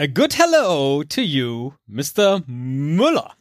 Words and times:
A 0.00 0.06
good 0.06 0.32
hello 0.34 1.02
to 1.02 1.22
you, 1.22 1.74
Mr. 1.90 2.44
Müller. 2.46 3.32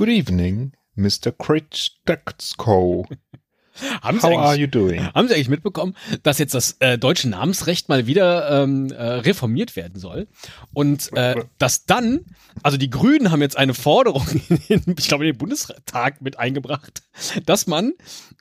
Good 0.00 0.08
evening, 0.08 0.72
Mr. 0.96 1.30
Kritschko. 1.30 3.04
Haben 4.02 4.18
Sie, 4.18 4.26
How 4.26 4.32
are 4.32 4.48
eigentlich, 4.48 4.60
you 4.60 4.66
doing? 4.66 5.04
haben 5.14 5.28
Sie 5.28 5.34
eigentlich 5.34 5.50
mitbekommen, 5.50 5.94
dass 6.22 6.38
jetzt 6.38 6.54
das 6.54 6.76
äh, 6.80 6.96
deutsche 6.96 7.28
Namensrecht 7.28 7.90
mal 7.90 8.06
wieder 8.06 8.62
ähm, 8.62 8.90
äh, 8.90 9.02
reformiert 9.02 9.76
werden 9.76 10.00
soll? 10.00 10.26
Und 10.72 11.12
äh, 11.14 11.44
dass 11.58 11.84
dann, 11.84 12.24
also 12.62 12.78
die 12.78 12.88
Grünen 12.88 13.30
haben 13.30 13.42
jetzt 13.42 13.58
eine 13.58 13.74
Forderung, 13.74 14.26
in, 14.68 14.82
ich 14.98 15.08
glaube, 15.08 15.26
in 15.26 15.34
den 15.34 15.38
Bundestag 15.38 16.22
mit 16.22 16.38
eingebracht, 16.38 17.02
dass 17.44 17.66
man, 17.66 17.92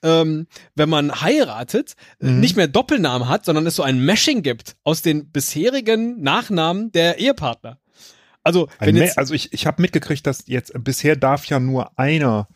ähm, 0.02 0.48
wenn 0.76 0.88
man 0.90 1.20
heiratet, 1.20 1.96
äh, 2.22 2.28
nicht 2.28 2.56
mehr 2.56 2.70
Doppelnamen 2.70 3.28
hat, 3.28 3.44
sondern 3.44 3.68
es 3.68 3.76
so 3.76 3.84
ein 3.84 4.00
Meshing 4.00 4.44
gibt 4.44 4.78
aus 4.86 5.02
den 5.02 5.30
bisherigen 5.30 6.22
Nachnamen 6.22 6.94
der 6.94 7.20
Ehepartner. 7.20 7.80
Also, 8.44 8.70
wenn 8.80 8.96
jetzt, 8.96 9.18
also 9.18 9.34
ich, 9.34 9.54
ich 9.54 9.68
habe 9.68 9.82
mitgekriegt, 9.82 10.26
dass 10.26 10.48
jetzt 10.48 10.72
bisher 10.84 11.16
darf 11.16 11.46
ja 11.46 11.60
nur 11.60 11.98
einer 12.00 12.48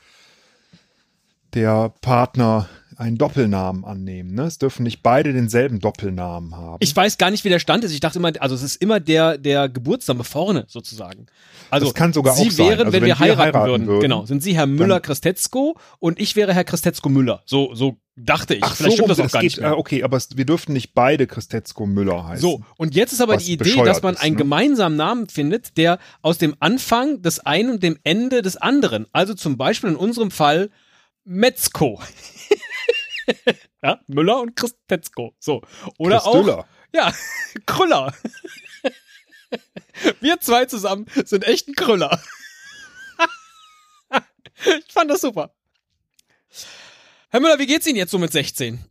der 1.53 1.93
Partner 2.01 2.67
einen 2.98 3.18
Doppelnamen 3.18 3.86
annehmen. 3.86 4.34
Ne? 4.36 4.44
Es 4.44 4.58
dürfen 4.58 4.84
nicht 4.84 5.02
beide 5.04 5.34
denselben 5.34 5.80
Doppelnamen 5.80 6.55
haben. 6.55 6.77
Ich 6.80 6.96
weiß 6.96 7.18
gar 7.18 7.32
nicht, 7.32 7.44
wie 7.44 7.49
der 7.49 7.60
Stand 7.60 7.84
ist. 7.84 7.91
Ich 7.94 7.99
dachte 7.99 8.20
immer, 8.20 8.32
also 8.40 8.55
es 8.55 8.63
ist 8.63 8.76
immer 8.82 8.99
der, 8.99 9.38
der 9.38 9.70
Geburtsname 9.70 10.24
vorne 10.24 10.66
sozusagen. 10.68 11.26
Also 11.70 11.88
Das 11.88 11.96
kann 11.96 12.14
sogar 12.14 12.36
Sie 12.36 12.48
auch 12.48 12.52
sein. 12.52 12.68
wären, 12.70 12.80
Also 12.82 12.94
wenn, 12.94 13.02
wenn 13.02 13.08
wir 13.08 13.20
heiraten, 13.20 13.40
heiraten 13.41 13.70
würden. 13.70 13.88
würden, 13.88 14.02
Genau, 14.02 14.26
sind 14.26 14.44
Sie 14.44 14.55
Herr 14.55 14.68
Müller 14.68 14.99
Christetzko 14.99 15.77
und 15.99 16.20
ich 16.20 16.36
wäre 16.36 16.54
Herr 16.54 16.64
Christetzko 16.64 17.10
Müller. 17.10 17.41
So, 17.46 17.74
so 17.74 17.98
dachte 18.16 18.54
ich. 18.54 18.64
Ach 18.64 18.76
Vielleicht 18.76 18.98
so, 18.98 19.04
stimmt 19.05 19.10
das 19.18 19.20
auch 19.27 19.32
gar 19.32 19.41
geht, 19.41 19.52
nicht 19.54 19.62
mehr. 19.62 19.71
äh, 19.71 19.76
okay, 19.76 20.04
aber 20.04 20.18
es, 20.18 20.38
wir 20.38 20.46
dürften 20.46 20.74
nicht 20.74 20.94
beide 20.94 21.26
Christetzko 21.26 21.88
Müller 21.88 22.27
heißen. 22.27 22.41
So, 22.41 22.62
und 22.77 22.94
jetzt 22.94 23.12
ist 23.12 23.21
aber 23.21 23.38
die 23.38 23.54
Idee, 23.54 23.82
dass 23.84 24.04
man 24.04 24.14
ist, 24.14 24.21
einen 24.21 24.34
ne? 24.36 24.38
gemeinsamen 24.44 24.96
Namen 24.96 25.27
findet, 25.30 25.77
der 25.77 25.98
aus 26.21 26.38
dem 26.38 26.55
Anfang 26.60 27.24
des 27.24 27.40
einen 27.40 27.71
und 27.71 27.82
dem 27.84 27.98
Ende 28.04 28.44
des 28.44 28.55
anderen, 28.58 29.08
also 29.14 29.34
zum 29.34 29.58
Beispiel 29.58 29.90
in 29.90 29.96
unserem 29.96 30.30
Fall 30.30 30.70
Metzko. 31.26 31.99
ja, 33.84 33.99
Müller 34.07 34.41
und 34.41 34.55
Christetzko. 34.55 35.35
So. 35.40 35.62
Oder 35.98 36.26
auch 36.26 36.34
Christüller. 36.34 36.68
Ja, 36.93 37.13
Krüller. 37.65 38.13
Wir 40.20 40.40
zwei 40.40 40.65
zusammen 40.65 41.05
sind 41.26 41.46
echt 41.46 41.68
ein 41.68 41.76
Krüller. 41.76 42.20
Ich 44.88 44.93
fand 44.93 45.10
das 45.10 45.21
super. 45.21 45.54
Herr 47.30 47.40
Müller, 47.40 47.60
wie 47.60 47.65
geht's 47.65 47.88
Ihnen 47.88 47.98
jetzt 47.98 48.12
so 48.12 48.20
mit 48.20 48.32
16? 48.32 48.84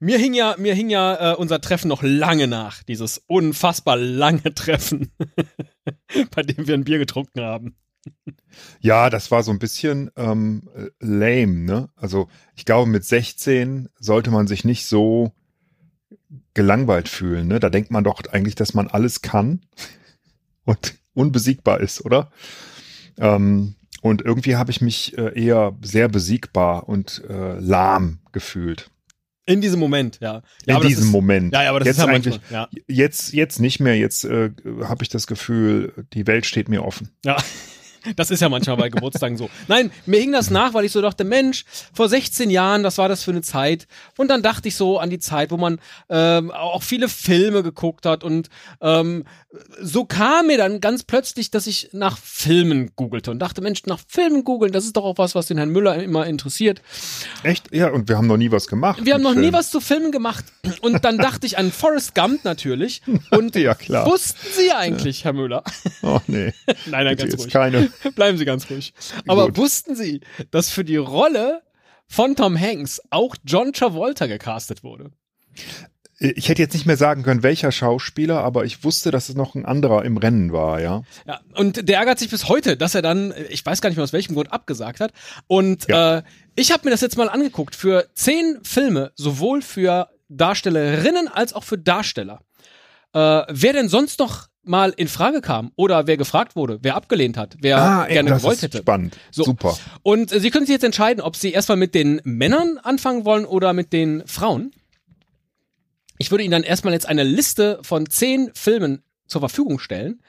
Mir 0.00 0.18
hing 0.18 0.34
ja, 0.34 0.54
mir 0.58 0.74
hing 0.74 0.90
ja 0.90 1.32
äh, 1.32 1.36
unser 1.36 1.60
Treffen 1.60 1.88
noch 1.88 2.02
lange 2.02 2.46
nach. 2.46 2.82
Dieses 2.82 3.22
unfassbar 3.26 3.96
lange 3.96 4.54
Treffen, 4.54 5.12
bei 6.34 6.42
dem 6.42 6.66
wir 6.66 6.74
ein 6.74 6.84
Bier 6.84 6.98
getrunken 6.98 7.40
haben. 7.40 7.76
Ja, 8.80 9.10
das 9.10 9.30
war 9.30 9.42
so 9.42 9.50
ein 9.50 9.58
bisschen 9.58 10.10
ähm, 10.16 10.68
äh, 10.74 10.90
lame, 11.00 11.64
ne? 11.64 11.88
Also 11.96 12.28
ich 12.54 12.64
glaube, 12.64 12.88
mit 12.88 13.04
16 13.04 13.88
sollte 13.98 14.30
man 14.30 14.46
sich 14.46 14.64
nicht 14.64 14.86
so 14.86 15.32
gelangweilt 16.54 17.08
fühlen, 17.08 17.48
ne? 17.48 17.60
Da 17.60 17.70
denkt 17.70 17.90
man 17.90 18.04
doch 18.04 18.22
eigentlich, 18.30 18.54
dass 18.54 18.74
man 18.74 18.88
alles 18.88 19.22
kann 19.22 19.60
und 20.64 20.94
unbesiegbar 21.14 21.80
ist, 21.80 22.04
oder? 22.04 22.30
Ähm, 23.18 23.76
und 24.02 24.22
irgendwie 24.22 24.56
habe 24.56 24.70
ich 24.70 24.80
mich 24.80 25.16
äh, 25.16 25.32
eher 25.40 25.76
sehr 25.82 26.08
besiegbar 26.08 26.88
und 26.88 27.22
äh, 27.28 27.58
lahm 27.58 28.20
gefühlt. 28.32 28.90
In 29.46 29.60
diesem 29.60 29.78
Moment, 29.78 30.20
ja. 30.20 30.42
ja 30.66 30.76
in 30.76 30.86
diesem 30.88 31.04
ist, 31.04 31.10
Moment. 31.10 31.52
Ja, 31.52 31.64
ja, 31.64 31.70
aber 31.70 31.80
das 31.80 31.88
jetzt 31.88 31.98
ist 31.98 32.04
ja 32.04 32.10
eigentlich, 32.10 32.40
manchmal, 32.40 32.68
ja. 32.70 32.80
jetzt, 32.86 33.32
jetzt 33.32 33.60
nicht 33.60 33.78
mehr. 33.78 33.96
Jetzt 33.96 34.24
äh, 34.24 34.50
habe 34.82 35.02
ich 35.02 35.10
das 35.10 35.26
Gefühl, 35.26 36.06
die 36.14 36.26
Welt 36.26 36.46
steht 36.46 36.68
mir 36.68 36.84
offen. 36.84 37.10
Ja, 37.24 37.36
das 38.16 38.30
ist 38.30 38.40
ja 38.40 38.48
manchmal 38.48 38.76
bei 38.76 38.88
Geburtstagen 38.88 39.36
so. 39.36 39.48
Nein, 39.68 39.90
mir 40.06 40.20
hing 40.20 40.32
das 40.32 40.50
nach, 40.50 40.74
weil 40.74 40.84
ich 40.84 40.92
so 40.92 41.00
dachte, 41.02 41.24
Mensch, 41.24 41.64
vor 41.92 42.08
16 42.08 42.50
Jahren, 42.50 42.82
das 42.82 42.98
war 42.98 43.08
das 43.08 43.22
für 43.22 43.30
eine 43.30 43.42
Zeit. 43.42 43.86
Und 44.16 44.28
dann 44.28 44.42
dachte 44.42 44.68
ich 44.68 44.76
so 44.76 44.98
an 44.98 45.10
die 45.10 45.18
Zeit, 45.18 45.50
wo 45.50 45.56
man 45.56 45.80
ähm, 46.08 46.50
auch 46.50 46.82
viele 46.82 47.08
Filme 47.08 47.62
geguckt 47.62 48.06
hat. 48.06 48.24
Und 48.24 48.48
ähm, 48.80 49.24
so 49.80 50.04
kam 50.04 50.48
mir 50.48 50.58
dann 50.58 50.80
ganz 50.80 51.02
plötzlich, 51.04 51.50
dass 51.50 51.66
ich 51.66 51.90
nach 51.92 52.18
Filmen 52.18 52.90
googelte 52.96 53.30
und 53.30 53.38
dachte, 53.38 53.60
Mensch, 53.60 53.84
nach 53.86 54.00
Filmen 54.08 54.44
googeln, 54.44 54.72
das 54.72 54.84
ist 54.84 54.96
doch 54.96 55.04
auch 55.04 55.18
was, 55.18 55.34
was 55.34 55.46
den 55.46 55.58
Herrn 55.58 55.70
Müller 55.70 56.02
immer 56.02 56.26
interessiert. 56.26 56.82
Echt? 57.42 57.72
Ja, 57.74 57.88
und 57.90 58.08
wir 58.08 58.16
haben 58.16 58.26
noch 58.26 58.36
nie 58.36 58.50
was 58.50 58.66
gemacht. 58.66 59.00
Wir 59.04 59.14
haben 59.14 59.22
noch 59.22 59.34
nie 59.34 59.42
Film. 59.42 59.52
was 59.54 59.70
zu 59.70 59.80
Filmen 59.80 60.10
gemacht. 60.12 60.44
Und 60.80 61.04
dann 61.04 61.18
dachte 61.18 61.46
ich 61.46 61.56
an 61.58 61.70
Forrest 61.72 62.14
Gump 62.14 62.44
natürlich. 62.44 63.02
Und 63.30 63.54
Ja, 63.56 63.74
klar. 63.74 64.06
wussten 64.06 64.46
Sie 64.52 64.72
eigentlich, 64.72 65.24
Herr 65.24 65.32
Müller? 65.32 65.62
Oh 66.02 66.20
nee. 66.26 66.52
Nein, 66.86 67.04
nein, 67.04 67.16
Bitte 67.16 67.28
ganz 67.28 67.42
ruhig. 67.42 67.52
keine. 67.52 67.90
Bleiben 68.14 68.38
Sie 68.38 68.44
ganz 68.44 68.70
ruhig. 68.70 68.92
Aber 69.26 69.46
Gut. 69.46 69.56
wussten 69.56 69.94
Sie, 69.96 70.20
dass 70.50 70.70
für 70.70 70.84
die 70.84 70.96
Rolle 70.96 71.62
von 72.06 72.36
Tom 72.36 72.58
Hanks 72.60 73.00
auch 73.10 73.34
John 73.44 73.72
Travolta 73.72 74.26
gecastet 74.26 74.82
wurde? 74.84 75.10
Ich 76.20 76.48
hätte 76.48 76.62
jetzt 76.62 76.74
nicht 76.74 76.86
mehr 76.86 76.96
sagen 76.96 77.22
können, 77.24 77.42
welcher 77.42 77.72
Schauspieler, 77.72 78.38
aber 78.44 78.64
ich 78.64 78.84
wusste, 78.84 79.10
dass 79.10 79.28
es 79.28 79.34
noch 79.34 79.56
ein 79.56 79.64
anderer 79.66 80.04
im 80.04 80.16
Rennen 80.16 80.52
war, 80.52 80.80
ja. 80.80 81.02
Ja, 81.26 81.40
und 81.54 81.88
der 81.88 81.98
ärgert 81.98 82.20
sich 82.20 82.30
bis 82.30 82.48
heute, 82.48 82.76
dass 82.76 82.94
er 82.94 83.02
dann, 83.02 83.34
ich 83.50 83.66
weiß 83.66 83.80
gar 83.80 83.90
nicht 83.90 83.96
mehr 83.96 84.04
aus 84.04 84.12
welchem 84.12 84.34
Grund, 84.34 84.52
abgesagt 84.52 85.00
hat. 85.00 85.12
Und 85.48 85.88
Ja. 85.88 86.18
äh, 86.18 86.22
ich 86.54 86.70
habe 86.72 86.84
mir 86.84 86.92
das 86.92 87.00
jetzt 87.00 87.16
mal 87.16 87.28
angeguckt. 87.28 87.74
Für 87.74 88.06
zehn 88.14 88.60
Filme, 88.62 89.10
sowohl 89.16 89.60
für 89.60 90.08
Darstellerinnen 90.28 91.26
als 91.28 91.52
auch 91.52 91.64
für 91.64 91.78
Darsteller. 91.78 92.40
Äh, 93.12 93.42
wer 93.48 93.72
denn 93.72 93.88
sonst 93.88 94.20
noch 94.20 94.46
mal 94.64 94.92
in 94.96 95.08
Frage 95.08 95.40
kam 95.40 95.72
oder 95.76 96.06
wer 96.06 96.16
gefragt 96.16 96.56
wurde, 96.56 96.78
wer 96.82 96.96
abgelehnt 96.96 97.36
hat, 97.36 97.56
wer 97.60 98.06
ey, 98.08 98.14
gerne 98.14 98.30
das 98.30 98.42
gewollt 98.42 98.56
ist 98.56 98.62
hätte. 98.62 98.78
spannend. 98.78 99.16
So. 99.30 99.44
Super. 99.44 99.76
Und 100.02 100.32
äh, 100.32 100.40
Sie 100.40 100.50
können 100.50 100.66
sich 100.66 100.72
jetzt 100.72 100.84
entscheiden, 100.84 101.20
ob 101.20 101.36
Sie 101.36 101.52
erstmal 101.52 101.78
mit 101.78 101.94
den 101.94 102.20
Männern 102.24 102.78
anfangen 102.82 103.24
wollen 103.24 103.44
oder 103.44 103.72
mit 103.72 103.92
den 103.92 104.22
Frauen. 104.26 104.72
Ich 106.18 106.30
würde 106.30 106.44
Ihnen 106.44 106.52
dann 106.52 106.62
erstmal 106.62 106.94
jetzt 106.94 107.06
eine 107.06 107.24
Liste 107.24 107.78
von 107.82 108.08
zehn 108.08 108.50
Filmen 108.54 109.02
zur 109.26 109.40
Verfügung 109.40 109.78
stellen. 109.78 110.20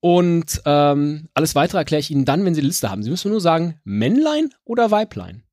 Und 0.00 0.60
ähm, 0.66 1.28
alles 1.32 1.54
weitere 1.54 1.78
erkläre 1.78 2.00
ich 2.00 2.10
Ihnen 2.10 2.24
dann, 2.24 2.44
wenn 2.44 2.54
Sie 2.54 2.60
die 2.60 2.66
Liste 2.66 2.90
haben. 2.90 3.04
Sie 3.04 3.10
müssen 3.10 3.30
nur 3.30 3.40
sagen, 3.40 3.80
Männlein 3.84 4.50
oder 4.64 4.90
Weiblein. 4.90 5.44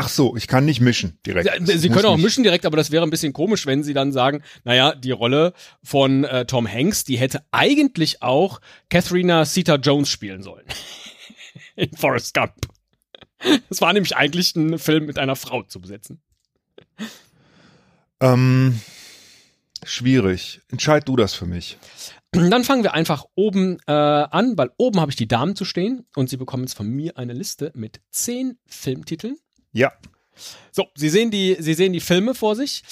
Ach 0.00 0.08
so, 0.08 0.36
ich 0.36 0.46
kann 0.46 0.64
nicht 0.64 0.80
mischen 0.80 1.18
direkt. 1.26 1.50
Sie, 1.66 1.76
Sie 1.76 1.88
können 1.88 2.04
auch 2.04 2.14
nicht- 2.14 2.22
mischen 2.24 2.44
direkt, 2.44 2.64
aber 2.66 2.76
das 2.76 2.92
wäre 2.92 3.02
ein 3.02 3.10
bisschen 3.10 3.32
komisch, 3.32 3.66
wenn 3.66 3.82
Sie 3.82 3.94
dann 3.94 4.12
sagen, 4.12 4.44
naja, 4.62 4.94
die 4.94 5.10
Rolle 5.10 5.54
von 5.82 6.22
äh, 6.22 6.46
Tom 6.46 6.68
Hanks, 6.72 7.02
die 7.02 7.18
hätte 7.18 7.42
eigentlich 7.50 8.22
auch 8.22 8.60
Katharina 8.90 9.44
Zeta-Jones 9.44 10.08
spielen 10.08 10.44
sollen. 10.44 10.64
In 11.74 11.90
Forrest 11.96 12.32
Gump. 12.32 12.52
Es 13.70 13.80
war 13.80 13.92
nämlich 13.92 14.14
eigentlich 14.14 14.54
ein 14.54 14.78
Film 14.78 15.04
mit 15.06 15.18
einer 15.18 15.34
Frau 15.34 15.64
zu 15.64 15.80
besetzen. 15.80 16.20
Ähm, 18.20 18.80
schwierig. 19.82 20.60
Entscheid 20.70 21.08
du 21.08 21.16
das 21.16 21.34
für 21.34 21.46
mich. 21.46 21.76
Dann 22.30 22.62
fangen 22.62 22.84
wir 22.84 22.94
einfach 22.94 23.24
oben 23.34 23.78
äh, 23.88 23.92
an, 23.92 24.56
weil 24.56 24.70
oben 24.76 25.00
habe 25.00 25.10
ich 25.10 25.16
die 25.16 25.26
Damen 25.26 25.56
zu 25.56 25.64
stehen 25.64 26.06
und 26.14 26.30
Sie 26.30 26.36
bekommen 26.36 26.62
jetzt 26.62 26.76
von 26.76 26.86
mir 26.88 27.18
eine 27.18 27.32
Liste 27.32 27.72
mit 27.74 28.00
zehn 28.10 28.58
Filmtiteln. 28.66 29.36
Ja. 29.72 29.92
So, 30.70 30.86
Sie 30.94 31.08
sehen 31.08 31.30
die, 31.30 31.56
Sie 31.58 31.74
sehen 31.74 31.92
die 31.92 32.00
Filme 32.00 32.34
vor 32.34 32.54
sich. 32.56 32.82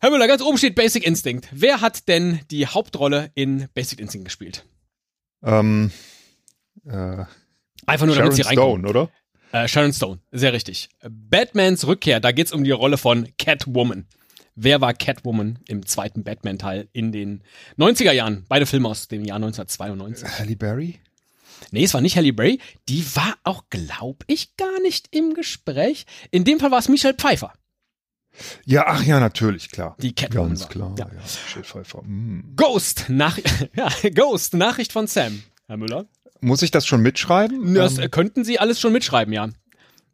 Herr 0.00 0.10
Müller, 0.10 0.26
ganz 0.28 0.42
oben 0.42 0.58
steht 0.58 0.74
Basic 0.74 1.06
Instinct. 1.06 1.48
Wer 1.52 1.80
hat 1.80 2.08
denn 2.08 2.40
die 2.50 2.66
Hauptrolle 2.66 3.30
in 3.34 3.68
Basic 3.74 3.98
Instinct 4.00 4.26
gespielt? 4.26 4.64
Ähm, 5.42 5.90
äh, 6.84 7.24
Einfach 7.86 8.06
nur, 8.06 8.14
Sharon 8.14 8.30
damit 8.30 8.34
Sie 8.34 8.42
reinkommen. 8.42 8.86
Stone, 8.86 8.88
oder? 8.88 9.10
Äh, 9.52 9.68
Sharon 9.68 9.92
Stone, 9.92 10.20
sehr 10.32 10.52
richtig. 10.52 10.88
Batmans 11.08 11.86
Rückkehr, 11.86 12.20
da 12.20 12.32
geht's 12.32 12.52
um 12.52 12.64
die 12.64 12.72
Rolle 12.72 12.98
von 12.98 13.28
Catwoman. 13.38 14.06
Wer 14.54 14.80
war 14.80 14.94
Catwoman 14.94 15.58
im 15.68 15.84
zweiten 15.86 16.24
Batman-Teil 16.24 16.88
in 16.92 17.12
den 17.12 17.42
90er 17.78 18.12
Jahren? 18.12 18.44
Beide 18.48 18.66
Filme 18.66 18.88
aus 18.88 19.06
dem 19.06 19.24
Jahr 19.24 19.36
1992. 19.36 20.28
Halle 20.38 20.56
Berry? 20.56 20.98
Nee, 21.70 21.84
es 21.84 21.94
war 21.94 22.00
nicht 22.00 22.16
Halle 22.16 22.32
Berry. 22.32 22.60
Die 22.88 23.04
war 23.16 23.34
auch, 23.44 23.64
glaube 23.70 24.24
ich, 24.26 24.56
gar 24.56 24.80
nicht 24.82 25.08
im 25.14 25.34
Gespräch. 25.34 26.06
In 26.30 26.44
dem 26.44 26.60
Fall 26.60 26.70
war 26.70 26.78
es 26.78 26.88
Michelle 26.88 27.14
Pfeiffer, 27.14 27.52
Ja, 28.64 28.84
ach 28.86 29.02
ja, 29.04 29.18
natürlich, 29.20 29.70
klar. 29.70 29.96
die 30.00 30.14
Catwoman 30.14 30.48
Ganz 30.50 30.60
war. 30.62 30.68
klar. 30.68 30.94
Ja. 30.98 31.06
Ja, 31.06 31.20
Michelle 31.44 31.64
Pfeiffer. 31.64 32.02
Mm. 32.02 32.54
Ghost, 32.56 33.06
nach 33.08 33.38
ja, 33.76 33.88
Ghost, 34.14 34.54
Nachricht 34.54 34.92
von 34.92 35.06
Sam. 35.06 35.42
Herr 35.66 35.76
Müller. 35.76 36.06
Muss 36.40 36.62
ich 36.62 36.70
das 36.70 36.86
schon 36.86 37.00
mitschreiben? 37.02 37.74
Das 37.74 37.98
Ähm, 37.98 38.10
könnten 38.10 38.44
Sie 38.44 38.58
alles 38.58 38.78
schon 38.80 38.92
mitschreiben, 38.92 39.32
ja. 39.32 39.48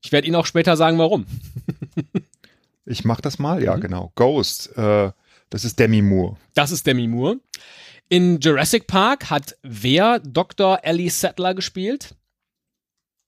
Ich 0.04 0.12
werde 0.12 0.26
Ihnen 0.26 0.36
auch 0.36 0.46
später 0.46 0.76
sagen, 0.76 0.98
warum. 0.98 1.26
ich 2.84 3.04
mach 3.04 3.20
das 3.20 3.38
mal, 3.38 3.62
ja, 3.62 3.76
Mhm. 3.76 3.80
genau. 3.80 4.12
Ghost, 4.14 4.76
äh, 4.76 5.12
das 5.50 5.64
ist 5.64 5.78
Demi 5.78 6.00
Moore. 6.02 6.36
Das 6.54 6.70
ist 6.70 6.86
Demi 6.86 7.06
Moore. 7.08 7.36
In 8.12 8.40
Jurassic 8.40 8.88
Park 8.88 9.30
hat 9.30 9.56
wer 9.62 10.18
Dr. 10.18 10.80
Ellie 10.82 11.08
Sattler 11.08 11.54
gespielt? 11.54 12.14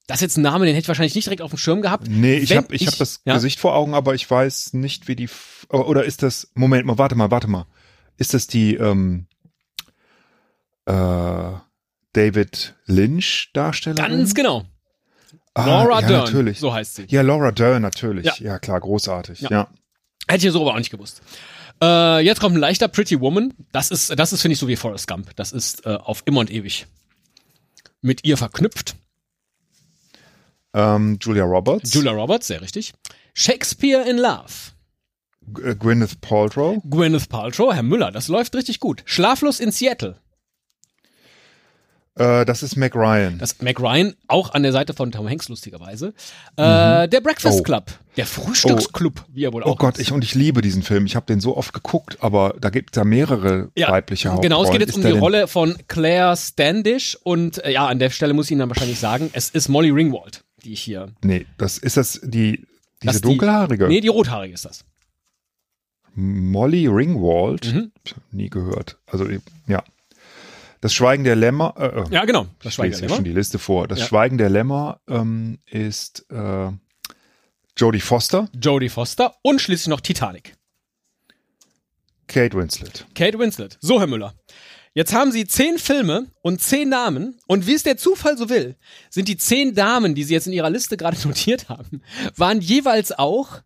Das 0.06 0.18
ist 0.18 0.20
jetzt 0.20 0.36
ein 0.36 0.42
Name, 0.42 0.66
den 0.66 0.74
hätte 0.74 0.84
ich 0.84 0.88
wahrscheinlich 0.88 1.14
nicht 1.14 1.24
direkt 1.24 1.40
auf 1.40 1.52
dem 1.52 1.56
Schirm 1.56 1.80
gehabt. 1.80 2.06
Nee, 2.06 2.36
ich 2.36 2.54
habe 2.54 2.74
ich 2.74 2.82
ich- 2.82 2.88
hab 2.88 2.98
das 2.98 3.22
ja. 3.24 3.32
Gesicht 3.32 3.58
vor 3.60 3.74
Augen, 3.74 3.94
aber 3.94 4.14
ich 4.14 4.30
weiß 4.30 4.74
nicht, 4.74 5.08
wie 5.08 5.16
die. 5.16 5.30
Oder 5.70 6.04
ist 6.04 6.22
das. 6.22 6.50
Moment 6.52 6.84
mal, 6.84 6.98
warte 6.98 7.14
mal, 7.14 7.30
warte 7.30 7.48
mal. 7.48 7.64
Ist 8.18 8.34
das 8.34 8.46
die 8.46 8.74
ähm, 8.74 9.26
äh, 10.84 10.92
David 12.12 12.74
Lynch 12.84 13.52
Darstellerin? 13.54 14.18
Ganz 14.18 14.34
genau. 14.34 14.64
ah, 15.54 15.64
Laura 15.64 16.02
ja, 16.02 16.08
Dern, 16.08 16.24
Natürlich. 16.24 16.60
so 16.60 16.74
heißt 16.74 16.96
sie. 16.96 17.06
Ja, 17.08 17.22
Laura 17.22 17.52
Dern, 17.52 17.80
natürlich. 17.80 18.26
Ja. 18.26 18.34
Ja, 18.38 18.58
klar, 18.58 18.80
großartig. 18.80 19.40
Ja. 19.40 19.50
Ja. 19.50 19.68
Hätte 20.28 20.46
ich 20.46 20.52
so 20.52 20.60
aber 20.60 20.74
auch 20.74 20.78
nicht 20.78 20.90
gewusst. 20.90 21.22
Äh, 21.82 22.20
jetzt 22.24 22.40
kommt 22.40 22.54
ein 22.56 22.60
leichter 22.60 22.88
Pretty 22.88 23.20
Woman. 23.20 23.52
Das 23.72 23.90
ist, 23.90 24.18
das 24.18 24.32
ist 24.32 24.42
finde 24.42 24.54
ich, 24.54 24.58
so 24.58 24.68
wie 24.68 24.76
Forrest 24.76 25.06
Gump. 25.06 25.34
Das 25.36 25.52
ist 25.52 25.84
äh, 25.86 25.90
auf 25.94 26.22
immer 26.24 26.40
und 26.40 26.50
ewig 26.50 26.86
mit 28.00 28.24
ihr 28.24 28.36
verknüpft. 28.36 28.96
Ähm, 30.74 31.18
Julia 31.20 31.44
Roberts. 31.44 31.92
Julia 31.94 32.12
Roberts, 32.12 32.46
sehr 32.48 32.60
richtig. 32.60 32.92
Shakespeare 33.34 34.08
in 34.08 34.16
Love. 34.18 34.72
G- 35.46 35.62
äh, 35.62 35.74
Gwyneth 35.74 36.20
Paltrow. 36.20 36.82
Gwyneth 36.88 37.28
Paltrow, 37.28 37.72
Herr 37.72 37.82
Müller, 37.82 38.10
das 38.10 38.28
läuft 38.28 38.54
richtig 38.54 38.80
gut. 38.80 39.02
Schlaflos 39.06 39.60
in 39.60 39.70
Seattle. 39.70 40.16
Äh, 42.16 42.44
das 42.44 42.62
ist 42.62 42.76
Mac 42.76 42.94
Ryan. 42.94 43.38
Das 43.38 43.60
Mac 43.60 43.80
Ryan, 43.80 44.14
auch 44.28 44.54
an 44.54 44.62
der 44.62 44.70
Seite 44.70 44.94
von 44.94 45.10
Tom 45.10 45.28
Hanks, 45.28 45.48
lustigerweise. 45.48 46.14
Äh, 46.56 47.08
der 47.08 47.20
Breakfast 47.20 47.58
Oh. 47.60 47.62
Club. 47.64 47.90
Der 48.16 48.24
Frühstücksclub, 48.26 49.24
wie 49.32 49.44
er 49.44 49.52
wohl 49.52 49.64
Oh 49.64 49.70
auch 49.70 49.78
Gott, 49.78 49.94
heißt. 49.94 50.00
ich 50.00 50.12
und 50.12 50.22
ich 50.22 50.36
liebe 50.36 50.62
diesen 50.62 50.82
Film. 50.84 51.06
Ich 51.06 51.16
habe 51.16 51.26
den 51.26 51.40
so 51.40 51.56
oft 51.56 51.72
geguckt, 51.72 52.18
aber 52.20 52.54
da 52.60 52.70
gibt 52.70 52.90
es 52.94 52.96
ja 52.98 53.04
mehrere 53.04 53.70
Ja, 53.76 53.90
weibliche 53.90 54.28
Hauptrollen. 54.28 54.48
Genau, 54.50 54.62
es 54.62 54.70
geht 54.70 54.80
jetzt 54.80 54.90
Ist 54.90 54.96
um 54.96 55.02
die 55.02 55.08
denn- 55.08 55.18
Rolle 55.18 55.48
von 55.48 55.76
Claire 55.88 56.36
Standish 56.36 57.18
und 57.24 57.64
äh, 57.64 57.72
ja, 57.72 57.88
an 57.88 57.98
der 57.98 58.10
Stelle 58.10 58.32
muss 58.32 58.46
ich 58.46 58.52
Ihnen 58.52 58.60
dann 58.60 58.68
wahrscheinlich 58.70 59.00
sagen, 59.00 59.30
es 59.32 59.50
ist 59.50 59.68
Molly 59.68 59.90
Ringwald, 59.90 60.44
die 60.64 60.72
ich 60.74 60.80
hier. 60.82 61.08
Nee, 61.22 61.46
das 61.58 61.78
ist 61.78 61.96
das 61.96 62.20
die 62.22 62.58
Das 63.00 63.14
diese 63.14 63.22
die- 63.22 63.28
dunkelhaarige. 63.28 63.88
Nee, 63.88 64.00
die 64.00 64.06
rothaarige 64.08 64.54
ist 64.54 64.64
das. 64.64 64.84
Molly 66.14 66.86
Ringwald. 66.86 67.74
Mhm. 67.74 67.90
Nie 68.30 68.48
gehört. 68.50 68.98
Also 69.08 69.26
ja. 69.66 69.82
Das 70.84 70.92
Schweigen 70.92 71.24
der 71.24 71.34
Lämmer. 71.34 71.72
Äh, 71.78 71.86
äh, 71.86 72.04
Ja, 72.10 72.26
genau. 72.26 72.44
Das 72.58 72.72
ich 72.72 72.74
Schweigen 72.74 72.90
lese 72.90 73.00
der 73.00 73.08
ja 73.08 73.14
schon 73.16 73.24
Lämmer. 73.24 73.32
die 73.32 73.38
Liste 73.38 73.58
vor. 73.58 73.88
Das 73.88 74.00
Ja. 74.00 74.04
Schweigen 74.04 74.36
der 74.36 74.50
Lämmer 74.50 75.00
ähm, 75.08 75.58
ist 75.64 76.26
äh, 76.30 76.68
Jodie 77.74 78.00
Foster, 78.02 78.50
Jodie 78.62 78.90
Foster 78.90 79.34
und 79.40 79.62
schließlich 79.62 79.88
noch 79.88 80.02
Titanic. 80.02 80.54
Kate 82.28 82.54
Winslet. 82.54 83.06
Kate 83.14 83.38
Winslet. 83.38 83.78
So, 83.80 83.98
Herr 83.98 84.06
Müller. 84.06 84.34
Jetzt 84.92 85.14
haben 85.14 85.32
Sie 85.32 85.46
zehn 85.46 85.78
Filme 85.78 86.26
und 86.42 86.60
zehn 86.60 86.90
Namen 86.90 87.38
und 87.46 87.66
wie 87.66 87.72
es 87.72 87.82
der 87.82 87.96
Zufall 87.96 88.36
so 88.36 88.50
will, 88.50 88.76
sind 89.08 89.28
die 89.28 89.38
zehn 89.38 89.74
Damen, 89.74 90.14
die 90.14 90.24
Sie 90.24 90.34
jetzt 90.34 90.48
in 90.48 90.52
Ihrer 90.52 90.68
Liste 90.68 90.98
gerade 90.98 91.16
notiert 91.26 91.70
haben, 91.70 92.02
waren 92.36 92.60
jeweils 92.60 93.10
auch 93.10 93.62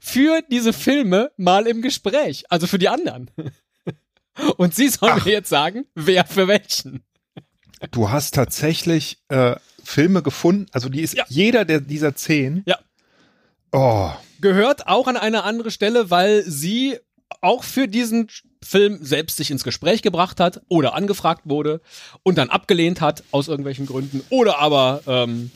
für 0.00 0.42
diese 0.50 0.72
Filme 0.72 1.30
mal 1.36 1.68
im 1.68 1.80
Gespräch, 1.80 2.42
also 2.48 2.66
für 2.66 2.78
die 2.80 2.88
anderen. 2.88 3.30
Und 4.56 4.74
Sie 4.74 4.88
sollen 4.88 5.14
Ach. 5.18 5.24
mir 5.24 5.32
jetzt 5.32 5.48
sagen, 5.50 5.86
wer 5.94 6.24
für 6.24 6.48
welchen. 6.48 7.02
Du 7.90 8.10
hast 8.10 8.34
tatsächlich 8.34 9.18
äh, 9.28 9.56
Filme 9.82 10.22
gefunden. 10.22 10.66
Also 10.72 10.88
die 10.88 11.00
ist 11.00 11.14
Ja. 11.14 11.24
jeder 11.28 11.64
der 11.64 11.80
dieser 11.80 12.14
zehn. 12.14 12.62
Ja. 12.66 12.78
Oh, 13.72 14.10
Gehört 14.40 14.86
auch 14.86 15.06
an 15.06 15.16
eine 15.16 15.44
andere 15.44 15.70
Stelle, 15.70 16.10
weil 16.10 16.42
sie 16.44 16.98
auch 17.40 17.62
für 17.62 17.88
diesen 17.88 18.28
Film 18.62 18.98
selbst 19.02 19.36
sich 19.36 19.50
ins 19.50 19.64
Gespräch 19.64 20.02
gebracht 20.02 20.40
hat 20.40 20.60
oder 20.68 20.94
angefragt 20.94 21.42
wurde 21.44 21.80
und 22.22 22.36
dann 22.38 22.50
abgelehnt 22.50 23.00
hat 23.00 23.22
aus 23.30 23.48
irgendwelchen 23.48 23.86
Gründen 23.86 24.22
oder 24.30 24.58
aber 24.58 25.02
ähm, 25.06 25.50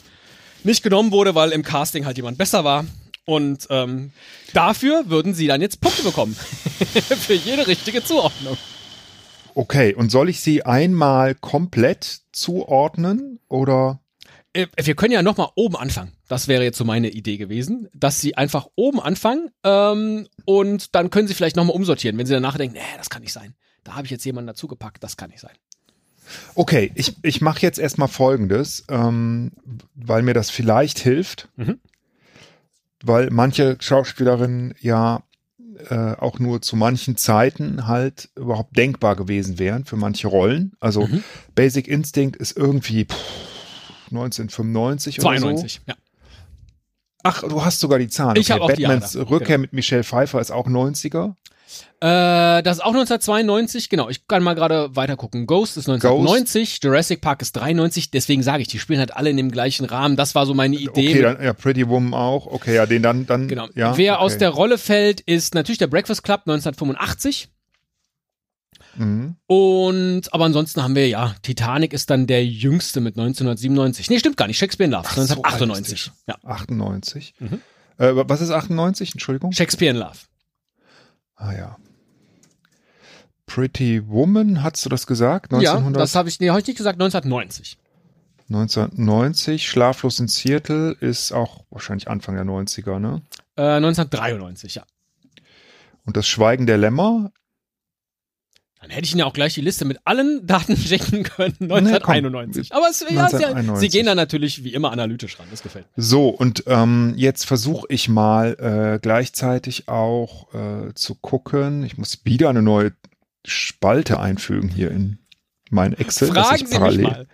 nicht 0.62 0.82
genommen 0.82 1.10
wurde, 1.12 1.34
weil 1.34 1.50
im 1.52 1.62
Casting 1.62 2.06
halt 2.06 2.16
jemand 2.16 2.38
besser 2.38 2.64
war. 2.64 2.84
Und 3.26 3.66
ähm, 3.70 4.12
dafür 4.52 5.08
würden 5.08 5.32
sie 5.34 5.46
dann 5.46 5.60
jetzt 5.62 5.80
Punkte 5.80 6.02
bekommen. 6.02 6.34
für 6.74 7.34
jede 7.34 7.66
richtige 7.66 8.04
Zuordnung. 8.04 8.56
okay. 9.54 9.94
Und 9.94 10.10
soll 10.10 10.28
ich 10.28 10.40
sie 10.40 10.64
einmal 10.64 11.34
komplett 11.34 12.20
zuordnen 12.32 13.40
oder? 13.48 14.00
Äh, 14.52 14.66
Wir 14.82 14.94
können 14.94 15.12
ja 15.12 15.22
nochmal 15.22 15.48
oben 15.54 15.76
anfangen. 15.76 16.12
Das 16.28 16.48
wäre 16.48 16.64
jetzt 16.64 16.78
so 16.78 16.84
meine 16.84 17.08
Idee 17.10 17.36
gewesen, 17.36 17.88
dass 17.94 18.20
sie 18.20 18.36
einfach 18.36 18.66
oben 18.76 19.00
anfangen 19.00 19.50
ähm, 19.62 20.26
und 20.44 20.94
dann 20.94 21.10
können 21.10 21.28
sie 21.28 21.34
vielleicht 21.34 21.56
nochmal 21.56 21.76
umsortieren, 21.76 22.16
wenn 22.18 22.26
sie 22.26 22.32
danach 22.32 22.56
denken, 22.56 22.74
nee, 22.76 22.96
das 22.98 23.10
kann 23.10 23.22
nicht 23.22 23.32
sein. 23.32 23.54
Da 23.84 23.94
habe 23.94 24.06
ich 24.06 24.10
jetzt 24.10 24.24
jemanden 24.24 24.46
dazugepackt, 24.48 25.02
das 25.04 25.16
kann 25.18 25.30
nicht 25.30 25.40
sein. 25.40 25.52
Okay, 26.54 26.90
ich, 26.94 27.16
ich 27.22 27.42
mache 27.42 27.60
jetzt 27.60 27.78
erstmal 27.78 28.08
Folgendes, 28.08 28.84
ähm, 28.88 29.52
weil 29.94 30.22
mir 30.22 30.32
das 30.34 30.48
vielleicht 30.50 30.98
hilft, 30.98 31.48
Mhm. 31.56 31.78
Weil 33.04 33.30
manche 33.30 33.76
Schauspielerinnen 33.80 34.74
ja 34.80 35.22
äh, 35.90 36.14
auch 36.14 36.38
nur 36.38 36.62
zu 36.62 36.76
manchen 36.76 37.16
Zeiten 37.16 37.86
halt 37.86 38.28
überhaupt 38.36 38.76
denkbar 38.76 39.16
gewesen 39.16 39.58
wären 39.58 39.84
für 39.84 39.96
manche 39.96 40.28
Rollen. 40.28 40.72
Also 40.80 41.06
Mhm. 41.06 41.24
Basic 41.54 41.88
Instinct 41.88 42.36
ist 42.36 42.56
irgendwie 42.56 43.04
pff, 43.06 43.16
1995 44.10 45.18
oder 45.18 45.28
92, 45.36 45.80
ja. 45.86 45.94
so. 45.94 46.00
Ach, 47.26 47.42
du 47.42 47.64
hast 47.64 47.80
sogar 47.80 47.98
die 47.98 48.08
Zahlen. 48.08 48.36
Ich 48.36 48.50
hab 48.50 48.60
auch 48.60 48.70
die 48.72 48.82
Jahre 48.82 49.00
Batmans. 49.00 49.16
Rückkehr 49.30 49.56
Genau. 49.56 49.60
mit 49.62 49.72
Michelle 49.72 50.04
Pfeiffer 50.04 50.40
ist 50.40 50.50
auch 50.50 50.66
90er. 50.68 51.34
Äh, 52.00 52.62
das 52.62 52.76
ist 52.78 52.82
auch 52.82 52.88
1992, 52.92 53.88
genau. 53.88 54.10
Ich 54.10 54.26
kann 54.26 54.42
mal 54.42 54.54
gerade 54.54 54.94
weiter 54.94 55.16
gucken. 55.16 55.46
Ghost 55.46 55.76
ist 55.76 55.88
1990, 55.88 56.80
Jurassic 56.82 57.20
Park 57.20 57.40
ist 57.40 57.52
93, 57.52 58.10
deswegen 58.10 58.42
sage 58.42 58.62
ich, 58.62 58.68
die 58.68 58.78
spielen 58.78 58.98
halt 58.98 59.16
alle 59.16 59.30
in 59.30 59.36
dem 59.38 59.50
gleichen 59.50 59.86
Rahmen. 59.86 60.16
Das 60.16 60.34
war 60.34 60.44
so 60.44 60.52
meine 60.52 60.76
Idee. 60.76 61.08
Okay, 61.10 61.22
dann, 61.22 61.42
ja, 61.42 61.52
Pretty 61.54 61.88
Woman 61.88 62.12
auch. 62.12 62.46
Okay, 62.46 62.74
ja, 62.74 62.84
den 62.84 63.02
dann, 63.02 63.26
dann, 63.26 63.48
Genau. 63.48 63.68
ja. 63.74 63.96
Wer 63.96 64.14
okay. 64.14 64.22
aus 64.22 64.38
der 64.38 64.50
Rolle 64.50 64.76
fällt, 64.76 65.20
ist 65.22 65.54
natürlich 65.54 65.78
der 65.78 65.86
Breakfast 65.86 66.24
Club 66.24 66.42
1985. 66.46 67.48
Mhm. 68.96 69.36
Und, 69.46 70.22
aber 70.32 70.44
ansonsten 70.44 70.82
haben 70.82 70.94
wir, 70.94 71.08
ja, 71.08 71.34
Titanic 71.42 71.92
ist 71.92 72.10
dann 72.10 72.26
der 72.26 72.44
jüngste 72.44 73.00
mit 73.00 73.14
1997. 73.16 74.10
Nee, 74.10 74.18
stimmt 74.18 74.36
gar 74.36 74.46
nicht. 74.46 74.58
Shakespeare 74.58 74.86
in 74.86 74.92
Love, 74.92 75.04
Ach, 75.06 75.14
so 75.14 75.20
alt 75.20 75.30
ist 75.30 75.36
1998. 75.62 76.12
der 76.26 76.38
ja. 76.42 76.48
98. 76.50 77.34
Mhm. 77.38 77.60
Äh, 77.98 78.12
was 78.28 78.40
ist 78.40 78.50
98? 78.50 79.12
Entschuldigung. 79.12 79.52
Shakespeare 79.52 79.90
in 79.90 79.96
Love. 79.96 80.18
Ah 81.36 81.52
ja. 81.52 81.76
Pretty 83.46 84.08
Woman, 84.08 84.62
hast 84.62 84.84
du 84.84 84.88
das 84.88 85.06
gesagt? 85.06 85.52
Ja, 85.52 85.58
1900, 85.58 86.02
das 86.02 86.14
habe 86.14 86.28
ich, 86.28 86.40
nee, 86.40 86.50
hab 86.50 86.58
ich 86.58 86.66
nicht 86.66 86.76
gesagt, 86.76 87.00
1990. 87.00 87.78
1990. 88.48 89.68
Schlaflos 89.68 90.18
in 90.20 90.28
Seattle 90.28 90.92
ist 90.92 91.32
auch 91.32 91.64
wahrscheinlich 91.70 92.08
Anfang 92.08 92.34
der 92.34 92.44
90er, 92.44 92.98
ne? 92.98 93.22
Äh, 93.56 93.76
1993, 93.76 94.76
ja. 94.76 94.84
Und 96.04 96.16
das 96.16 96.26
Schweigen 96.26 96.66
der 96.66 96.78
Lämmer, 96.78 97.32
Dann 98.84 98.90
hätte 98.90 99.06
ich 99.06 99.12
Ihnen 99.12 99.20
ja 99.20 99.24
auch 99.24 99.32
gleich 99.32 99.54
die 99.54 99.62
Liste 99.62 99.86
mit 99.86 99.98
allen 100.04 100.46
Daten 100.46 100.76
schicken 100.76 101.22
können, 101.22 101.56
1991. 101.58 102.74
Aber 102.74 102.86
es, 102.90 103.00
ja, 103.00 103.06
Sie, 103.08 103.16
1991. 103.18 103.90
Gehen 103.90 104.04
da 104.04 104.14
natürlich 104.14 104.62
wie 104.62 104.74
immer 104.74 104.92
analytisch 104.92 105.38
ran, 105.38 105.46
das 105.50 105.62
gefällt 105.62 105.86
mir. 105.96 106.02
So, 106.02 106.28
und 106.28 106.64
ähm, 106.66 107.14
jetzt 107.16 107.46
versuche 107.46 107.86
ich 107.88 108.10
mal 108.10 108.56
äh, 108.94 108.98
gleichzeitig 109.00 109.88
auch 109.88 110.52
äh, 110.52 110.92
zu 110.94 111.14
gucken. 111.14 111.82
Ich 111.84 111.96
muss 111.96 112.26
wieder 112.26 112.50
eine 112.50 112.60
neue 112.60 112.92
Spalte 113.46 114.20
einfügen 114.20 114.68
hier 114.68 114.90
in 114.90 115.16
mein 115.70 115.94
Excel. 115.94 116.28
Fragen 116.28 116.54
ich 116.56 116.58
Sie 116.58 116.64
mich 116.66 116.74
parallel- 116.74 117.02
mal. 117.02 117.26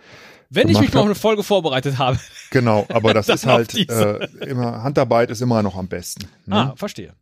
Wenn 0.53 0.69
ich 0.69 0.79
mich 0.79 0.91
gemacht 0.91 0.93
mal 0.93 0.99
auf 0.99 1.03
hab. 1.03 1.05
eine 1.07 1.15
Folge 1.15 1.43
vorbereitet 1.43 1.97
habe. 1.97 2.17
Genau, 2.49 2.85
aber 2.89 3.13
das 3.13 3.27
ist 3.29 3.45
halt 3.45 3.73
äh, 3.89 4.25
immer, 4.45 4.83
Handarbeit 4.83 5.31
ist 5.31 5.41
immer 5.41 5.63
noch 5.63 5.75
am 5.77 5.87
besten. 5.89 6.27
Ne? 6.45 6.55
Ah, 6.55 6.73
verstehe. 6.77 7.13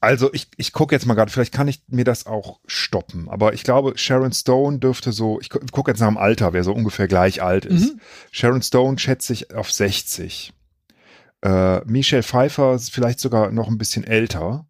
Also 0.00 0.32
ich, 0.32 0.48
ich 0.56 0.72
gucke 0.72 0.94
jetzt 0.94 1.06
mal 1.06 1.14
gerade, 1.14 1.30
vielleicht 1.32 1.52
kann 1.54 1.68
ich 1.68 1.82
mir 1.88 2.04
das 2.04 2.26
auch 2.26 2.60
stoppen. 2.66 3.28
Aber 3.28 3.54
ich 3.54 3.62
glaube, 3.64 3.96
Sharon 3.96 4.32
Stone 4.32 4.78
dürfte 4.78 5.10
so, 5.12 5.40
ich 5.40 5.48
gu- 5.50 5.60
gucke 5.72 5.90
jetzt 5.90 6.00
nach 6.00 6.08
dem 6.08 6.18
Alter, 6.18 6.52
wer 6.52 6.62
so 6.64 6.72
ungefähr 6.72 7.08
gleich 7.08 7.42
alt 7.42 7.64
ist. 7.64 7.94
Mhm. 7.94 8.00
Sharon 8.30 8.62
Stone 8.62 8.98
schätze 8.98 9.32
ich 9.32 9.54
auf 9.54 9.72
60. 9.72 10.52
Äh, 11.42 11.80
Michelle 11.86 12.22
Pfeiffer 12.22 12.74
ist 12.74 12.92
vielleicht 12.92 13.20
sogar 13.20 13.50
noch 13.50 13.68
ein 13.68 13.78
bisschen 13.78 14.04
älter. 14.04 14.66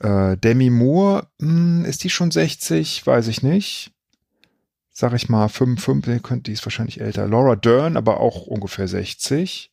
Äh, 0.00 0.36
Demi 0.36 0.70
Moore, 0.70 1.28
mh, 1.38 1.86
ist 1.86 2.02
die 2.04 2.10
schon 2.10 2.30
60? 2.30 3.06
Weiß 3.06 3.28
ich 3.28 3.42
nicht. 3.42 3.92
Sag 4.90 5.14
ich 5.14 5.28
mal 5.28 5.48
55, 5.48 6.12
nee, 6.12 6.20
könnte 6.20 6.44
die 6.44 6.52
ist 6.52 6.66
wahrscheinlich 6.66 7.00
älter. 7.00 7.26
Laura 7.26 7.56
Dern, 7.56 7.96
aber 7.96 8.20
auch 8.20 8.46
ungefähr 8.46 8.88
60. 8.88 9.71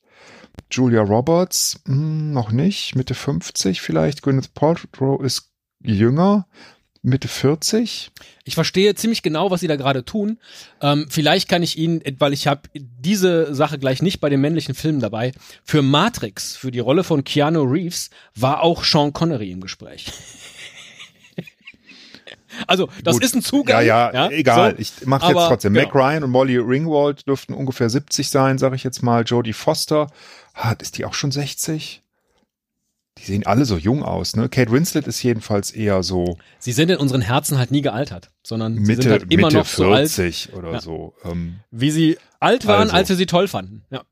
Julia 0.71 1.01
Roberts, 1.01 1.81
mh, 1.85 2.33
noch 2.33 2.51
nicht, 2.51 2.95
Mitte 2.95 3.13
50 3.15 3.81
vielleicht. 3.81 4.21
Gwyneth 4.21 4.53
Paltrow 4.53 5.21
ist 5.21 5.51
jünger. 5.81 6.47
Mitte 7.01 7.29
40. 7.29 8.11
Ich 8.43 8.55
verstehe 8.55 8.93
ziemlich 8.93 9.21
genau, 9.23 9.51
was 9.51 9.61
sie 9.61 9.67
da 9.67 9.77
gerade 9.77 10.03
tun. 10.03 10.37
Ähm, 10.81 11.05
vielleicht 11.09 11.47
kann 11.47 11.63
ich 11.63 11.77
Ihnen, 11.77 12.01
weil 12.17 12.33
ich 12.33 12.45
habe 12.45 12.63
diese 12.73 13.55
Sache 13.55 13.79
gleich 13.79 14.01
nicht 14.01 14.19
bei 14.19 14.29
den 14.29 14.41
männlichen 14.41 14.75
Filmen 14.75 14.99
dabei. 14.99 15.31
Für 15.63 15.81
Matrix, 15.81 16.57
für 16.57 16.71
die 16.71 16.79
Rolle 16.79 17.05
von 17.05 17.23
Keanu 17.23 17.61
Reeves, 17.63 18.09
war 18.35 18.61
auch 18.63 18.83
Sean 18.83 19.13
Connery 19.13 19.51
im 19.51 19.61
Gespräch. 19.61 20.11
Also, 22.67 22.89
das 23.03 23.15
Gut. 23.15 23.23
ist 23.23 23.35
ein 23.35 23.41
Zugang. 23.41 23.85
Ja, 23.85 24.11
ja, 24.11 24.29
egal. 24.31 24.71
so. 24.71 24.77
ich 24.79 25.05
mache 25.05 25.27
Aber, 25.27 25.39
jetzt 25.39 25.47
trotzdem. 25.47 25.73
genau. 25.73 25.85
Mac 25.85 25.95
Ryan 25.95 26.23
und 26.25 26.31
Molly 26.31 26.57
Ringwald 26.57 27.27
dürften 27.27 27.53
ungefähr 27.53 27.89
70 27.89 28.29
sein, 28.29 28.57
sage 28.57 28.75
ich 28.75 28.83
jetzt 28.83 29.01
mal. 29.01 29.23
Jodie 29.23 29.53
Foster, 29.53 30.07
ah, 30.59 30.75
ist 30.79 30.97
die 30.97 31.05
auch 31.05 31.13
schon 31.13 31.31
60? 31.31 32.03
Die 33.17 33.23
sehen 33.25 33.45
alle 33.45 33.65
so 33.65 33.77
jung 33.77 34.03
aus, 34.03 34.35
ne? 34.35 34.47
Kate 34.47 34.71
Winslet 34.71 35.05
ist 35.07 35.21
jedenfalls 35.23 35.71
eher 35.71 36.03
so 36.03 36.37
Sie 36.57 36.71
sind 36.71 36.89
in 36.89 36.97
unseren 36.97 37.21
Herzen 37.21 37.57
halt 37.57 37.69
nie 37.71 37.81
gealtert, 37.81 38.31
sondern 38.43 38.75
sie 38.75 38.81
Mitte, 38.81 39.01
sind 39.03 39.11
halt 39.11 39.23
immer 39.33 39.47
Mitte 39.47 39.57
noch 39.57 39.65
so 39.65 39.91
alt, 39.91 40.09
40 40.09 40.53
oder 40.53 40.73
Ja. 40.73 40.81
so. 40.81 41.13
Ähm, 41.25 41.59
wie 41.71 41.91
sie 41.91 42.17
alt 42.39 42.65
waren, 42.65 42.83
Also. 42.83 42.95
als 42.95 43.09
wir 43.09 43.15
sie 43.17 43.25
toll 43.25 43.47
fanden. 43.49 43.83
Ja. 43.89 44.03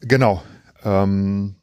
Genau. 0.00 0.42
Ähm, 0.82 1.54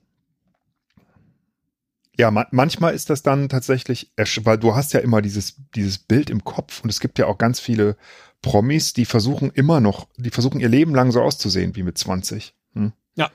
ja, 2.17 2.31
ma 2.31 2.45
manchmal 2.51 2.93
ist 2.93 3.09
das 3.09 3.21
dann 3.23 3.49
tatsächlich, 3.49 4.11
weil 4.43 4.57
du 4.57 4.75
hast 4.75 4.93
ja 4.93 4.99
immer 5.01 5.21
dieses, 5.21 5.55
dieses 5.75 5.97
Bild 5.97 6.29
im 6.29 6.43
Kopf 6.45 6.81
und 6.83 6.89
es 6.89 6.99
gibt 7.01 7.19
ja 7.19 7.25
auch 7.27 7.37
ganz 7.37 7.59
viele 7.59 7.97
Promis, 8.41 8.93
die 8.93 9.05
versuchen 9.05 9.51
immer 9.51 9.81
noch, 9.81 10.07
die 10.17 10.29
versuchen 10.29 10.61
ihr 10.61 10.69
Leben 10.69 10.95
lang 10.95 11.11
so 11.11 11.21
auszusehen 11.21 11.75
wie 11.75 11.83
mit 11.83 11.97
20. 11.97 12.53
Hm? 12.73 12.93
Ja. 13.19 13.29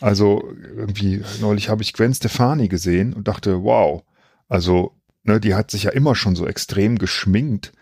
Also 0.00 0.48
irgendwie, 0.76 1.22
neulich 1.40 1.68
habe 1.68 1.82
ich 1.82 1.92
Gwen 1.92 2.12
Stefani 2.14 2.68
gesehen 2.68 3.12
und 3.14 3.28
dachte, 3.28 3.62
wow, 3.62 4.02
also, 4.48 4.92
ne, 5.22 5.40
die 5.40 5.54
hat 5.54 5.70
sich 5.70 5.84
ja 5.84 5.90
immer 5.90 6.14
schon 6.14 6.36
so 6.36 6.46
extrem 6.46 6.98
geschminkt. 6.98 7.72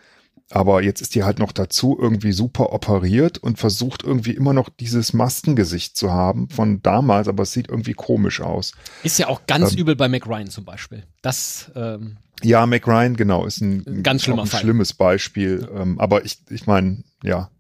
Aber 0.53 0.83
jetzt 0.83 1.01
ist 1.01 1.15
die 1.15 1.23
halt 1.23 1.39
noch 1.39 1.53
dazu 1.53 1.97
irgendwie 2.01 2.33
super 2.33 2.73
operiert 2.73 3.39
und 3.39 3.59
versucht 3.59 4.03
irgendwie 4.03 4.33
immer 4.33 4.53
noch 4.53 4.69
dieses 4.69 5.13
Maskengesicht 5.13 5.97
zu 5.97 6.13
haben 6.13 6.49
von 6.51 6.83
damals, 6.83 7.29
aber 7.29 7.45
es 7.45 7.53
sieht 7.53 7.69
irgendwie 7.69 7.95
komisch 7.95 8.41
aus. 8.41 8.73
Ist 9.05 9.19
ja 9.19 9.29
auch 9.29 9.43
ganz 9.47 9.73
Ähm. 9.73 9.79
übel 9.79 9.95
bei 9.97 10.09
Mac 10.09 10.27
Ryan 10.27 10.49
zum 10.49 10.65
Beispiel. 10.65 11.05
Das, 11.23 11.71
ähm, 11.77 12.17
Ja, 12.43 12.67
Mac 12.67 12.87
Ryan, 12.89 13.17
genau, 13.17 13.47
ist 13.47 13.61
ein, 13.61 13.85
Ein 13.87 14.03
ganz 14.03 14.23
schlimmer 14.25 14.43
ein 14.43 14.49
Fall. 14.49 14.61
schlimmes 14.61 14.93
Beispiel. 14.93 15.69
Ähm, 15.75 15.99
aber 16.01 16.25
ich, 16.25 16.39
ich 16.51 16.67
meine, 16.67 17.05
ja, 17.23 17.51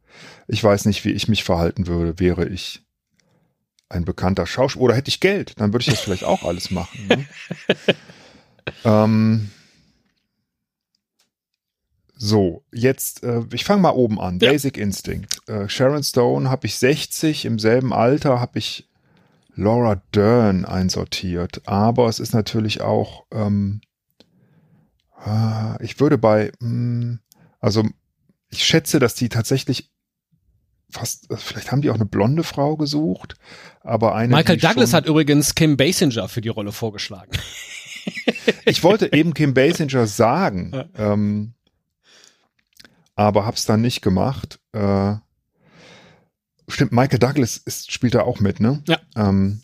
ich 0.48 0.62
weiß 0.62 0.84
nicht, 0.86 1.04
wie 1.04 1.12
ich 1.12 1.28
mich 1.28 1.44
verhalten 1.44 1.86
würde, 1.86 2.18
wäre 2.18 2.48
ich 2.48 2.82
ein 3.90 4.04
bekannter 4.04 4.46
Schauspieler. 4.46 4.84
Oder 4.84 4.94
hätte 4.94 5.08
ich 5.08 5.20
Geld, 5.20 5.60
dann 5.60 5.72
würde 5.72 5.82
ich 5.82 5.90
das 5.90 6.00
vielleicht 6.00 6.24
auch 6.24 6.44
alles 6.44 6.70
machen. 6.70 7.06
Ne? 7.08 7.26
ähm, 8.84 9.50
so, 12.14 12.64
jetzt, 12.72 13.22
äh, 13.22 13.42
ich 13.52 13.64
fange 13.64 13.82
mal 13.82 13.90
oben 13.90 14.20
an. 14.20 14.38
Ja. 14.38 14.50
Basic 14.50 14.76
Instinct. 14.76 15.46
Äh, 15.48 15.68
Sharon 15.68 16.04
Stone 16.04 16.48
habe 16.48 16.66
ich 16.66 16.76
60, 16.76 17.44
im 17.44 17.58
selben 17.58 17.92
Alter 17.92 18.40
habe 18.40 18.58
ich 18.58 18.88
Laura 19.54 20.02
Dern 20.14 20.64
einsortiert. 20.64 21.62
Aber 21.66 22.08
es 22.08 22.20
ist 22.20 22.32
natürlich 22.32 22.80
auch, 22.82 23.24
ähm, 23.32 23.80
ah, 25.16 25.76
ich 25.80 25.98
würde 25.98 26.18
bei, 26.18 26.52
mh, 26.60 27.18
also 27.58 27.84
ich 28.50 28.64
schätze, 28.64 28.98
dass 28.98 29.14
die 29.14 29.28
tatsächlich 29.28 29.89
fast, 30.90 31.30
also 31.30 31.42
vielleicht 31.42 31.72
haben 31.72 31.82
die 31.82 31.90
auch 31.90 31.94
eine 31.94 32.06
blonde 32.06 32.42
Frau 32.42 32.76
gesucht, 32.76 33.34
aber 33.80 34.14
eine. 34.14 34.34
Michael 34.34 34.56
Douglas 34.58 34.92
hat 34.92 35.06
übrigens 35.06 35.54
Kim 35.54 35.76
Basinger 35.76 36.28
für 36.28 36.40
die 36.40 36.48
Rolle 36.48 36.72
vorgeschlagen. 36.72 37.30
Ich 38.64 38.82
wollte 38.82 39.12
eben 39.12 39.34
Kim 39.34 39.54
Basinger 39.54 40.06
sagen, 40.06 40.72
Ja. 40.74 41.12
ähm, 41.12 41.54
aber 43.14 43.44
hab's 43.46 43.66
dann 43.66 43.80
nicht 43.82 44.00
gemacht. 44.02 44.58
Äh, 44.72 45.14
stimmt, 46.68 46.92
Michael 46.92 47.18
Douglas 47.18 47.56
ist, 47.58 47.92
spielt 47.92 48.14
da 48.14 48.22
auch 48.22 48.40
mit, 48.40 48.60
ne? 48.60 48.82
Ja. 48.88 48.98
Ähm, 49.16 49.62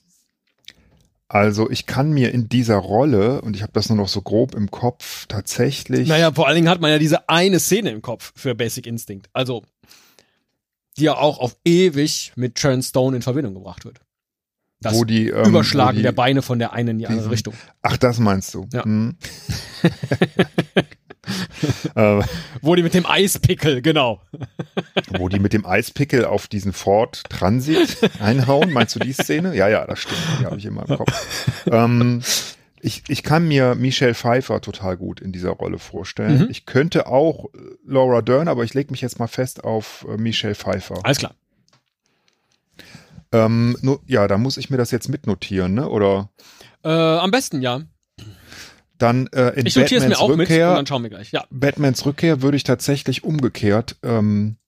also 1.28 1.68
ich 1.70 1.86
kann 1.86 2.12
mir 2.12 2.32
in 2.32 2.48
dieser 2.48 2.76
Rolle, 2.76 3.40
und 3.40 3.56
ich 3.56 3.62
habe 3.62 3.72
das 3.72 3.88
nur 3.88 3.96
noch 3.98 4.08
so 4.08 4.22
grob 4.22 4.54
im 4.54 4.70
Kopf, 4.70 5.26
tatsächlich. 5.26 6.06
Naja, 6.08 6.30
vor 6.32 6.46
allen 6.46 6.54
Dingen 6.54 6.68
hat 6.68 6.80
man 6.80 6.90
ja 6.90 6.98
diese 6.98 7.28
eine 7.28 7.58
Szene 7.58 7.90
im 7.90 8.00
Kopf 8.02 8.32
für 8.36 8.54
Basic 8.54 8.86
Instinct. 8.86 9.28
Also, 9.32 9.64
die 10.98 11.04
ja 11.04 11.16
auch 11.16 11.38
auf 11.38 11.56
ewig 11.64 12.32
mit 12.36 12.58
Sharon 12.58 12.82
Stone 12.82 13.16
in 13.16 13.22
Verbindung 13.22 13.54
gebracht 13.54 13.84
wird. 13.84 14.00
Das 14.80 14.94
wo 14.94 15.04
die, 15.04 15.28
ähm, 15.28 15.46
Überschlagen 15.46 15.96
wo 15.96 15.98
die, 15.98 16.02
der 16.02 16.12
Beine 16.12 16.42
von 16.42 16.58
der 16.58 16.72
einen 16.72 16.88
in 16.88 16.98
die 16.98 17.06
andere 17.06 17.30
Richtung. 17.30 17.54
Ach, 17.82 17.96
das 17.96 18.18
meinst 18.18 18.52
du. 18.54 18.68
Ja. 18.72 18.84
Hm. 18.84 19.16
äh, 21.94 22.22
Wo 22.60 22.74
die 22.74 22.82
mit 22.82 22.94
dem 22.94 23.06
Eispickel, 23.06 23.82
genau. 23.82 24.20
wo 25.18 25.28
die 25.28 25.38
mit 25.38 25.52
dem 25.52 25.66
Eispickel 25.66 26.24
auf 26.24 26.46
diesen 26.46 26.72
Ford 26.72 27.22
Transit 27.28 27.98
einhauen. 28.20 28.72
Meinst 28.72 28.94
du 28.94 28.98
die 28.98 29.12
Szene? 29.12 29.56
Ja, 29.56 29.68
ja, 29.68 29.86
das 29.86 30.00
stimmt. 30.00 30.20
Die 30.40 30.46
habe 30.46 30.58
ich 30.58 30.66
immer 30.66 30.88
im 30.88 30.96
Kopf. 30.96 31.62
ähm, 31.70 32.22
ich, 32.86 33.02
ich 33.08 33.24
kann 33.24 33.48
mir 33.48 33.74
Michelle 33.74 34.14
Pfeiffer 34.14 34.60
total 34.60 34.96
gut 34.96 35.20
in 35.20 35.32
dieser 35.32 35.50
Rolle 35.50 35.78
vorstellen. 35.80 36.42
Mhm. 36.42 36.48
Ich 36.50 36.66
könnte 36.66 37.08
auch 37.08 37.46
äh, 37.46 37.58
Laura 37.84 38.22
Dern, 38.22 38.46
aber 38.46 38.62
ich 38.62 38.74
lege 38.74 38.92
mich 38.92 39.00
jetzt 39.00 39.18
mal 39.18 39.26
fest 39.26 39.64
auf 39.64 40.06
äh, 40.08 40.16
Michelle 40.16 40.54
Pfeiffer. 40.54 40.94
Alles 41.02 41.18
klar. 41.18 41.34
Ähm, 43.32 43.76
nur, 43.82 44.00
ja, 44.06 44.28
da 44.28 44.38
muss 44.38 44.56
ich 44.56 44.70
mir 44.70 44.76
das 44.76 44.92
jetzt 44.92 45.08
mitnotieren, 45.08 45.74
ne? 45.74 45.88
Oder 45.88 46.30
Äh, 46.84 46.88
am 46.88 47.32
besten, 47.32 47.60
ja. 47.60 47.80
dann 48.98 49.26
äh, 49.32 49.58
in 49.58 49.66
Ich 49.66 49.74
notiere 49.74 50.04
es 50.04 50.08
Batmans 50.08 50.18
mir 50.20 50.24
auch 50.24 50.28
mit 50.28 50.34
und 50.34 50.40
Rückkehr, 50.42 50.74
dann 50.76 50.86
schauen 50.86 51.02
wir 51.02 51.10
gleich. 51.10 51.32
Ja. 51.32 51.44
Batmans 51.50 52.06
Rückkehr 52.06 52.40
würde 52.40 52.56
ich 52.56 52.62
tatsächlich 52.62 53.24
umgekehrt 53.24 53.96
ähm, 54.04 54.58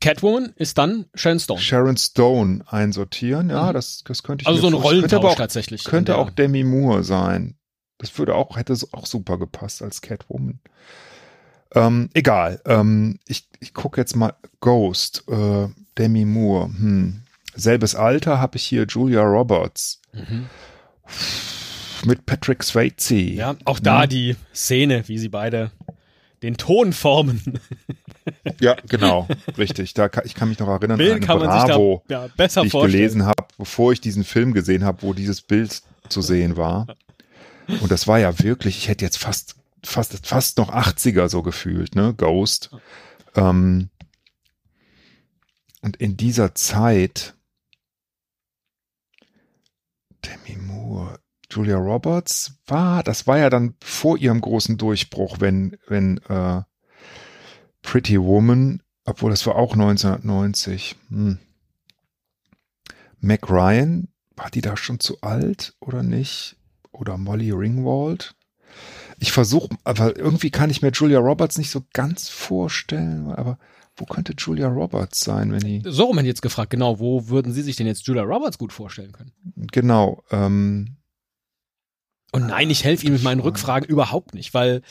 Catwoman 0.00 0.52
ist 0.56 0.78
dann 0.78 1.06
Sharon 1.14 1.38
Stone. 1.40 1.60
Sharon 1.60 1.96
Stone 1.96 2.64
einsortieren. 2.68 3.50
Ja, 3.50 3.68
Mhm. 3.68 3.74
das, 3.74 4.02
das 4.04 4.22
könnte 4.22 4.42
ich 4.42 4.48
Also 4.48 4.60
so 4.62 4.66
ein 4.68 4.72
vorstellen. 4.72 5.00
Könnte 5.02 5.16
Rollentausch 5.16 5.32
auch 5.32 5.38
tatsächlich. 5.38 5.84
Könnte 5.84 6.16
auch 6.16 6.30
Demi 6.30 6.64
Moore 6.64 7.04
sein. 7.04 7.56
Das 7.98 8.16
würde 8.18 8.34
auch, 8.34 8.56
hätte 8.56 8.74
auch 8.92 9.04
super 9.06 9.38
gepasst 9.38 9.82
als 9.82 10.00
Catwoman. 10.00 10.60
Ähm, 11.74 12.08
egal. 12.14 12.60
Ähm, 12.64 13.18
ich 13.28 13.46
ich 13.60 13.74
gucke 13.74 14.00
jetzt 14.00 14.16
mal 14.16 14.34
Ghost, 14.60 15.24
äh, 15.28 15.68
Demi 15.98 16.24
Moore. 16.24 16.66
Hm. 16.66 17.22
Selbes 17.54 17.94
Alter 17.94 18.40
habe 18.40 18.56
ich 18.56 18.64
hier 18.64 18.86
Julia 18.88 19.22
Roberts 19.22 20.00
Mhm. 20.14 20.46
mit 22.06 22.24
Patrick 22.26 22.62
Swayze. 22.62 23.16
Ja, 23.16 23.56
auch 23.66 23.78
da 23.78 24.04
Mhm. 24.04 24.08
die 24.08 24.36
Szene, 24.54 25.06
wie 25.08 25.18
sie 25.18 25.28
beide 25.28 25.70
den 26.42 26.56
Ton 26.56 26.92
formen. 26.92 27.60
Ja, 28.60 28.76
genau, 28.88 29.26
richtig. 29.58 29.94
Da 29.94 30.08
kann, 30.08 30.24
ich 30.26 30.34
kann 30.34 30.48
mich 30.48 30.58
noch 30.58 30.68
erinnern 30.68 30.98
Bild 30.98 31.10
an 31.10 31.16
eine 31.16 31.26
kann 31.26 31.38
Bravo, 31.38 32.04
da 32.06 32.26
ja, 32.26 32.28
besser 32.36 32.60
die 32.60 32.66
ich 32.68 32.72
vorstellen. 32.72 32.92
gelesen 32.92 33.26
habe, 33.26 33.46
bevor 33.58 33.92
ich 33.92 34.00
diesen 34.00 34.24
Film 34.24 34.52
gesehen 34.52 34.84
habe, 34.84 35.02
wo 35.02 35.14
dieses 35.14 35.40
Bild 35.40 35.82
zu 36.08 36.22
sehen 36.22 36.56
war. 36.56 36.86
Und 37.80 37.90
das 37.90 38.06
war 38.06 38.18
ja 38.18 38.38
wirklich, 38.40 38.76
ich 38.78 38.88
hätte 38.88 39.04
jetzt 39.04 39.18
fast, 39.18 39.56
fast, 39.84 40.26
fast 40.26 40.58
noch 40.58 40.72
80er 40.72 41.28
so 41.28 41.42
gefühlt, 41.42 41.94
ne? 41.94 42.14
Ghost. 42.14 42.70
Ähm, 43.34 43.90
und 45.80 45.96
in 45.96 46.16
dieser 46.16 46.54
Zeit 46.54 47.34
Demi 50.24 50.58
Moore, 50.58 51.19
Julia 51.50 51.76
Roberts 51.76 52.54
war, 52.66 53.02
das 53.02 53.26
war 53.26 53.38
ja 53.38 53.50
dann 53.50 53.74
vor 53.82 54.18
ihrem 54.18 54.40
großen 54.40 54.76
Durchbruch, 54.78 55.36
wenn, 55.40 55.76
wenn 55.88 56.18
äh, 56.28 56.62
Pretty 57.82 58.20
Woman, 58.20 58.82
obwohl 59.04 59.30
das 59.30 59.46
war 59.46 59.56
auch 59.56 59.72
1990. 59.72 60.96
Hm. 61.08 61.38
Mac 63.20 63.50
Ryan, 63.50 64.08
war 64.36 64.50
die 64.50 64.60
da 64.62 64.76
schon 64.76 65.00
zu 65.00 65.20
alt 65.20 65.74
oder 65.80 66.02
nicht? 66.02 66.56
Oder 66.92 67.18
Molly 67.18 67.50
Ringwald? 67.50 68.34
Ich 69.18 69.32
versuche, 69.32 69.76
aber 69.84 70.16
irgendwie 70.16 70.50
kann 70.50 70.70
ich 70.70 70.80
mir 70.80 70.90
Julia 70.90 71.18
Roberts 71.18 71.58
nicht 71.58 71.70
so 71.70 71.84
ganz 71.92 72.28
vorstellen, 72.28 73.30
aber 73.32 73.58
wo 73.96 74.06
könnte 74.06 74.34
Julia 74.36 74.68
Roberts 74.68 75.20
sein, 75.20 75.52
wenn 75.52 75.60
die, 75.60 75.82
So 75.84 76.04
rum 76.04 76.16
hätte 76.16 76.26
ich 76.26 76.32
jetzt 76.32 76.42
gefragt, 76.42 76.70
genau, 76.70 77.00
wo 77.00 77.28
würden 77.28 77.52
Sie 77.52 77.62
sich 77.62 77.76
denn 77.76 77.86
jetzt 77.86 78.06
Julia 78.06 78.22
Roberts 78.22 78.56
gut 78.56 78.72
vorstellen 78.72 79.12
können? 79.12 79.32
genau, 79.72 80.22
ähm, 80.30 80.96
Und 82.32 82.46
nein, 82.46 82.70
ich 82.70 82.84
helfe 82.84 83.04
Ihnen 83.04 83.14
mit 83.14 83.22
meinen 83.22 83.40
Frage. 83.40 83.48
Rückfragen 83.48 83.88
überhaupt 83.88 84.34
nicht, 84.34 84.54
weil 84.54 84.82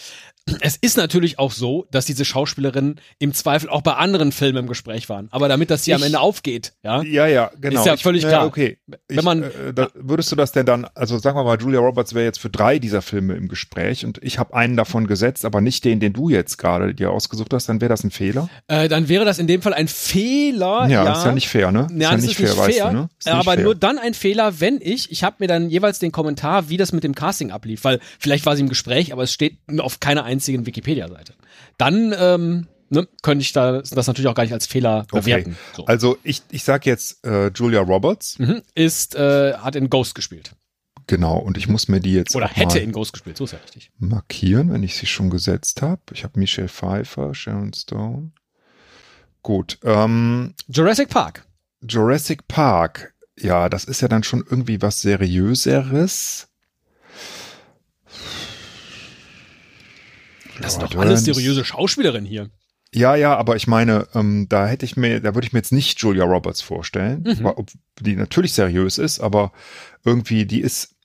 es 0.61 0.75
ist 0.77 0.97
natürlich 0.97 1.39
auch 1.39 1.51
so, 1.51 1.87
dass 1.91 2.05
diese 2.05 2.25
Schauspielerinnen 2.25 2.99
im 3.19 3.33
Zweifel 3.33 3.69
auch 3.69 3.81
bei 3.81 3.93
anderen 3.93 4.31
Filmen 4.31 4.57
im 4.59 4.67
Gespräch 4.67 5.09
waren. 5.09 5.27
Aber 5.31 5.47
damit 5.47 5.69
das 5.69 5.83
hier 5.85 5.95
Ich- 5.95 6.01
am 6.01 6.05
Ende 6.05 6.19
aufgeht, 6.19 6.73
ja. 6.83 7.01
Ja, 7.03 7.27
ja, 7.27 7.51
genau. 7.59 7.79
Ist 7.79 7.85
ja 7.85 7.93
Ich- 7.95 8.03
völlig 8.03 8.23
ja, 8.23 8.29
klar. 8.29 8.45
Okay. 8.47 8.77
Wenn 8.87 9.19
ich, 9.19 9.23
man- 9.23 9.43
äh, 9.43 9.73
da, 9.73 9.89
würdest 9.95 10.31
du 10.31 10.35
das 10.35 10.51
denn 10.51 10.65
dann, 10.65 10.85
also 10.95 11.17
sagen 11.19 11.37
wir 11.37 11.43
mal, 11.43 11.59
Julia 11.59 11.79
Roberts 11.79 12.13
wäre 12.13 12.25
jetzt 12.25 12.39
für 12.39 12.49
drei 12.49 12.79
dieser 12.79 13.01
Filme 13.01 13.35
im 13.35 13.47
Gespräch 13.47 14.05
und 14.05 14.19
ich 14.23 14.39
habe 14.39 14.53
einen 14.55 14.75
davon 14.77 15.07
gesetzt, 15.07 15.45
aber 15.45 15.61
nicht 15.61 15.85
den, 15.85 15.99
den 15.99 16.13
du 16.13 16.29
jetzt 16.29 16.57
gerade 16.57 16.93
dir 16.93 17.11
ausgesucht 17.11 17.53
hast, 17.53 17.67
dann 17.69 17.81
wäre 17.81 17.89
das 17.89 18.03
ein 18.03 18.11
Fehler? 18.11 18.49
Äh, 18.67 18.87
dann 18.89 19.09
wäre 19.09 19.25
das 19.25 19.39
in 19.39 19.47
dem 19.47 19.61
Fall 19.61 19.73
ein 19.73 19.87
Fehler. 19.87 20.87
ja, 20.89 21.03
ja, 21.05 21.13
ist 21.13 21.25
ja 21.25 21.31
nicht 21.31 21.47
fair, 21.49 21.71
ne? 21.71 21.87
Ja, 21.97 22.11
das 22.11 22.21
ist 22.21 22.27
nicht 22.27 22.37
fair, 22.37 22.57
weißt 22.57 22.79
du, 22.79 22.91
ne? 22.91 23.09
Ist 23.19 23.25
nicht 23.27 23.35
aber 23.35 23.53
fair. 23.53 23.63
nur 23.63 23.75
dann 23.75 23.97
ein 23.97 24.13
Fehler, 24.13 24.59
wenn 24.59 24.79
ich, 24.81 25.11
ich 25.11 25.23
habe 25.23 25.37
mir 25.39 25.47
dann 25.47 25.69
jeweils 25.69 25.99
den 25.99 26.11
Kommentar, 26.11 26.69
wie 26.69 26.77
das 26.77 26.91
mit 26.91 27.03
dem 27.03 27.15
Casting 27.15 27.51
ablief, 27.51 27.83
weil 27.83 27.99
vielleicht 28.19 28.45
war 28.45 28.55
sie 28.55 28.61
im 28.63 28.69
Gespräch, 28.69 29.13
aber 29.13 29.23
es 29.23 29.33
steht 29.33 29.57
auf 29.79 29.99
keiner 29.99 30.23
einzigen 30.23 30.38
Wikipedia-Seite. 30.47 31.33
Dann 31.77 32.13
ähm, 32.17 32.67
ne, 32.89 33.07
könnte 33.21 33.41
ich 33.41 33.51
da, 33.53 33.81
das 33.81 34.07
natürlich 34.07 34.27
auch 34.27 34.35
gar 34.35 34.43
nicht 34.43 34.53
als 34.53 34.65
Fehler 34.67 35.05
bewerten. 35.11 35.57
So. 35.75 35.85
Also 35.85 36.17
ich, 36.23 36.41
ich 36.49 36.63
sag 36.63 36.85
jetzt 36.85 37.25
äh, 37.25 37.47
Julia 37.49 37.81
Roberts, 37.81 38.39
Mhm. 38.39 38.61
Ist, 38.75 39.15
äh, 39.15 39.53
hat 39.53 39.75
in 39.75 39.89
Ghost 39.89 40.15
gespielt. 40.15 40.51
genau, 41.07 41.37
und 41.37 41.57
ich 41.57 41.67
muss 41.67 41.87
mir 41.87 41.99
die 41.99 42.13
jetzt 42.13 42.35
Oder 42.35 42.47
hätte 42.47 42.79
in 42.79 42.91
Ghost 42.91 43.13
gespielt, 43.13 43.37
so 43.37 43.45
ist 43.45 43.51
ja 43.53 43.59
richtig. 43.59 43.91
markieren, 43.97 44.71
wenn 44.71 44.83
ich 44.83 44.95
sie 44.95 45.05
schon 45.07 45.29
gesetzt 45.29 45.81
habe. 45.81 46.01
Ich 46.13 46.23
habe 46.23 46.39
Michelle 46.39 46.69
Pfeiffer, 46.69 47.33
Sharon 47.33 47.73
Stone. 47.73 48.31
Gut, 49.41 49.79
ähm, 49.83 50.53
Jurassic 50.67 51.09
Park. 51.09 51.45
Jurassic 51.81 52.47
Park. 52.47 53.13
Ja, 53.39 53.69
das 53.69 53.85
ist 53.85 54.01
ja 54.01 54.09
dann 54.09 54.23
schon 54.23 54.43
irgendwie 54.47 54.81
was 54.81 55.01
Seriöseres. 55.01 56.47
Das 60.61 60.73
sind 60.75 60.83
doch 60.83 60.95
alles 60.99 61.23
seriöse 61.25 61.63
Schauspielerinnen 61.65 62.27
hier. 62.27 62.49
Ja, 62.93 63.15
ja, 63.15 63.35
aber 63.37 63.55
ich 63.55 63.67
meine, 63.67 64.07
ähm, 64.15 64.47
da 64.49 64.65
hätte 64.67 64.83
ich 64.85 64.97
mir, 64.97 65.19
da 65.21 65.35
würde 65.35 65.45
ich 65.45 65.53
mir 65.53 65.59
jetzt 65.59 65.71
nicht 65.71 65.99
Julia 65.99 66.23
Roberts 66.23 66.61
vorstellen, 66.61 67.23
Mhm. 67.39 67.45
ob 67.45 67.69
die 68.01 68.15
natürlich 68.15 68.53
seriös 68.53 68.97
ist, 68.97 69.19
aber 69.19 69.51
irgendwie 70.03 70.45
die 70.45 70.61
ist, 70.61 70.95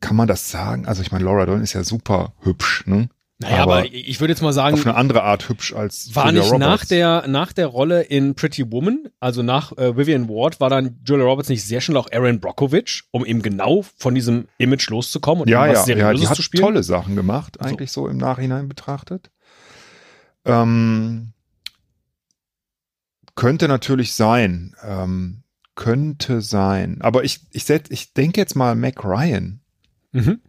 kann 0.00 0.16
man 0.16 0.28
das 0.28 0.50
sagen? 0.50 0.86
Also 0.86 1.00
ich 1.00 1.12
meine, 1.12 1.24
Laura 1.24 1.46
Dern 1.46 1.62
ist 1.62 1.72
ja 1.72 1.82
super 1.82 2.34
hübsch, 2.42 2.84
ne? 2.86 3.08
Naja, 3.38 3.64
aber, 3.64 3.84
ich 3.92 4.18
würde 4.20 4.32
jetzt 4.32 4.40
mal 4.40 4.54
sagen, 4.54 4.78
auf 4.78 4.86
eine 4.86 4.94
andere 4.94 5.22
Art 5.22 5.50
hübsch 5.50 5.74
als 5.74 6.14
war 6.14 6.26
Julia 6.26 6.40
nicht 6.40 6.52
Roberts. 6.52 6.70
nach 6.70 6.84
der, 6.86 7.28
nach 7.28 7.52
der 7.52 7.66
Rolle 7.66 8.00
in 8.00 8.34
Pretty 8.34 8.72
Woman, 8.72 9.10
also 9.20 9.42
nach 9.42 9.76
äh, 9.76 9.94
Vivian 9.94 10.26
Ward, 10.30 10.58
war 10.58 10.70
dann 10.70 10.98
Julia 11.04 11.26
Roberts 11.26 11.50
nicht 11.50 11.62
sehr 11.62 11.82
schnell 11.82 11.98
auch 11.98 12.10
Aaron 12.10 12.40
Brockovich, 12.40 13.02
um 13.10 13.26
eben 13.26 13.42
genau 13.42 13.84
von 13.98 14.14
diesem 14.14 14.48
Image 14.56 14.88
loszukommen 14.88 15.42
und 15.42 15.48
ja, 15.50 15.66
ja, 15.66 15.72
was 15.72 15.86
ja, 15.86 15.96
Seriöses 15.96 16.20
die 16.20 16.28
hat 16.28 16.36
zu 16.36 16.42
spielen? 16.42 16.64
tolle 16.64 16.82
Sachen 16.82 17.14
gemacht, 17.14 17.60
eigentlich 17.60 17.92
so, 17.92 18.08
im 18.08 18.16
Nachhinein 18.16 18.70
betrachtet. 18.70 19.30
Ähm, 20.46 21.32
könnte 23.34 23.68
natürlich 23.68 24.14
sein, 24.14 24.74
ähm, 24.82 25.42
könnte 25.74 26.40
sein, 26.40 27.02
aber 27.02 27.22
ich, 27.22 27.40
ich, 27.50 27.64
setz, 27.64 27.90
ich 27.90 28.14
denke 28.14 28.40
jetzt 28.40 28.56
mal 28.56 28.74
Mac 28.76 29.04
Ryan. 29.04 29.60
Mhm. 30.12 30.40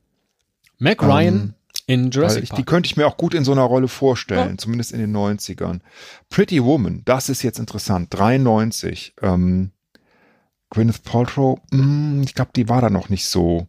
Mac 0.79 1.03
Ähm, 1.03 1.10
Ryan 1.10 1.53
in 1.88 2.12
Jurassic 2.12 2.44
ich, 2.44 2.50
die 2.51 2.63
könnte 2.63 2.86
ich 2.88 2.98
mir 2.98 3.08
auch 3.08 3.17
gut 3.17 3.34
in 3.34 3.44
so 3.44 3.51
einer 3.53 3.63
Rolle 3.63 3.88
vorstellen, 3.88 4.51
Ja. 4.51 4.58
zumindest 4.58 4.91
in 4.91 5.00
den 5.00 5.12
90ern. 5.15 5.79
Pretty 6.29 6.63
Woman, 6.63 7.01
das 7.06 7.29
ist 7.29 7.41
jetzt 7.41 7.58
interessant, 7.60 8.08
93. 8.12 9.15
Ähm, 9.22 9.72
Gwyneth 10.70 11.03
Paltrow, 11.03 11.60
mh, 11.72 12.24
ich 12.25 12.36
glaube, 12.36 12.51
die 12.56 12.67
war 12.70 12.82
da 12.82 12.89
noch 12.89 13.08
nicht 13.10 13.25
so 13.25 13.67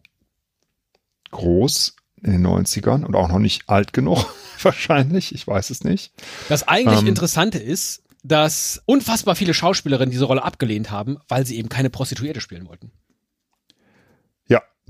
groß 1.31 1.95
in 2.21 2.31
den 2.33 2.45
90ern 2.45 3.05
und 3.05 3.15
auch 3.15 3.29
noch 3.29 3.39
nicht 3.39 3.69
alt 3.69 3.93
genug, 3.93 4.25
wahrscheinlich, 4.61 5.33
ich 5.33 5.47
weiß 5.47 5.69
es 5.69 5.83
nicht. 5.83 6.11
Das 6.49 6.67
eigentlich 6.67 6.99
ähm, 6.99 7.07
Interessante 7.07 7.57
ist, 7.59 8.03
dass 8.23 8.81
unfassbar 8.85 9.35
viele 9.35 9.53
Schauspielerinnen 9.53 10.11
diese 10.11 10.25
Rolle 10.25 10.43
abgelehnt 10.43 10.91
haben, 10.91 11.17
weil 11.29 11.45
sie 11.45 11.57
eben 11.57 11.69
keine 11.69 11.89
Prostituierte 11.89 12.41
spielen 12.41 12.67
wollten. 12.67 12.91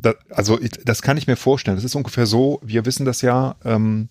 Ja, 0.04 0.14
da, 0.14 0.36
also 0.36 0.60
ich, 0.60 0.72
das 0.84 1.02
kann 1.02 1.18
ich 1.18 1.28
mir 1.28 1.36
vorstellen. 1.36 1.78
Das 1.78 1.84
ist 1.84 1.96
ungefähr 1.96 2.26
so, 2.26 2.60
wir 2.64 2.86
wissen 2.86 3.06
das 3.06 3.22
ja, 3.22 3.56
ähm, 3.64 4.10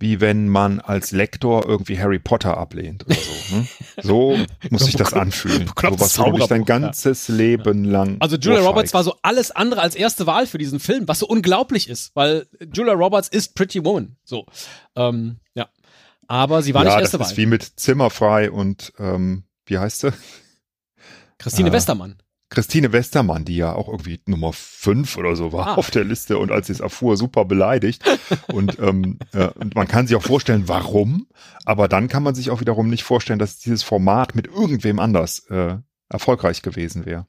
wie 0.00 0.20
wenn 0.20 0.48
man 0.48 0.80
als 0.80 1.10
Lektor 1.10 1.66
irgendwie 1.66 1.98
Harry 1.98 2.20
Potter 2.20 2.56
ablehnt 2.56 3.04
oder 3.06 3.16
so. 3.16 3.56
Ne? 3.56 3.66
So 4.00 4.38
muss 4.70 4.84
sich 4.84 4.94
das 4.94 5.12
anfühlen. 5.12 5.64
beklopptes 5.64 6.14
So 6.14 6.22
was, 6.22 6.30
du 6.30 6.36
dich 6.36 6.46
dein 6.46 6.60
Zauberbuch, 6.60 6.68
ja. 6.68 6.78
ganzes 6.78 7.28
Leben 7.28 7.84
lang. 7.84 8.16
Also 8.20 8.36
Julia 8.36 8.60
Roberts 8.60 8.94
war 8.94 9.02
so 9.02 9.16
alles 9.22 9.50
andere 9.50 9.80
als 9.80 9.96
erste 9.96 10.26
Wahl 10.26 10.46
für 10.46 10.58
diesen 10.58 10.78
Film, 10.78 11.08
was 11.08 11.18
so 11.18 11.26
unglaublich 11.26 11.88
ist, 11.88 12.14
weil 12.14 12.46
Julia 12.72 12.92
Roberts 12.92 13.26
ist 13.28 13.56
Pretty 13.56 13.84
Woman. 13.84 14.16
So, 14.22 14.46
ähm, 14.94 15.40
ja. 15.54 15.68
Aber 16.28 16.62
sie 16.62 16.74
war 16.74 16.84
ja, 16.84 16.90
nicht 16.90 16.96
das 16.96 17.02
erste 17.02 17.18
Wahl. 17.18 17.32
ist 17.32 17.36
wie 17.36 17.46
mit 17.46 17.64
Zimmerfrei 17.64 18.52
und 18.52 18.92
ähm, 18.98 19.42
wie 19.66 19.78
heißt 19.78 20.00
sie? 20.00 20.12
Christine 21.38 21.70
äh, 21.70 21.72
Westermann. 21.72 22.16
Christine 22.50 22.92
Westermann, 22.92 23.44
die 23.44 23.56
ja 23.56 23.74
auch 23.74 23.88
irgendwie 23.88 24.20
Nummer 24.26 24.52
fünf 24.54 25.16
oder 25.18 25.36
so 25.36 25.52
war 25.52 25.66
Ah. 25.68 25.74
auf 25.74 25.90
der 25.90 26.04
Liste 26.04 26.38
und 26.38 26.50
als 26.50 26.68
sie 26.68 26.72
es 26.72 26.80
erfuhr, 26.80 27.16
super 27.16 27.44
beleidigt. 27.44 28.02
und, 28.52 28.78
ähm, 28.78 29.18
äh, 29.32 29.48
und 29.48 29.74
man 29.74 29.86
kann 29.88 30.06
sich 30.06 30.16
auch 30.16 30.22
vorstellen, 30.22 30.64
warum, 30.66 31.26
aber 31.64 31.88
dann 31.88 32.08
kann 32.08 32.22
man 32.22 32.34
sich 32.34 32.50
auch 32.50 32.60
wiederum 32.60 32.88
nicht 32.88 33.04
vorstellen, 33.04 33.38
dass 33.38 33.58
dieses 33.58 33.82
Format 33.82 34.34
mit 34.34 34.46
irgendwem 34.46 34.98
anders 34.98 35.40
äh, 35.50 35.76
erfolgreich 36.08 36.62
gewesen 36.62 37.04
wäre. 37.04 37.26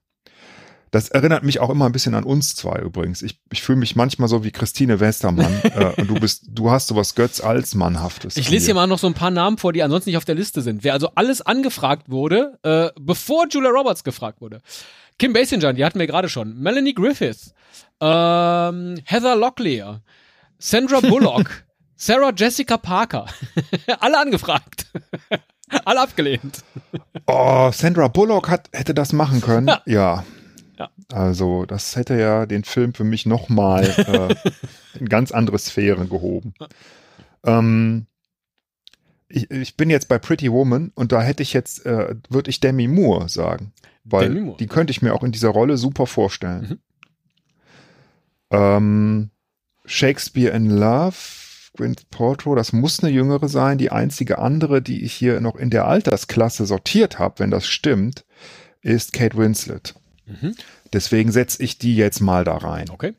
Das 0.91 1.10
erinnert 1.10 1.43
mich 1.43 1.60
auch 1.60 1.69
immer 1.69 1.86
ein 1.86 1.91
bisschen 1.91 2.15
an 2.15 2.23
uns 2.23 2.55
zwei 2.55 2.79
übrigens. 2.79 3.21
Ich, 3.21 3.39
ich 3.51 3.62
fühle 3.62 3.77
mich 3.77 3.95
manchmal 3.95 4.27
so 4.27 4.43
wie 4.43 4.49
Christine 4.51 4.99
Westermann 4.99 5.51
äh, 5.63 6.01
und 6.01 6.08
du 6.10 6.15
bist, 6.15 6.45
du 6.49 6.71
hast 6.71 6.88
sowas 6.88 7.13
Götz 7.13 7.41
Alsmannhaftes. 7.41 8.38
Ich 8.38 8.47
an 8.47 8.53
lese 8.53 8.65
hier 8.65 8.73
mal 8.73 8.88
noch 8.88 8.97
so 8.97 9.05
ein 9.05 9.13
paar 9.13 9.29
Namen 9.29 9.58
vor, 9.60 9.71
die 9.71 9.84
ansonsten 9.84 10.10
nicht 10.10 10.17
auf 10.17 10.25
der 10.25 10.34
Liste 10.34 10.62
sind. 10.63 10.84
Wer 10.84 10.93
also 10.93 11.12
alles 11.13 11.41
angefragt 11.41 12.10
wurde, 12.10 12.58
äh, 12.63 12.89
bevor 12.99 13.45
Julia 13.51 13.69
Roberts 13.69 14.03
gefragt 14.03 14.41
wurde. 14.41 14.62
Kim 15.19 15.34
Basinger, 15.34 15.73
die 15.73 15.86
hatten 15.86 15.99
wir 15.99 16.08
gerade 16.08 16.29
schon. 16.29 16.58
Melanie 16.58 16.93
Griffith, 16.93 17.53
ähm, 17.99 18.95
Heather 19.05 19.36
Locklear, 19.36 20.01
Sandra 20.58 20.99
Bullock, 21.01 21.65
Sarah 21.95 22.32
Jessica 22.36 22.77
Parker. 22.77 23.25
Alle 23.99 24.19
angefragt. 24.19 24.88
Alle 25.86 26.01
abgelehnt. 26.01 26.63
Oh, 27.27 27.69
Sandra 27.71 28.08
Bullock 28.08 28.49
hat, 28.49 28.69
hätte 28.73 28.93
das 28.93 29.13
machen 29.13 29.41
können. 29.41 29.67
Ja. 29.67 29.82
Ja. 29.86 30.23
Ja. 30.79 30.89
Also, 31.12 31.65
das 31.65 31.97
hätte 31.97 32.17
ja 32.17 32.45
den 32.45 32.63
Film 32.63 32.93
für 32.93 33.03
mich 33.03 33.25
nochmal 33.25 33.84
äh, 33.84 34.97
in 34.97 35.10
ganz 35.10 35.34
andere 35.34 35.60
Sphären 35.60 36.08
gehoben. 36.08 36.53
Ähm, 37.43 38.05
ich, 39.27 39.51
ich 39.51 39.75
bin 39.75 39.89
jetzt 39.89 40.08
bei 40.08 40.17
Pretty 40.17 40.49
Woman 40.51 40.93
und 40.95 41.12
da 41.12 41.21
hätte 41.21 41.43
ich 41.43 41.51
jetzt, 41.51 41.86
äh, 41.86 42.15
würde 42.29 42.49
ich 42.49 42.62
Demi 42.62 42.88
Moore 42.88 43.27
sagen. 43.27 43.73
Weil 44.12 44.56
die 44.60 44.67
könnte 44.67 44.91
ich 44.91 45.02
mir 45.02 45.13
auch 45.13 45.24
in 45.24 45.32
dieser 45.32 45.50
Rolle 45.50 45.78
super 45.78 46.06
vorstellen. 46.08 46.62
Mhm. 46.69 46.80
Ähm, 48.52 49.30
Shakespeare 49.86 50.56
in 50.56 50.69
Love, 50.69 51.15
Gwyneth 51.76 52.10
Paltrow, 52.10 52.56
das 52.56 52.74
muss 52.74 53.04
eine 53.04 53.12
jüngere 53.12 53.48
sein. 53.48 53.78
Die 53.78 53.91
einzige 53.91 54.39
andere, 54.39 54.82
die 54.82 55.04
ich 55.04 55.13
hier 55.13 55.39
noch 55.41 55.56
in 55.56 55.69
der 55.69 55.86
Altersklasse 55.86 56.65
sortiert 56.65 57.19
habe, 57.19 57.39
wenn 57.39 57.52
das 57.52 57.67
stimmt, 57.67 58.26
ist 58.82 59.13
Kate 59.13 59.38
Winslet. 59.38 59.95
Mhm. 60.26 60.56
Deswegen 60.93 61.32
setze 61.32 61.62
ich 61.63 61.78
die 61.78 61.95
jetzt 61.95 62.19
mal 62.22 62.43
da 62.43 62.58
rein. 62.58 62.89
Okay. 62.89 63.13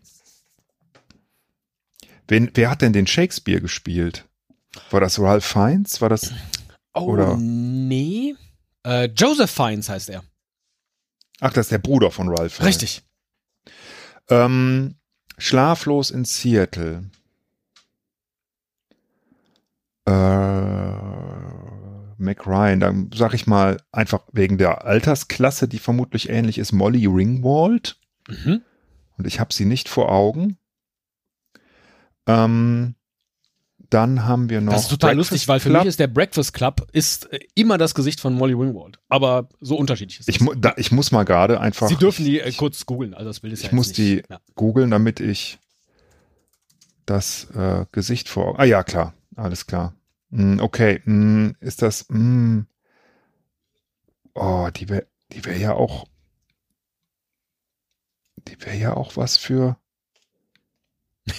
Wen, 2.29 2.50
wer 2.55 2.70
hat 2.70 2.83
denn 2.83 2.92
den 2.92 3.07
Shakespeare 3.07 3.61
gespielt? 3.61 4.26
War 4.90 5.00
das 5.00 5.18
Ralph 5.18 5.44
Fiennes? 5.44 6.00
War 6.00 6.09
das? 6.09 6.33
Oh, 6.94 7.03
Oder- 7.03 7.37
nee. 7.37 8.35
Äh, 8.85 9.07
Joseph 9.16 9.50
Fiennes 9.50 9.88
heißt 9.88 10.11
er. 10.11 10.22
Ach, 11.40 11.53
das 11.53 11.66
ist 11.66 11.72
der 11.72 11.79
Bruder 11.79 12.11
von 12.11 12.29
Ralph. 12.29 12.62
Richtig. 12.62 13.03
Ähm, 14.29 14.96
Schlaflos 15.38 16.11
in 16.11 16.24
Seattle. 16.24 17.11
Äh, 20.07 20.90
Mac 22.18 22.46
Ryan, 22.46 22.81
dann 22.81 23.11
sag 23.14 23.33
ich 23.33 23.46
mal 23.46 23.81
einfach 23.90 24.20
wegen 24.33 24.59
der 24.59 24.85
Altersklasse, 24.85 25.66
die 25.66 25.79
vermutlich 25.79 26.29
ähnlich 26.29 26.59
ist, 26.59 26.72
Molly 26.72 27.07
Ringwald. 27.07 27.98
Mhm. 28.29 28.62
Und 29.16 29.26
ich 29.26 29.40
habe 29.40 29.53
sie 29.53 29.64
nicht 29.64 29.88
vor 29.88 30.12
Augen. 30.12 30.59
Ähm, 32.26 32.94
dann 33.90 34.24
haben 34.24 34.48
wir 34.48 34.61
noch. 34.61 34.72
Das 34.72 34.83
ist 34.83 34.88
total 34.90 35.14
Breakfast 35.14 35.31
lustig, 35.33 35.48
weil 35.48 35.61
für 35.61 35.68
Club. 35.70 35.83
mich 35.83 35.88
ist 35.88 36.00
der 36.00 36.07
Breakfast 36.07 36.53
Club 36.55 36.87
ist 36.92 37.33
äh, 37.33 37.40
immer 37.55 37.76
das 37.76 37.94
Gesicht 37.94 38.20
von 38.20 38.35
Molly 38.35 38.55
Ringwald. 38.55 38.98
Aber 39.09 39.48
so 39.61 39.76
unterschiedlich 39.76 40.20
ist 40.20 40.29
Ich, 40.29 40.37
es. 40.37 40.42
mu 40.42 40.55
da, 40.55 40.74
ich 40.76 40.92
muss 40.92 41.11
mal 41.12 41.24
gerade 41.24 41.61
einfach. 41.61 41.88
Sie 41.88 41.96
dürfen 41.96 42.24
die 42.24 42.40
äh, 42.40 42.48
ich, 42.48 42.57
kurz 42.57 42.87
googeln, 42.87 43.14
also 43.14 43.29
das 43.29 43.40
Bild 43.40 43.53
ist 43.53 43.61
ich 43.64 43.70
ja 43.70 43.74
muss 43.74 43.88
jetzt 43.88 43.98
die 43.98 44.14
nicht, 44.16 44.31
ja. 44.31 44.40
googeln, 44.55 44.90
damit 44.90 45.20
ich 45.20 45.59
das 47.05 47.50
äh, 47.55 47.87
Gesicht 47.92 48.29
vor. 48.29 48.59
Ah 48.61 48.64
ja, 48.64 48.83
klar, 48.85 49.14
alles 49.37 49.66
klar. 49.66 49.94
Hm, 50.31 50.61
okay, 50.61 51.00
hm, 51.05 51.57
ist 51.61 51.83
das. 51.83 52.07
Hm, 52.09 52.66
oh, 54.35 54.68
die 54.74 54.88
wäre, 54.88 55.07
die 55.33 55.44
wäre 55.44 55.59
ja 55.59 55.72
auch. 55.74 56.07
Die 58.48 58.61
wäre 58.64 58.76
ja 58.76 58.96
auch 58.96 59.16
was 59.16 59.37
für. 59.37 59.76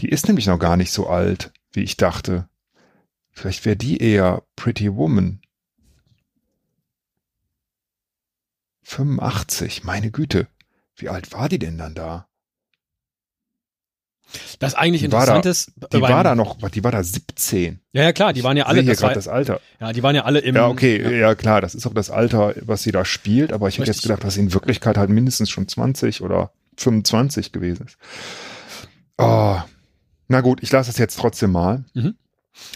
Die 0.00 0.08
ist 0.08 0.26
nämlich 0.26 0.46
noch 0.46 0.58
gar 0.58 0.76
nicht 0.76 0.90
so 0.92 1.06
alt, 1.08 1.52
wie 1.72 1.82
ich 1.82 1.96
dachte. 1.96 2.48
Vielleicht 3.30 3.64
wäre 3.64 3.76
die 3.76 3.98
eher 3.98 4.42
Pretty 4.56 4.94
Woman. 4.94 5.40
85, 8.82 9.84
meine 9.84 10.10
Güte. 10.10 10.46
Wie 10.96 11.08
alt 11.08 11.32
war 11.32 11.48
die 11.48 11.58
denn 11.58 11.78
dann 11.78 11.94
da? 11.94 12.28
Das 14.58 14.74
eigentlich 14.74 15.02
Die 15.02 15.12
war 15.12 15.26
da- 15.26 15.36
interessant 15.36 15.46
ist. 15.46 15.92
Die 15.92 16.00
war 16.00 16.24
da 16.24 16.34
noch, 16.34 16.56
die 16.70 16.82
war 16.82 16.90
da 16.90 17.02
17. 17.04 17.80
Ja, 17.92 18.02
ja, 18.02 18.12
klar, 18.12 18.32
die 18.32 18.42
waren 18.42 18.56
ja 18.56 18.64
Ich 18.64 18.68
alle. 18.68 18.78
sehe 18.80 18.84
hier 18.86 18.96
gerade 18.96 19.14
das 19.14 19.28
Alter. 19.28 19.60
ja, 19.80 19.92
die 19.92 20.02
waren 20.02 20.16
ja 20.16 20.24
alle 20.24 20.40
im. 20.40 20.56
Ja, 20.56 20.66
okay, 20.68 21.18
ja. 21.20 21.34
klar, 21.34 21.60
das 21.60 21.74
ist 21.74 21.86
auch 21.86 21.94
das 21.94 22.10
Alter, 22.10 22.54
was 22.62 22.82
sie 22.82 22.90
da 22.90 23.04
spielt, 23.04 23.52
aber 23.52 23.68
ich 23.68 23.74
hätte 23.78 23.86
jetzt 23.86 23.98
Richtig. 23.98 24.08
gedacht, 24.10 24.24
dass 24.24 24.34
sie 24.34 24.40
in 24.40 24.52
Wirklichkeit 24.54 24.96
halt 24.96 25.10
mindestens 25.10 25.50
schon 25.50 25.68
20 25.68 26.20
oder 26.22 26.52
25 26.78 27.52
gewesen 27.52 27.86
ist. 27.86 27.96
Oh, 29.18 29.58
na 30.28 30.40
gut, 30.40 30.62
ich 30.62 30.70
lasse 30.72 30.90
es 30.90 30.98
jetzt 30.98 31.18
trotzdem 31.18 31.52
mal. 31.52 31.84
Mhm. 31.94 32.14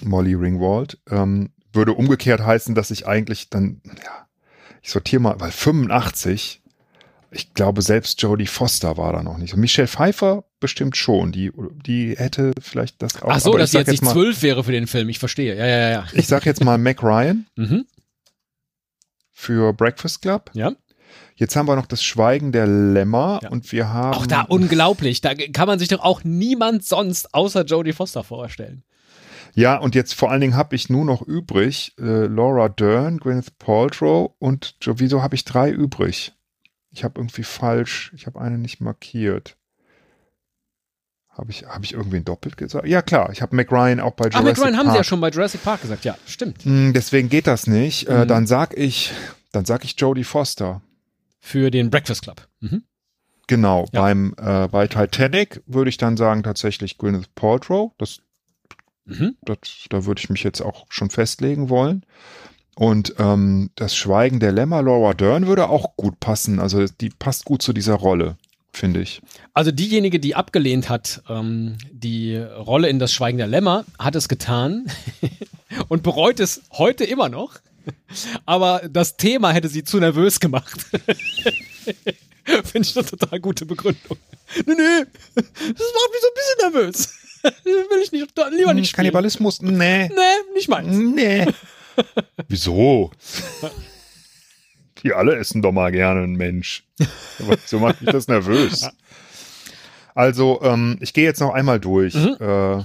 Molly 0.03 0.35
Ringwald. 0.35 0.99
Ähm, 1.11 1.51
würde 1.73 1.93
umgekehrt 1.93 2.41
heißen, 2.41 2.75
dass 2.75 2.91
ich 2.91 3.07
eigentlich 3.07 3.51
dann, 3.51 3.81
ja, 3.85 4.27
ich 4.83 4.91
sortiere 4.91 5.21
mal, 5.23 5.39
weil 5.39 5.51
85, 5.51 6.63
ich 7.31 7.53
glaube, 7.55 7.83
selbst 7.83 8.21
Jodie 8.23 8.47
Foster 8.47 8.97
war 8.97 9.13
da 9.13 9.23
noch 9.23 9.37
nicht. 9.39 9.53
Und 9.55 9.61
Michelle 9.61 9.87
Pfeiffer 9.89 10.45
bestimmt 10.61 10.97
schon. 10.97 11.31
Die, 11.31 11.53
die 11.87 12.17
hätte 12.17 12.53
vielleicht 12.61 13.03
das 13.03 13.23
auch. 13.23 13.29
Ach 13.31 13.41
so, 13.41 13.57
dass 13.57 13.71
sie 13.71 13.79
sag 13.79 13.87
jetzt 13.87 14.01
nicht 14.03 14.13
zwölf 14.13 14.43
wäre 14.43 14.65
für 14.65 14.73
den 14.73 14.87
Film. 14.87 15.09
Ich 15.11 15.19
verstehe. 15.19 15.55
Ja, 15.57 15.67
ja, 15.67 15.91
ja. 15.91 16.07
Ich 16.15 16.27
sag 16.27 16.47
jetzt 16.47 16.65
mal 16.65 16.79
Mac 16.79 17.03
Ryan 17.03 17.47
Mhm. 17.57 17.85
für 19.31 19.73
Breakfast 19.73 20.23
Club. 20.23 20.51
Ja. 20.55 20.73
Jetzt 21.39 21.55
haben 21.55 21.67
wir 21.69 21.77
noch 21.77 21.87
das 21.87 22.03
Schweigen 22.03 22.51
der 22.51 22.67
Lämmer 22.67 23.39
Ja. 23.43 23.51
und 23.51 23.71
wir 23.71 23.93
haben. 23.93 24.15
Auch 24.19 24.27
da 24.27 24.43
unglaublich. 24.43 25.21
Da 25.21 25.35
kann 25.35 25.69
man 25.69 25.79
sich 25.79 25.87
doch 25.89 26.01
auch 26.01 26.25
niemand 26.25 26.85
sonst 26.85 27.33
außer 27.33 27.65
Jodie 27.65 27.93
Foster 27.93 28.25
vorstellen. 28.25 28.83
Ja, 29.55 29.77
und 29.77 29.95
jetzt 29.95 30.15
vor 30.15 30.31
allen 30.33 30.41
Dingen 30.41 30.57
habe 30.57 30.75
ich 30.75 30.91
nur 30.91 31.05
noch 31.05 31.23
übrig 31.23 31.95
äh, 31.99 32.27
Laura 32.27 32.69
Dern, 32.69 33.19
Gwyneth 33.19 33.57
Paltrow 33.59 34.33
und 34.41 34.75
wieso 34.85 35.23
habe 35.23 35.37
ich 35.37 35.45
drei 35.45 35.71
übrig? 35.71 36.33
Ich 36.91 37.05
habe 37.05 37.21
irgendwie 37.21 37.45
falsch, 37.45 38.13
ich 38.17 38.27
habe 38.27 38.41
eine 38.41 38.59
nicht 38.59 38.81
markiert. 38.81 39.57
Habe 41.31 41.53
ich, 41.53 41.65
hab 41.67 41.85
ich 41.85 41.93
irgendwen 41.95 42.25
doppelt 42.25 42.57
gesagt? 42.57 42.87
Ja, 42.89 43.01
klar, 43.01 43.31
ich 43.33 43.43
habe 43.43 43.55
Mac 43.55 43.71
Ryan 43.71 44.01
auch 44.01 44.13
bei 44.15 44.25
Ach, 44.33 44.41
Jurassic 44.41 44.59
Mac 44.59 44.67
Ryan 44.67 44.77
haben 44.77 44.85
Park. 44.87 44.95
sie 44.95 44.99
ja 44.99 45.05
schon 45.05 45.21
bei 45.21 45.31
Jurassic 45.31 45.63
Park 45.63 45.83
gesagt. 45.83 46.05
Ja, 46.05 46.17
stimmt. 46.27 46.65
Hm, 46.65 46.93
deswegen 46.93 47.29
geht 47.29 47.47
das 47.47 47.69
nicht. 47.69 48.09
Äh, 48.09 48.25
Mhm. 48.25 48.29
dann 48.29 48.47
sag 48.49 48.77
ich, 48.77 49.13
dann 49.53 49.65
sag 49.65 49.85
ich 49.85 49.95
Jodie 50.01 50.25
Foster. 50.25 50.83
Für 51.41 51.71
den 51.71 51.91
Breakfast 51.91 52.23
Club. 52.23 52.47
Mhm. 52.61 52.83
Genau, 53.47 53.87
Ja. 53.93 54.03
beim 54.03 54.35
äh, 54.37 54.69
bei 54.69 54.87
Titanic 54.89 55.63
würde 55.67 55.89
ich 55.89 55.97
dann 55.97 56.17
sagen 56.17 56.43
tatsächlich 56.43 56.99
Gwyneth 56.99 57.35
Paltrow. 57.35 57.93
Das 57.99 58.21
Mhm. 59.07 59.37
das, 59.43 59.59
da 59.89 60.05
würde 60.05 60.21
ich 60.21 60.29
mich 60.29 60.43
jetzt 60.45 60.61
auch 60.61 60.85
schon 60.91 61.09
festlegen 61.09 61.71
wollen. 61.71 62.05
Und 62.77 63.15
ähm, 63.19 63.71
das 63.75 63.97
Schweigen 63.97 64.39
der 64.39 64.53
Lämmer, 64.53 64.83
Laura 64.83 65.15
Dern, 65.15 65.47
würde 65.47 65.69
auch 65.71 65.97
gut 65.97 66.21
passen. 66.21 66.61
Also 66.61 66.85
die 67.01 67.09
passt 67.09 67.47
gut 67.47 67.63
zu 67.63 67.73
dieser 67.73 67.95
Rolle, 67.95 68.37
finde 68.71 69.01
ich. 69.01 69.23
Also 69.55 69.73
diejenige, 69.73 70.21
die 70.21 70.35
abgelehnt 70.35 70.91
hat, 70.91 71.23
ähm, 71.29 71.79
die 71.91 72.37
Rolle 72.37 72.89
in 72.91 72.99
das 72.99 73.13
Schweigen 73.15 73.39
der 73.39 73.47
Lämmer, 73.47 73.87
hat 73.99 74.15
es 74.15 74.29
getan 74.29 74.85
und 75.89 76.03
bereut 76.03 76.39
es 76.39 76.61
heute 76.73 77.05
immer 77.05 77.31
noch. 77.31 77.55
Aber 78.47 78.83
das 78.91 79.17
Thema 79.17 79.53
hätte 79.53 79.69
sie 79.69 79.85
zu 79.85 79.99
nervös 79.99 80.41
gemacht. 80.41 80.79
Finde 82.65 82.89
ich 82.89 82.97
eine 82.97 83.07
total 83.07 83.41
gute 83.41 83.67
Begründung. 83.67 84.17
Nee, 84.67 84.75
nee, 84.75 85.05
das 85.35 85.45
macht 85.45 85.75
mich 85.75 86.21
so 86.21 86.29
ein 86.29 86.35
bisschen 86.35 86.73
nervös. 86.73 87.15
Will 87.65 88.03
ich 88.03 88.13
nicht, 88.13 88.33
lieber 88.53 88.75
nicht 88.75 88.89
spielen. 88.89 88.97
Kannibalismus? 88.97 89.61
Nee. 89.63 90.09
Nee, 90.09 90.55
nicht 90.55 90.69
meins. 90.69 90.97
Nee. 90.97 91.47
Wieso? 92.49 93.11
Die 95.03 95.13
alle 95.13 95.37
essen 95.37 95.63
doch 95.63 95.73
mal 95.73 95.93
gerne 95.93 96.23
einen 96.23 96.37
Mensch. 96.37 96.85
Aber 97.39 97.57
so 97.65 97.79
macht 97.79 98.01
mich 98.01 98.11
das 98.11 98.29
nervös. 98.29 98.89
Also, 100.15 100.61
ähm, 100.63 100.99
ich 101.01 101.13
gehe 101.13 101.25
jetzt 101.25 101.41
noch 101.41 101.53
einmal 101.53 101.79
durch. 101.79 102.15
Mhm. 102.15 102.37
Äh, 102.41 102.85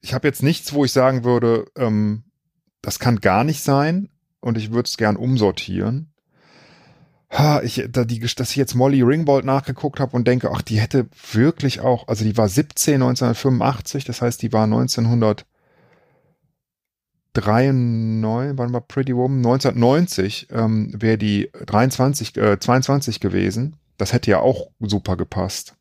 ich 0.00 0.14
habe 0.14 0.26
jetzt 0.26 0.42
nichts, 0.42 0.72
wo 0.72 0.84
ich 0.84 0.92
sagen 0.92 1.24
würde, 1.24 1.66
ähm, 1.76 2.24
das 2.82 2.98
kann 2.98 3.20
gar 3.20 3.44
nicht 3.44 3.62
sein 3.62 4.08
und 4.40 4.56
ich 4.58 4.72
würde 4.72 4.86
es 4.86 4.96
gern 4.96 5.16
umsortieren. 5.16 6.12
Ha, 7.30 7.60
ich, 7.62 7.84
da 7.90 8.04
die, 8.04 8.20
dass 8.20 8.50
ich 8.50 8.56
jetzt 8.56 8.74
Molly 8.74 9.02
Ringwald 9.02 9.44
nachgeguckt 9.44 9.98
habe 9.98 10.16
und 10.16 10.28
denke, 10.28 10.50
ach, 10.52 10.62
die 10.62 10.80
hätte 10.80 11.08
wirklich 11.32 11.80
auch, 11.80 12.06
also 12.06 12.24
die 12.24 12.36
war 12.36 12.48
17 12.48 12.94
1985, 12.94 14.04
das 14.04 14.22
heißt, 14.22 14.40
die 14.42 14.52
war 14.52 14.64
1900 14.64 15.44
93, 17.36 18.56
wann 18.56 18.72
war 18.72 18.80
Pretty 18.80 19.14
Woman? 19.14 19.38
1990 19.38 20.48
ähm, 20.50 20.90
wäre 20.96 21.18
die 21.18 21.50
23, 21.66 22.36
äh, 22.36 22.58
22 22.58 23.20
gewesen. 23.20 23.76
Das 23.98 24.12
hätte 24.12 24.30
ja 24.30 24.40
auch 24.40 24.70
super 24.80 25.16
gepasst. 25.16 25.75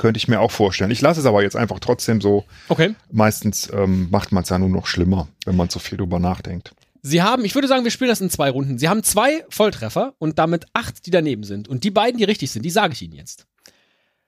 Könnte 0.00 0.16
ich 0.16 0.28
mir 0.28 0.40
auch 0.40 0.50
vorstellen. 0.50 0.90
Ich 0.90 1.02
lasse 1.02 1.20
es 1.20 1.26
aber 1.26 1.42
jetzt 1.42 1.56
einfach 1.56 1.78
trotzdem 1.78 2.22
so. 2.22 2.46
Okay. 2.68 2.94
Meistens 3.12 3.70
ähm, 3.70 4.08
macht 4.10 4.32
man 4.32 4.44
es 4.44 4.48
ja 4.48 4.58
nur 4.58 4.70
noch 4.70 4.86
schlimmer, 4.86 5.28
wenn 5.44 5.56
man 5.56 5.68
so 5.68 5.78
viel 5.78 5.98
drüber 5.98 6.18
nachdenkt. 6.18 6.72
Sie 7.02 7.20
haben, 7.20 7.44
ich 7.44 7.54
würde 7.54 7.68
sagen, 7.68 7.84
wir 7.84 7.90
spielen 7.90 8.08
das 8.08 8.22
in 8.22 8.30
zwei 8.30 8.48
Runden. 8.48 8.78
Sie 8.78 8.88
haben 8.88 9.02
zwei 9.02 9.44
Volltreffer 9.50 10.14
und 10.16 10.38
damit 10.38 10.64
acht, 10.72 11.04
die 11.04 11.10
daneben 11.10 11.44
sind. 11.44 11.68
Und 11.68 11.84
die 11.84 11.90
beiden, 11.90 12.16
die 12.16 12.24
richtig 12.24 12.50
sind, 12.50 12.62
die 12.62 12.70
sage 12.70 12.94
ich 12.94 13.02
Ihnen 13.02 13.12
jetzt. 13.12 13.46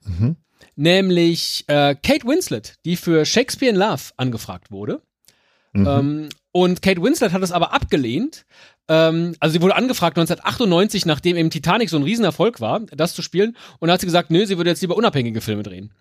Mhm. 0.05 0.37
Nämlich 0.77 1.65
äh, 1.69 1.95
Kate 1.95 2.27
Winslet, 2.27 2.75
die 2.85 2.97
für 2.97 3.25
Shakespeare 3.25 3.73
in 3.73 3.79
Love 3.79 4.11
angefragt 4.19 4.71
wurde. 4.71 5.01
Mhm. 5.73 5.87
Ähm, 5.87 6.29
und 6.53 6.83
Kate 6.83 7.03
Winslet 7.03 7.33
hat 7.33 7.43
es 7.43 7.51
aber 7.51 7.73
abgelehnt. 7.73 8.45
Ähm, 8.89 9.35
also 9.41 9.53
sie 9.53 9.63
wurde 9.63 9.77
angefragt 9.77 10.19
1998, 10.19 11.07
nachdem 11.07 11.37
eben 11.37 11.51
Titanic 11.51 11.89
so 11.91 11.97
ein 11.97 12.03
Riesenerfolg 12.03 12.61
war, 12.61 12.81
das 12.81 13.15
zu 13.15 13.23
spielen. 13.23 13.57
Und 13.79 13.89
da 13.89 13.95
hat 13.95 14.01
sie 14.01 14.07
gesagt, 14.07 14.31
nö, 14.31 14.47
sie 14.47 14.57
würde 14.57 14.71
jetzt 14.71 14.83
lieber 14.83 14.97
unabhängige 14.97 15.41
Filme 15.41 15.63
drehen. 15.63 15.93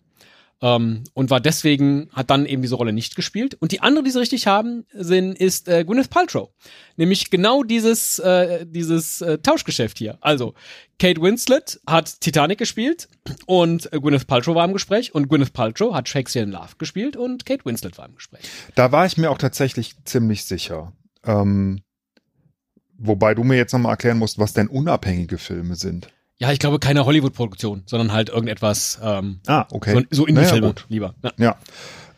Ähm, 0.63 1.03
und 1.13 1.31
war 1.31 1.39
deswegen, 1.39 2.09
hat 2.13 2.29
dann 2.29 2.45
eben 2.45 2.61
diese 2.61 2.75
Rolle 2.75 2.93
nicht 2.93 3.15
gespielt. 3.15 3.55
Und 3.59 3.71
die 3.71 3.81
andere, 3.81 4.03
die 4.03 4.11
sie 4.11 4.19
richtig 4.19 4.45
haben, 4.45 4.85
sind, 4.93 5.35
ist 5.35 5.67
äh, 5.67 5.83
Gwyneth 5.83 6.11
Paltrow. 6.11 6.49
Nämlich 6.97 7.31
genau 7.31 7.63
dieses, 7.63 8.19
äh, 8.19 8.65
dieses 8.67 9.21
äh, 9.21 9.39
Tauschgeschäft 9.39 9.97
hier. 9.97 10.19
Also, 10.21 10.53
Kate 10.99 11.19
Winslet 11.19 11.79
hat 11.87 12.21
Titanic 12.21 12.59
gespielt 12.59 13.09
und 13.47 13.91
äh, 13.91 13.99
Gwyneth 13.99 14.27
Paltrow 14.27 14.53
war 14.53 14.65
im 14.65 14.73
Gespräch 14.73 15.15
und 15.15 15.29
Gwyneth 15.29 15.53
Paltrow 15.53 15.95
hat 15.95 16.07
Shakespeare 16.07 16.45
in 16.45 16.51
Love 16.51 16.75
gespielt 16.77 17.17
und 17.17 17.45
Kate 17.47 17.65
Winslet 17.65 17.97
war 17.97 18.05
im 18.05 18.15
Gespräch. 18.15 18.43
Da 18.75 18.91
war 18.91 19.07
ich 19.07 19.17
mir 19.17 19.31
auch 19.31 19.39
tatsächlich 19.39 19.95
ziemlich 20.05 20.45
sicher. 20.45 20.93
Ähm, 21.25 21.81
wobei 23.01 23.33
du 23.35 23.43
mir 23.43 23.57
jetzt 23.57 23.73
nochmal 23.73 23.91
erklären 23.93 24.17
musst, 24.17 24.39
was 24.39 24.53
denn 24.53 24.67
unabhängige 24.67 25.37
Filme 25.37 25.75
sind. 25.75 26.07
Ja, 26.37 26.51
ich 26.51 26.59
glaube 26.59 26.79
keine 26.79 27.05
Hollywood-Produktion, 27.05 27.83
sondern 27.85 28.11
halt 28.13 28.29
irgendetwas 28.29 28.99
ähm, 29.03 29.39
Ah, 29.45 29.67
okay. 29.71 29.93
so, 29.93 30.01
so 30.09 30.23
Naja, 30.23 30.29
Indie-Filme 30.39 30.67
gut. 30.67 30.85
lieber. 30.89 31.13
Ja. 31.23 31.31
Ja. 31.37 31.57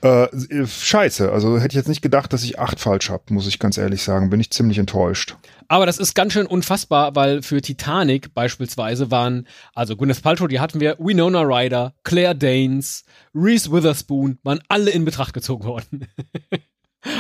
Äh, 0.02 0.24
äh, 0.26 0.68
scheiße, 0.68 1.32
also 1.32 1.56
hätte 1.58 1.68
ich 1.70 1.76
jetzt 1.76 1.88
nicht 1.88 2.02
gedacht, 2.02 2.34
dass 2.34 2.44
ich 2.44 2.60
acht 2.60 2.80
falsch 2.80 3.10
habe, 3.10 3.24
muss 3.34 3.48
ich 3.48 3.58
ganz 3.58 3.78
ehrlich 3.78 4.04
sagen. 4.04 4.30
Bin 4.30 4.40
ich 4.42 4.52
ziemlich 4.52 4.78
enttäuscht. 4.78 5.36
Aber 5.70 5.86
das 5.86 5.98
ist 5.98 6.14
ganz 6.14 6.34
schön 6.34 6.46
unfassbar, 6.46 7.16
weil 7.16 7.42
für 7.42 7.62
Titanic 7.62 8.34
beispielsweise 8.34 9.12
waren, 9.12 9.48
also 9.74 9.96
Gwyneth 9.96 10.22
Paltrow, 10.22 10.50
die 10.50 10.60
hatten 10.60 10.82
wir, 10.82 10.98
Winona 11.00 11.42
Ryder, 11.42 11.94
Claire 12.04 12.36
Danes, 12.36 13.06
Reese 13.34 13.72
Witherspoon, 13.72 14.40
waren 14.44 14.60
alle 14.68 14.92
in 14.92 15.06
Betracht 15.06 15.34
gezogen 15.34 15.64
worden. 15.64 16.08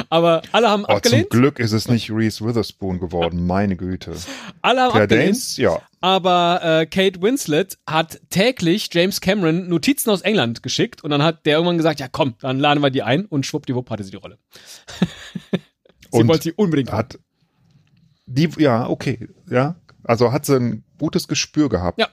Aber 0.09 0.41
alle 0.51 0.69
haben 0.69 0.83
Oh, 0.83 0.87
zum 0.87 0.95
abgelehnt. 0.97 1.29
Glück 1.29 1.59
ist 1.59 1.71
es 1.71 1.87
nicht 1.87 2.09
Reese 2.11 2.45
Witherspoon 2.45 2.99
geworden, 2.99 3.45
meine 3.45 3.75
Güte. 3.75 4.15
Alle 4.61 4.81
haben 4.81 4.91
Claire 4.91 5.03
abgelehnt. 5.03 5.27
Danes, 5.29 5.57
ja. 5.57 5.81
Aber 6.01 6.61
äh, 6.63 6.85
Kate 6.85 7.21
Winslet 7.21 7.77
hat 7.87 8.19
täglich 8.29 8.89
James 8.91 9.21
Cameron 9.21 9.69
Notizen 9.69 10.09
aus 10.09 10.21
England 10.21 10.63
geschickt 10.63 11.03
und 11.03 11.11
dann 11.11 11.23
hat 11.23 11.45
der 11.45 11.55
irgendwann 11.55 11.77
gesagt, 11.77 11.99
ja 11.99 12.07
komm, 12.11 12.35
dann 12.41 12.59
laden 12.59 12.81
wir 12.83 12.89
die 12.89 13.03
ein 13.03 13.25
und 13.25 13.45
schwuppdiwupp 13.45 13.89
hatte 13.89 14.03
sie 14.03 14.11
die 14.11 14.17
Rolle. 14.17 14.37
sie 15.51 15.59
Und 16.11 16.27
wollte 16.27 16.43
sie 16.43 16.53
unbedingt 16.53 16.91
haben. 16.91 16.97
Hat 16.97 17.19
die, 18.25 18.49
ja, 18.57 18.89
okay, 18.89 19.27
ja. 19.49 19.75
Also 20.03 20.31
hat 20.31 20.45
sie 20.45 20.57
ein 20.57 20.83
gutes 20.97 21.27
Gespür 21.27 21.69
gehabt. 21.69 21.99
Ja. 21.99 22.07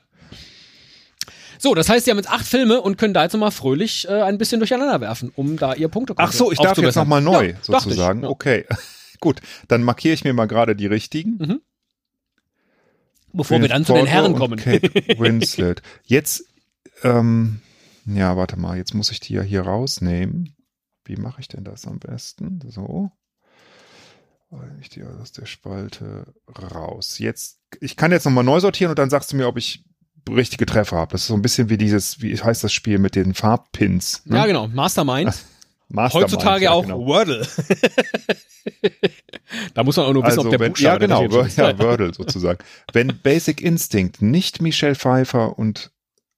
So, 1.63 1.75
das 1.75 1.91
heißt, 1.91 2.07
sie 2.07 2.11
haben 2.11 2.17
jetzt 2.17 2.31
acht 2.31 2.47
Filme 2.47 2.81
und 2.81 2.97
können 2.97 3.13
da 3.13 3.23
jetzt 3.23 3.35
nochmal 3.35 3.51
fröhlich 3.51 4.09
äh, 4.09 4.23
ein 4.23 4.39
bisschen 4.39 4.61
durcheinander 4.61 5.03
werfen, 5.03 5.31
um 5.37 5.59
da 5.59 5.75
ihr 5.75 5.89
Punkte 5.89 6.15
Ach 6.17 6.33
so, 6.33 6.51
ich 6.51 6.59
darf 6.59 6.79
jetzt 6.79 6.97
nochmal 6.97 7.21
neu, 7.21 7.51
ja, 7.51 7.57
sozusagen. 7.61 8.21
Ich, 8.21 8.25
ja. 8.25 8.31
Okay. 8.31 8.65
Gut, 9.21 9.41
dann 9.69 9.83
markiere 9.83 10.15
ich 10.15 10.25
mir 10.25 10.33
mal 10.33 10.47
gerade 10.47 10.75
die 10.75 10.87
richtigen. 10.87 11.37
Mhm. 11.39 11.61
Bevor 13.35 13.61
wir 13.61 13.69
dann 13.69 13.85
zu 13.85 13.93
den 13.93 14.07
Herren 14.07 14.35
kommen. 14.35 14.59
Kate 14.59 14.91
Winslet. 15.19 15.83
Jetzt, 16.05 16.47
ähm, 17.03 17.61
ja, 18.07 18.39
warte 18.39 18.59
mal, 18.59 18.79
jetzt 18.79 18.95
muss 18.95 19.11
ich 19.11 19.21
die 19.21 19.35
ja 19.35 19.43
hier 19.43 19.61
rausnehmen. 19.61 20.57
Wie 21.05 21.17
mache 21.17 21.43
ich 21.43 21.49
denn 21.49 21.65
das 21.65 21.87
am 21.87 21.99
besten? 21.99 22.61
So. 22.69 23.13
Ich 24.81 24.89
die 24.89 25.05
aus 25.05 25.33
der 25.33 25.45
Spalte 25.45 26.33
raus. 26.73 27.19
Jetzt, 27.19 27.61
ich 27.81 27.97
kann 27.97 28.13
jetzt 28.13 28.25
nochmal 28.25 28.45
neu 28.45 28.61
sortieren 28.61 28.91
und 28.91 28.99
dann 28.99 29.11
sagst 29.11 29.31
du 29.31 29.37
mir, 29.37 29.47
ob 29.47 29.59
ich 29.59 29.85
richtige 30.29 30.67
Treffer 30.67 30.97
habe. 30.97 31.13
Das 31.13 31.23
ist 31.23 31.29
so 31.29 31.35
ein 31.35 31.43
bisschen 31.43 31.71
wie 31.71 31.79
dieses, 31.79 32.21
wie 32.21 32.37
heißt 32.37 32.65
das 32.65 32.73
Spiel 32.73 32.99
mit 32.99 33.15
den 33.17 33.35
Farbpins? 33.35 34.23
Ne? 34.27 34.37
Ja, 34.37 34.47
genau. 34.47 34.69
Mastermind. 34.69 35.35
Mastermind 35.89 36.33
Heutzutage 36.33 36.65
ja, 36.65 36.71
auch 36.73 36.83
genau. 36.83 37.05
Wordle. 37.07 37.47
da 39.75 39.85
muss 39.85 39.97
man 39.97 40.07
auch 40.07 40.13
nur 40.13 40.25
wissen, 40.25 40.39
also, 40.39 40.49
ob 40.49 40.51
der 40.51 40.61
wenn, 40.61 40.73
Buchstabe 40.73 41.07
Ja, 41.07 41.27
genau. 41.27 41.47
Ja, 41.47 41.79
Wordle 41.79 42.15
sozusagen. 42.15 42.59
wenn 42.93 43.19
Basic 43.23 43.61
Instinct 43.61 44.23
nicht 44.23 44.63
Michelle 44.63 44.95
Pfeiffer 44.95 45.59
und 45.59 45.91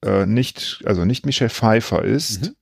äh, 0.05 0.27
nicht, 0.27 0.83
also 0.85 1.05
nicht 1.05 1.27
Michelle 1.27 1.51
Pfeiffer 1.51 2.03
ist, 2.03 2.43
mhm. 2.43 2.57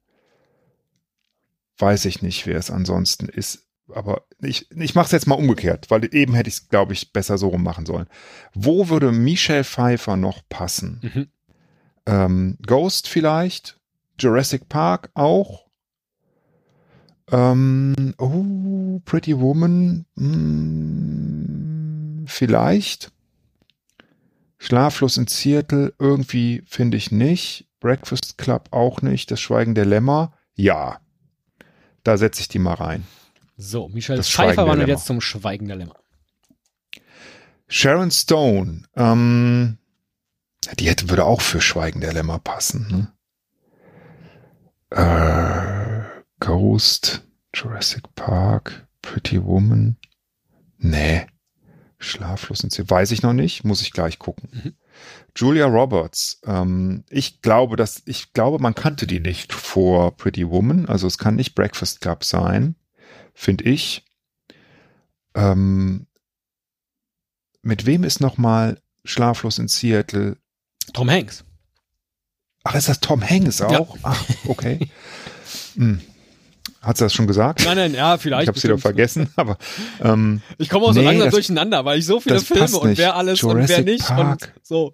weiß 1.79 2.05
ich 2.07 2.23
nicht, 2.23 2.47
wer 2.47 2.59
es 2.59 2.71
ansonsten 2.71 3.29
ist. 3.29 3.67
Aber 3.95 4.25
ich, 4.41 4.71
ich 4.71 4.95
mache 4.95 5.07
es 5.07 5.13
jetzt 5.13 5.27
mal 5.27 5.35
umgekehrt, 5.35 5.91
weil 5.91 6.13
eben 6.15 6.35
hätte 6.35 6.49
ich 6.49 6.55
es, 6.55 6.69
glaube 6.69 6.93
ich, 6.93 7.13
besser 7.13 7.39
so 7.39 7.49
rum 7.49 7.63
machen 7.63 7.87
sollen. 7.87 8.07
Wo 8.55 8.89
würde 8.89 9.13
Michelle 9.13 9.65
Pfeiffer 9.65 10.17
noch 10.17 10.43
passen? 10.49 11.01
Mhm. 11.03 11.29
Ähm, 12.07 12.59
Ghost 12.67 13.09
vielleicht, 13.09 13.79
Jurassic 14.19 14.69
Park 14.69 15.11
auch. 15.15 15.67
Ähm, 17.31 18.15
oh, 18.19 19.01
Pretty 19.05 19.39
Woman, 19.39 20.07
mh, 20.17 20.35
hm, 20.35 22.25
vielleicht. 22.27 23.13
Schlaflos 24.59 25.17
in 25.17 25.27
Seattle 25.27 25.95
irgendwie 25.99 26.63
finde 26.67 26.97
ich 26.97 27.11
nicht. 27.11 27.67
Breakfast 27.81 28.37
Club 28.37 28.69
auch 28.73 29.01
nicht. 29.01 29.31
Das 29.31 29.41
Schweigen 29.41 29.75
der 29.75 29.87
Lämmer, 29.87 30.35
ja. 30.55 31.01
Da 32.05 32.19
setze 32.19 32.43
ich 32.43 32.49
die 32.49 32.59
mal 32.59 32.75
rein. 32.75 33.07
So, 33.61 33.89
Michelle 33.89 34.23
Pfeiffer 34.23 34.67
wandert 34.67 34.89
jetzt 34.89 35.05
zum 35.05 35.21
Schweigen 35.21 35.69
der 35.69 35.77
Lämmer. 35.77 35.97
Sharon 37.69 38.11
Stone, 38.11 38.85
ähm, 38.97 39.77
die 40.79 40.89
hätte, 40.89 41.11
würde 41.11 41.27
auch 41.27 41.43
für 41.43 41.61
Schweigen 41.61 42.01
der 42.01 42.15
Lämmer 42.15 42.39
passen. 42.39 43.13
Ne? 44.91 44.97
Äh, 44.97 46.23
Ghost, 46.41 47.23
Jurassic 47.55 48.15
Park, 48.15 48.89
Pretty 49.03 49.45
Woman. 49.45 49.99
Nee. 50.79 51.27
Schlaflos 51.99 52.65
und 52.65 52.73
sie 52.73 52.89
weiß 52.89 53.11
ich 53.11 53.21
noch 53.21 53.35
nicht, 53.35 53.63
muss 53.65 53.83
ich 53.83 53.93
gleich 53.93 54.19
gucken. 54.19 54.49
Mhm. 54.53 54.75
Julia 55.37 55.67
Roberts, 55.67 56.41
ähm, 56.47 57.05
ich 57.11 57.43
glaube, 57.43 57.77
dass 57.77 58.01
ich 58.07 58.33
glaube, 58.33 58.59
man 58.59 58.75
kannte 58.75 59.07
die 59.07 59.21
nicht 59.21 59.53
vor 59.53 60.17
Pretty 60.17 60.49
Woman, 60.49 60.87
also 60.87 61.07
es 61.07 61.19
kann 61.19 61.37
nicht 61.37 61.55
Breakfast 61.55 62.01
Club 62.01 62.25
sein, 62.25 62.75
finde 63.35 63.65
ich. 63.65 64.05
Ähm, 65.35 66.07
mit 67.63 67.87
wem 67.87 68.05
ist 68.05 68.21
noch 68.21 68.39
mal 68.39 68.81
Schlaflos 69.05 69.59
in 69.59 69.69
Seattle? 69.69 70.37
Tom 70.93 71.11
Hanks. 71.11 71.45
Ach, 72.65 72.75
ist 72.75 72.89
das 72.89 73.01
Tom 73.01 73.23
Hanks 73.23 73.63
auch? 73.63 73.95
Ja. 73.97 74.01
Ach, 74.03 74.25
okay. 74.47 74.91
hm. 75.75 76.01
Hat 76.83 76.97
sie 76.97 77.05
das 77.05 77.13
schon 77.13 77.27
gesagt? 77.27 77.63
Nein, 77.65 77.77
nein, 77.77 77.95
ja, 77.95 78.17
vielleicht. 78.17 78.45
Ich 78.45 78.49
habe 78.49 78.59
es 78.59 78.65
wieder 78.65 78.79
vergessen, 78.79 79.29
aber 79.37 79.59
ähm, 80.01 80.41
ich 80.57 80.71
komme 80.71 80.87
auch 80.87 80.95
so 80.95 81.01
nee, 81.01 81.07
langsam 81.07 81.27
das, 81.27 81.35
durcheinander, 81.35 81.85
weil 81.85 81.99
ich 81.99 82.07
so 82.07 82.21
viele 82.21 82.41
Filme 82.41 82.79
und 82.79 82.97
wer 82.97 83.17
alles 83.17 83.41
Jurassic 83.41 83.61
und 83.61 83.69
wer 83.69 83.93
nicht 83.93 84.07
Park. 84.07 84.55
und 84.57 84.67
so. 84.67 84.93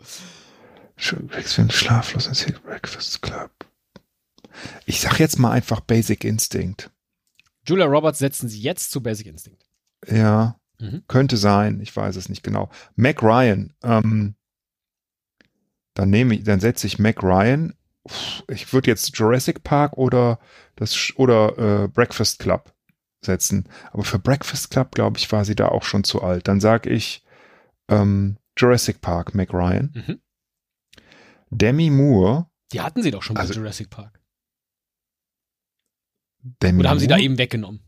Schlaflos 0.96 2.26
und 2.26 2.64
Breakfast 2.64 3.22
Club. 3.22 3.50
Ich 4.84 5.00
sag 5.00 5.20
jetzt 5.20 5.38
mal 5.38 5.52
einfach 5.52 5.80
Basic 5.80 6.24
Instinct. 6.24 6.90
Julia 7.66 7.86
Roberts 7.86 8.18
setzen 8.18 8.48
sie 8.48 8.60
jetzt 8.60 8.90
zu 8.90 9.02
Basic 9.02 9.26
Instinct. 9.26 9.66
Ja, 10.06 10.58
mhm. 10.78 11.02
könnte 11.08 11.36
sein. 11.36 11.80
Ich 11.80 11.94
weiß 11.94 12.16
es 12.16 12.28
nicht 12.28 12.42
genau. 12.42 12.70
Mac 12.94 13.22
Ryan. 13.22 13.74
Ähm, 13.82 14.34
dann 15.94 16.10
nehme 16.10 16.34
ich, 16.34 16.44
dann 16.44 16.60
setze 16.60 16.86
ich 16.86 16.98
Mac 16.98 17.22
Ryan 17.22 17.74
ich 18.48 18.72
würde 18.72 18.90
jetzt 18.90 19.16
Jurassic 19.16 19.62
Park 19.62 19.96
oder 19.96 20.38
das 20.76 21.12
oder 21.16 21.84
äh, 21.84 21.88
Breakfast 21.88 22.38
Club 22.38 22.74
setzen. 23.24 23.68
Aber 23.92 24.04
für 24.04 24.18
Breakfast 24.18 24.70
Club, 24.70 24.94
glaube 24.94 25.18
ich, 25.18 25.30
war 25.32 25.44
sie 25.44 25.54
da 25.54 25.68
auch 25.68 25.82
schon 25.82 26.04
zu 26.04 26.22
alt. 26.22 26.48
Dann 26.48 26.60
sage 26.60 26.90
ich 26.90 27.24
ähm, 27.88 28.36
Jurassic 28.56 29.00
Park, 29.00 29.34
Mac 29.34 29.52
Ryan. 29.52 29.92
Mhm. 29.94 30.20
Demi 31.50 31.90
Moore. 31.90 32.46
Die 32.72 32.80
hatten 32.80 33.02
sie 33.02 33.10
doch 33.10 33.22
schon 33.22 33.34
bei 33.34 33.40
also, 33.40 33.54
Jurassic 33.54 33.90
Park. 33.90 34.15
Demi 36.62 36.80
Oder 36.80 36.90
haben 36.90 36.98
sie 36.98 37.06
da 37.06 37.18
eben 37.18 37.38
weggenommen? 37.38 37.80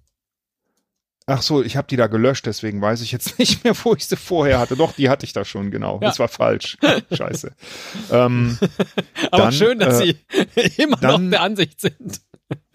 Ach 1.31 1.43
so, 1.43 1.63
ich 1.63 1.77
habe 1.77 1.87
die 1.87 1.97
da 1.97 2.07
gelöscht, 2.07 2.47
deswegen 2.47 2.81
weiß 2.81 3.03
ich 3.03 3.13
jetzt 3.13 3.39
nicht 3.39 3.63
mehr, 3.63 3.75
wo 3.85 3.95
ich 3.95 4.07
sie 4.07 4.17
vorher 4.17 4.59
hatte. 4.59 4.77
Doch, 4.77 4.93
die 4.93 5.11
hatte 5.11 5.27
ich 5.27 5.35
da 5.35 5.45
schon, 5.45 5.71
genau. 5.71 6.01
Ja. 6.01 6.09
Das 6.09 6.19
war 6.19 6.29
falsch. 6.29 6.79
Scheiße. 7.13 7.53
ähm, 8.11 8.59
Aber 9.31 9.45
dann, 9.45 9.53
schön, 9.53 9.79
dass 9.79 10.01
äh, 10.01 10.15
Sie 10.55 10.83
immer 10.83 10.97
dann, 10.97 11.25
noch 11.25 11.31
der 11.31 11.43
Ansicht 11.43 11.83
sind. 11.83 12.23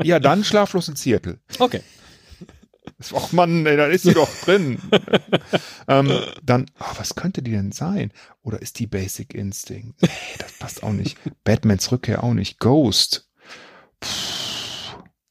ja, 0.03 0.19
dann 0.19 0.43
schlaflos 0.43 0.87
in 0.87 0.95
Seattle. 0.95 1.39
Okay. 1.57 1.81
Ach 3.15 3.31
Mann, 3.31 3.65
ey, 3.65 3.75
da 3.75 3.87
ist 3.87 4.03
sie 4.03 4.13
doch 4.13 4.29
drin. 4.45 4.77
ähm, 5.87 6.11
dann, 6.43 6.67
oh, 6.79 6.85
was 6.97 7.15
könnte 7.15 7.41
die 7.41 7.51
denn 7.51 7.71
sein? 7.71 8.13
Oder 8.43 8.61
ist 8.61 8.77
die 8.77 8.87
Basic 8.87 9.33
Instinct? 9.33 9.99
Nee, 10.01 10.09
das 10.37 10.53
passt 10.59 10.83
auch 10.83 10.91
nicht. 10.91 11.17
Batmans 11.43 11.91
Rückkehr 11.91 12.23
auch 12.23 12.33
nicht. 12.33 12.59
Ghost. 12.59 13.29
Puh. 13.99 14.42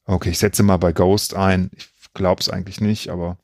Okay, 0.05 0.31
ich 0.31 0.39
setze 0.39 0.63
mal 0.63 0.77
bei 0.77 0.91
Ghost 0.91 1.35
ein. 1.35 1.71
Ich 1.75 2.13
glaub's 2.13 2.49
eigentlich 2.49 2.81
nicht, 2.81 3.09
aber. 3.09 3.37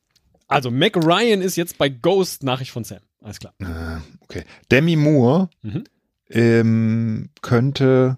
Also 0.48 0.72
Mac 0.72 0.96
Ryan 0.98 1.42
ist 1.42 1.56
jetzt 1.56 1.78
bei 1.78 1.90
Ghost 1.90 2.44
Nachricht 2.44 2.72
von 2.72 2.84
Sam. 2.84 3.00
Alles 3.22 3.40
klar. 3.40 3.54
Äh, 3.60 4.02
okay. 4.22 4.44
Demi 4.72 4.96
Moore 4.96 5.50
mhm. 5.62 5.84
ähm, 6.30 7.30
könnte. 7.42 8.18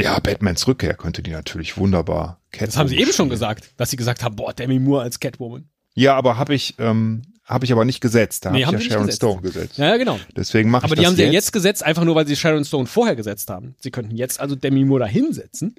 Ja, 0.00 0.18
Batmans 0.18 0.66
Rückkehr 0.66 0.94
könnte 0.94 1.22
die 1.22 1.30
natürlich 1.30 1.76
wunderbar. 1.76 2.40
Catwoman 2.52 2.66
das 2.66 2.76
haben 2.78 2.88
sie 2.88 2.98
eben 2.98 3.12
schon 3.12 3.28
gesagt, 3.28 3.72
dass 3.76 3.90
sie 3.90 3.96
gesagt 3.96 4.24
haben, 4.24 4.34
boah, 4.34 4.52
Demi 4.52 4.78
Moore 4.78 5.02
als 5.02 5.20
Catwoman. 5.20 5.68
Ja, 5.94 6.16
aber 6.16 6.38
habe 6.38 6.54
ich, 6.54 6.76
ähm, 6.78 7.22
habe 7.44 7.66
ich 7.66 7.72
aber 7.72 7.84
nicht 7.84 8.00
gesetzt. 8.00 8.46
Da 8.46 8.50
nee, 8.50 8.64
habe 8.64 8.78
ich 8.78 8.84
ja 8.84 8.92
Sharon 8.92 9.06
gesetzt. 9.06 9.22
Stone 9.22 9.42
gesetzt. 9.42 9.78
Ja, 9.78 9.96
genau. 9.98 10.18
Deswegen 10.34 10.70
mache 10.70 10.86
ich 10.86 10.92
Aber 10.92 11.00
die 11.00 11.06
haben 11.06 11.16
sie 11.16 11.24
ja 11.24 11.30
jetzt 11.30 11.52
gesetzt, 11.52 11.82
einfach 11.82 12.04
nur, 12.04 12.14
weil 12.14 12.26
sie 12.26 12.36
Sharon 12.36 12.64
Stone 12.64 12.86
vorher 12.86 13.14
gesetzt 13.14 13.50
haben. 13.50 13.74
Sie 13.78 13.90
könnten 13.90 14.16
jetzt 14.16 14.40
also 14.40 14.56
Demi 14.56 14.84
Moore 14.84 15.00
da 15.00 15.06
hinsetzen 15.06 15.74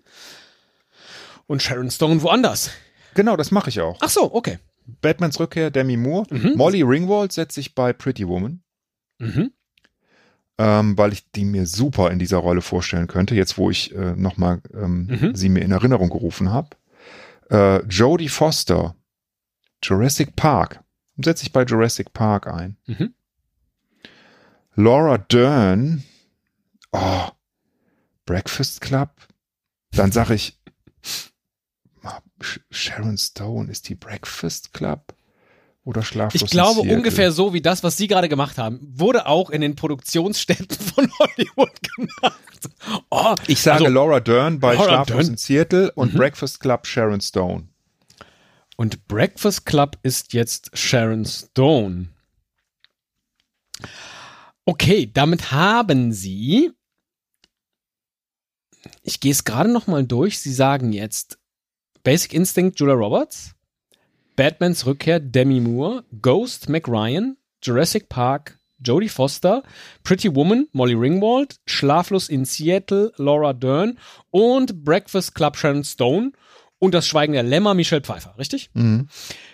und 1.52 1.62
Sharon 1.62 1.92
Stone 1.92 2.22
woanders. 2.24 2.72
Genau, 3.14 3.36
das 3.36 3.52
mache 3.52 3.70
ich 3.70 3.82
auch. 3.82 3.98
Ach 4.00 4.10
so, 4.10 4.34
okay. 4.34 4.60
Batmans 5.02 5.38
Rückkehr, 5.38 5.70
Demi 5.70 5.98
Moore. 5.98 6.26
Mhm. 6.32 6.54
Molly 6.56 6.82
Ringwald 6.82 7.34
setze 7.34 7.60
ich 7.60 7.76
bei 7.76 7.92
Pretty 7.92 8.26
Woman. 8.26 8.64
Mhm. 9.20 9.52
Ähm, 10.58 10.98
weil 10.98 11.12
ich 11.12 11.30
die 11.32 11.44
mir 11.44 11.66
super 11.66 12.10
in 12.10 12.20
dieser 12.20 12.38
Rolle 12.38 12.62
vorstellen 12.62 13.08
könnte, 13.08 13.36
jetzt 13.36 13.58
wo 13.58 13.70
ich 13.70 13.94
äh, 13.94 14.14
nochmal 14.16 14.62
ähm, 14.74 15.08
mhm. 15.08 15.36
sie 15.36 15.50
mir 15.50 15.62
in 15.62 15.72
Erinnerung 15.72 16.10
gerufen 16.10 16.52
habe. 16.52 16.70
Äh, 17.50 17.84
Jodie 17.86 18.30
Foster, 18.30 18.96
Jurassic 19.84 20.38
Park. 20.38 20.82
Setze 21.22 21.44
ich 21.44 21.52
bei 21.52 21.64
Jurassic 21.64 22.14
Park 22.14 22.48
ein. 22.48 22.78
Mhm. 22.88 23.14
Laura 24.76 25.18
Dern, 25.18 26.04
oh, 26.94 27.28
Breakfast 28.26 28.80
Club. 28.80 29.10
Dann 29.92 30.14
sage 30.14 30.34
ich 30.34 30.61
Sharon 32.70 33.18
Stone, 33.18 33.72
ist 33.72 33.90
die 33.90 33.96
Breakfast 33.96 34.74
Club? 34.74 35.14
Oder 35.84 36.04
Schlaflos 36.04 36.44
Ich 36.44 36.50
glaube, 36.52 36.82
ungefähr 36.82 37.32
so 37.32 37.54
wie 37.54 37.62
das, 37.62 37.84
was 37.84 37.98
Sie 37.98 38.08
gerade 38.08 38.30
gemacht 38.30 38.60
haben, 38.60 38.80
wurde 38.94 39.26
auch 39.26 39.50
in 39.50 39.62
den 39.62 39.76
Produktionsstätten 39.76 40.78
von 40.96 41.10
Hollywood 41.18 41.82
gemacht. 41.96 42.38
Oh, 43.10 43.34
ich 43.48 43.60
sage 43.62 43.86
also, 43.86 43.94
Laura 43.94 44.20
Dern 44.20 44.60
bei 44.60 44.76
Laura 44.76 44.86
Schlaflos 44.86 45.26
Dern. 45.26 45.32
in 45.32 45.38
Seattle 45.38 45.92
und 45.94 46.14
mhm. 46.14 46.18
Breakfast 46.18 46.60
Club 46.60 46.86
Sharon 46.86 47.22
Stone. 47.22 47.68
Und 48.78 49.08
Breakfast 49.08 49.66
Club 49.66 49.98
ist 50.04 50.34
jetzt 50.34 50.70
Sharon 50.78 51.26
Stone. 51.26 52.10
Okay, 54.66 55.10
damit 55.12 55.52
haben 55.52 56.12
Sie. 56.14 56.72
Ich 59.04 59.20
gehe 59.20 59.32
es 59.32 59.44
gerade 59.44 59.72
noch 59.72 59.88
mal 59.88 60.06
durch. 60.06 60.40
Sie 60.40 60.54
sagen 60.54 60.94
jetzt 60.94 61.40
Basic 62.04 62.34
Instinct 62.34 62.80
Julia 62.80 62.96
Roberts, 62.96 63.54
Batmans 64.36 64.86
Rückkehr 64.86 65.20
Demi 65.20 65.60
Moore, 65.60 66.04
Ghost 66.22 66.70
Mac 66.70 66.88
Ryan, 66.88 67.38
Jurassic 67.62 68.10
Park 68.10 68.58
Jodie 68.84 69.10
Foster, 69.10 69.64
Pretty 70.04 70.34
Woman 70.34 70.68
Molly 70.74 70.94
Ringwald, 70.94 71.60
Schlaflos 71.66 72.30
in 72.30 72.46
Seattle 72.46 73.12
Laura 73.18 73.54
Dern. 73.54 73.98
Und 74.32 74.84
Breakfast 74.84 75.36
Club 75.36 75.58
Sharon 75.58 75.84
Stone. 75.84 76.32
Und 76.80 76.96
das 76.96 77.08
Schweigen 77.08 77.34
der 77.34 77.44
Lämmer 77.44 77.76
Michelle 77.76 78.02
Pfeiffer, 78.02 78.34
richtig? 78.40 78.72
Mhm. 78.74 79.08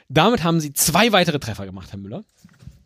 Damit 0.08 0.44
haben 0.44 0.62
sie 0.62 0.72
zwei 0.72 1.12
weitere 1.12 1.40
Treffer 1.40 1.66
gemacht, 1.66 1.92
Herr 1.92 2.00
Müller. 2.00 2.24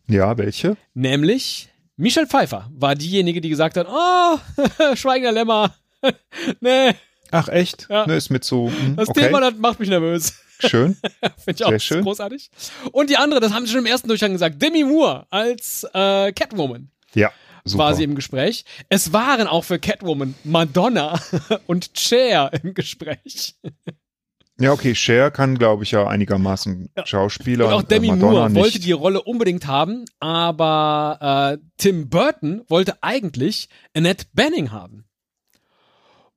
Ja, 0.07 0.37
welche? 0.39 0.77
Nämlich 0.95 1.69
Michelle 1.95 2.25
Pfeiffer 2.25 2.67
war 2.73 2.95
diejenige, 2.95 3.41
die 3.41 3.49
gesagt 3.49 3.77
hat, 3.77 3.87
oh, 3.87 4.39
Schweigen 4.95 5.23
der 5.23 5.31
Lämmer, 5.31 5.75
nee, 6.59 6.93
Ach 7.31 7.47
echt? 7.47 7.87
Ja. 7.89 8.05
Ne, 8.05 8.15
ist 8.15 8.29
mit 8.29 8.43
so. 8.43 8.69
Hm, 8.69 8.95
das 8.95 9.09
okay. 9.09 9.25
Thema, 9.25 9.39
das 9.39 9.55
macht 9.57 9.79
mich 9.79 9.89
nervös. 9.89 10.33
Schön. 10.59 10.95
Finde 11.37 11.55
ich 11.55 11.63
auch 11.65 11.69
Sehr 11.69 11.79
schön. 11.79 12.03
großartig. 12.03 12.51
Und 12.91 13.09
die 13.09 13.17
andere, 13.17 13.39
das 13.39 13.53
haben 13.53 13.65
sie 13.65 13.71
schon 13.71 13.81
im 13.81 13.87
ersten 13.87 14.07
Durchgang 14.07 14.31
gesagt, 14.31 14.61
Demi 14.61 14.83
Moore 14.83 15.25
als 15.29 15.85
äh, 15.93 16.31
Catwoman. 16.33 16.89
Ja. 17.13 17.31
Super. 17.63 17.83
war 17.83 17.93
sie 17.93 18.03
im 18.03 18.15
Gespräch. 18.15 18.65
Es 18.89 19.13
waren 19.13 19.47
auch 19.47 19.63
für 19.63 19.77
Catwoman 19.77 20.33
Madonna 20.43 21.19
und 21.67 21.91
Cher 21.95 22.51
im 22.63 22.73
Gespräch. 22.73 23.55
Ja, 24.59 24.71
okay, 24.71 24.95
Cher 24.95 25.31
kann, 25.31 25.57
glaube 25.57 25.83
ich, 25.83 25.91
ja 25.91 26.07
einigermaßen 26.07 26.89
Schauspieler. 27.05 27.67
Und 27.67 27.73
auch 27.73 27.83
Demi 27.83 28.09
äh, 28.09 28.15
Moore 28.15 28.49
nicht. 28.49 28.61
wollte 28.61 28.79
die 28.79 28.91
Rolle 28.91 29.21
unbedingt 29.21 29.67
haben, 29.67 30.05
aber 30.19 31.57
äh, 31.59 31.65
Tim 31.77 32.09
Burton 32.09 32.63
wollte 32.67 33.01
eigentlich 33.01 33.69
Annette 33.95 34.25
Benning 34.33 34.71
haben. 34.71 35.05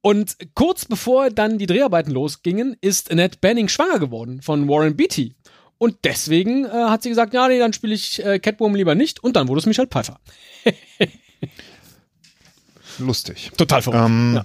Und 0.04 0.36
kurz 0.54 0.84
bevor 0.84 1.30
dann 1.30 1.56
die 1.56 1.64
Dreharbeiten 1.64 2.12
losgingen, 2.12 2.76
ist 2.82 3.10
Annette 3.10 3.38
Benning 3.40 3.68
schwanger 3.68 3.98
geworden 3.98 4.42
von 4.42 4.68
Warren 4.68 4.96
Beatty. 4.96 5.34
Und 5.78 5.96
deswegen 6.04 6.66
äh, 6.66 6.68
hat 6.68 7.02
sie 7.02 7.08
gesagt, 7.08 7.32
ja, 7.32 7.48
nee, 7.48 7.58
dann 7.58 7.72
spiele 7.72 7.94
ich 7.94 8.22
äh, 8.22 8.38
Catwoman 8.38 8.76
lieber 8.76 8.94
nicht. 8.94 9.24
Und 9.24 9.34
dann 9.34 9.48
wurde 9.48 9.60
es 9.60 9.66
Michelle 9.66 9.88
Pfeiffer. 9.88 10.20
Lustig. 12.98 13.50
Total 13.56 13.80
verrückt. 13.80 14.04
Ähm, 14.04 14.34
ja. 14.34 14.44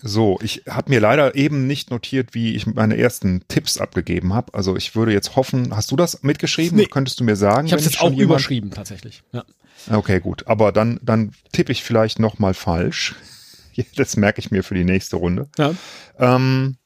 So, 0.00 0.38
ich 0.40 0.62
habe 0.68 0.90
mir 0.90 1.00
leider 1.00 1.34
eben 1.34 1.66
nicht 1.66 1.90
notiert, 1.90 2.32
wie 2.32 2.54
ich 2.54 2.68
meine 2.68 2.96
ersten 2.96 3.42
Tipps 3.48 3.78
abgegeben 3.78 4.32
habe. 4.32 4.54
Also 4.54 4.76
ich 4.76 4.94
würde 4.94 5.12
jetzt 5.12 5.34
hoffen, 5.34 5.74
hast 5.74 5.90
du 5.90 5.96
das 5.96 6.22
mitgeschrieben? 6.22 6.78
Nee. 6.78 6.86
Könntest 6.86 7.18
du 7.18 7.24
mir 7.24 7.34
sagen? 7.34 7.66
Ich 7.66 7.72
habe 7.72 7.80
es 7.80 7.86
jetzt 7.86 8.00
auch 8.00 8.12
überschrieben, 8.12 8.70
tatsächlich. 8.70 9.24
Ja. 9.32 9.44
Okay, 9.90 10.20
gut. 10.20 10.46
Aber 10.46 10.70
dann, 10.70 11.00
dann 11.02 11.32
tippe 11.50 11.72
ich 11.72 11.82
vielleicht 11.82 12.20
noch 12.20 12.38
mal 12.38 12.54
falsch. 12.54 13.16
Das 13.96 14.16
merke 14.16 14.40
ich 14.40 14.50
mir 14.50 14.62
für 14.62 14.74
die 14.74 14.84
nächste 14.84 15.16
Runde. 15.16 15.48
Ja. 15.58 15.74
Ähm, 16.18 16.76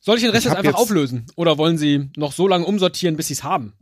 Soll 0.00 0.16
ich 0.16 0.22
den 0.22 0.30
Rest 0.30 0.44
Ich 0.46 0.50
jetzt 0.50 0.56
einfach 0.58 0.72
jetzt- 0.72 0.80
auflösen? 0.80 1.26
Oder 1.36 1.58
wollen 1.58 1.76
Sie 1.78 2.10
noch 2.16 2.32
so 2.32 2.46
lange 2.48 2.64
umsortieren, 2.64 3.16
bis 3.16 3.28
Sie 3.28 3.34
es 3.34 3.42
haben? 3.44 3.74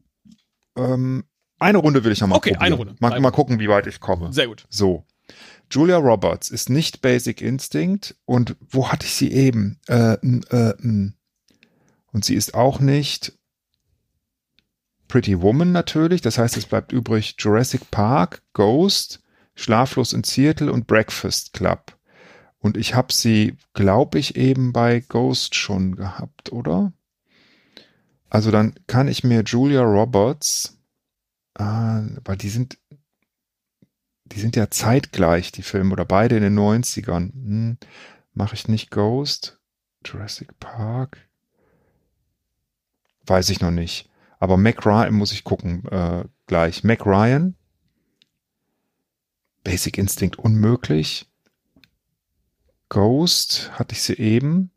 ähm, 0.77 1.25
eine 1.59 1.79
Runde 1.79 2.05
will 2.05 2.13
ich 2.13 2.21
noch 2.21 2.29
mal 2.29 2.37
Okay, 2.37 2.51
probieren. 2.51 2.67
eine 2.67 2.75
Runde. 2.75 2.97
Mal, 3.01 3.19
mal 3.21 3.31
gucken, 3.31 3.59
wie 3.59 3.69
weit 3.69 3.87
ich 3.87 3.99
komme. 4.01 4.31
Sehr 4.33 4.47
gut. 4.47 4.67
So. 4.69 5.07
Julia 5.71 5.97
Roberts 5.97 6.51
ist 6.51 6.69
nicht 6.69 7.01
Basic 7.01 7.41
Instinct 7.41 8.15
und 8.27 8.57
wo 8.61 8.91
hatte 8.93 9.07
ich 9.07 9.15
sie 9.15 9.33
eben? 9.33 9.81
Äh, 9.89 10.13
äh. 10.15 10.75
Und 12.13 12.25
sie 12.25 12.35
ist 12.35 12.55
auch 12.55 12.79
nicht 12.79 13.33
Pretty 15.09 15.41
Woman 15.41 15.73
natürlich. 15.73 16.21
Das 16.21 16.39
heißt, 16.39 16.57
es 16.57 16.67
bleibt 16.67 16.93
übrig 16.93 17.37
Jurassic 17.39 17.91
Park, 17.91 18.43
Ghost, 18.53 19.21
Schlaflos 19.55 20.13
in 20.13 20.25
Seattle 20.25 20.71
und 20.73 20.87
Breakfast 20.87 21.53
Club. 21.53 21.96
Und 22.67 22.77
ich 22.77 22.95
habe 22.97 23.13
sie, 23.13 23.57
glaube 23.75 24.19
ich, 24.19 24.35
eben 24.35 24.73
bei 24.73 24.99
Ghost 24.99 25.55
schon 25.55 25.95
gehabt, 25.95 26.51
oder? 26.51 26.93
Also 28.29 28.51
dann 28.51 28.75
kann 28.89 29.07
ich 29.07 29.23
mir 29.23 29.43
Julia 29.43 29.83
Roberts, 29.83 30.77
ah, 31.55 32.03
weil 32.25 32.37
die 32.37 32.49
sind, 32.49 32.77
die 34.25 34.41
sind 34.41 34.57
ja 34.57 34.69
zeitgleich, 34.69 35.53
die 35.53 35.63
Filme, 35.63 35.93
oder 35.93 36.05
beide 36.05 36.37
in 36.37 36.43
den 36.43 36.59
90ern. 36.59 37.33
Hm, 37.33 37.79
Mache 38.35 38.55
ich 38.55 38.67
nicht 38.67 38.91
Ghost? 38.91 39.61
Jurassic 40.05 40.59
Park? 40.59 41.19
Weiß 43.27 43.49
ich 43.49 43.61
noch 43.61 43.71
nicht. 43.71 44.11
Aber 44.41 44.57
Mac 44.57 44.85
Ryan 44.85 45.15
muss 45.15 45.33
ich 45.33 45.45
gucken 45.45 45.87
äh, 45.87 46.25
gleich. 46.49 46.83
Mac 46.83 47.07
Ryan? 47.07 47.55
Basic 49.63 49.97
Instinct 49.99 50.37
unmöglich. 50.37 51.31
Ghost 52.89 53.71
hatte 53.73 53.95
ich 53.95 54.03
sie 54.03 54.15
eben. 54.15 54.71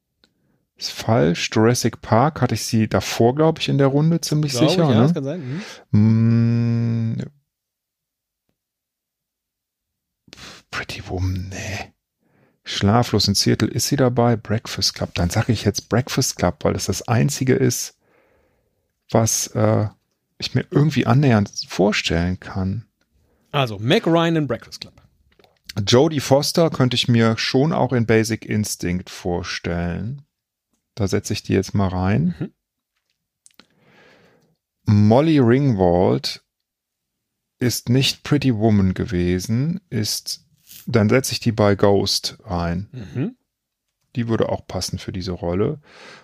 Ist 0.76 0.92
falsch. 0.92 1.50
Jurassic 1.54 2.02
Park 2.02 2.42
hatte 2.42 2.56
ich 2.56 2.64
sie 2.64 2.88
davor, 2.88 3.36
glaube 3.36 3.60
ich, 3.60 3.68
in 3.68 3.78
der 3.78 3.88
Runde 3.88 4.22
ziemlich 4.22 4.54
Glaube 4.54 4.70
sicher. 4.70 4.84
ich, 4.84 4.90
ja, 4.90 4.96
ne? 4.96 5.02
das 5.02 5.14
kann 5.14 5.24
sein. 5.24 5.64
Mhm. 5.92 7.16
Mm, 7.16 7.22
Pretty 10.72 11.04
Woman, 11.08 11.50
nee. 11.50 11.94
Schlaflos 12.64 13.28
in 13.28 13.36
Seattle 13.36 13.68
ist 13.68 13.88
sie 13.88 13.96
dabei. 13.96 14.36
Breakfast 14.36 14.94
Club. 14.96 15.14
Dann 15.16 15.30
sage 15.30 15.52
ich 15.52 15.66
jetzt 15.66 15.90
Breakfast 15.90 16.38
Club, 16.38 16.64
weil 16.64 16.74
das 16.74 16.86
das 16.86 17.08
einzige 17.08 17.56
ist, 17.56 17.98
was 19.10 19.48
äh, 19.48 19.88
ich 20.38 20.54
mir 20.56 20.66
irgendwie 20.70 21.06
annähernd 21.06 21.52
vorstellen 21.68 22.40
kann. 22.40 22.86
Also, 23.52 23.80
Mac 23.80 24.06
Ryan 24.06 24.36
in 24.36 24.48
Breakfast 24.48 24.82
Club. 24.82 24.94
Jodie 25.88 26.20
Foster 26.20 26.70
könnte 26.70 26.96
ich 26.96 27.08
mir 27.08 27.38
schon 27.38 27.74
auch 27.74 27.94
in 27.94 28.06
Basic 28.06 28.46
Instinct 28.46 29.10
vorstellen. 29.10 30.24
Da 30.96 31.08
setze 31.08 31.34
ich 31.34 31.44
die 31.44 31.54
jetzt 31.54 31.74
mal 31.74 31.88
rein. 31.88 32.36
Mhm. 32.40 32.54
Molly 34.86 35.40
Ringwald 35.40 36.44
ist 37.60 37.90
nicht 37.90 38.24
Pretty 38.24 38.56
Woman 38.56 38.94
gewesen, 38.94 39.82
ist, 39.90 40.46
dann 40.88 41.10
setze 41.10 41.34
ich 41.34 41.40
die 41.40 41.52
bei 41.52 41.76
Ghost 41.76 42.38
rein. 42.44 42.90
Mhm. 42.92 43.36
Die 44.16 44.28
würde 44.28 44.50
auch 44.50 44.66
passen 44.66 44.98
für 44.98 45.12
diese 45.12 45.34
Rolle. 45.34 45.80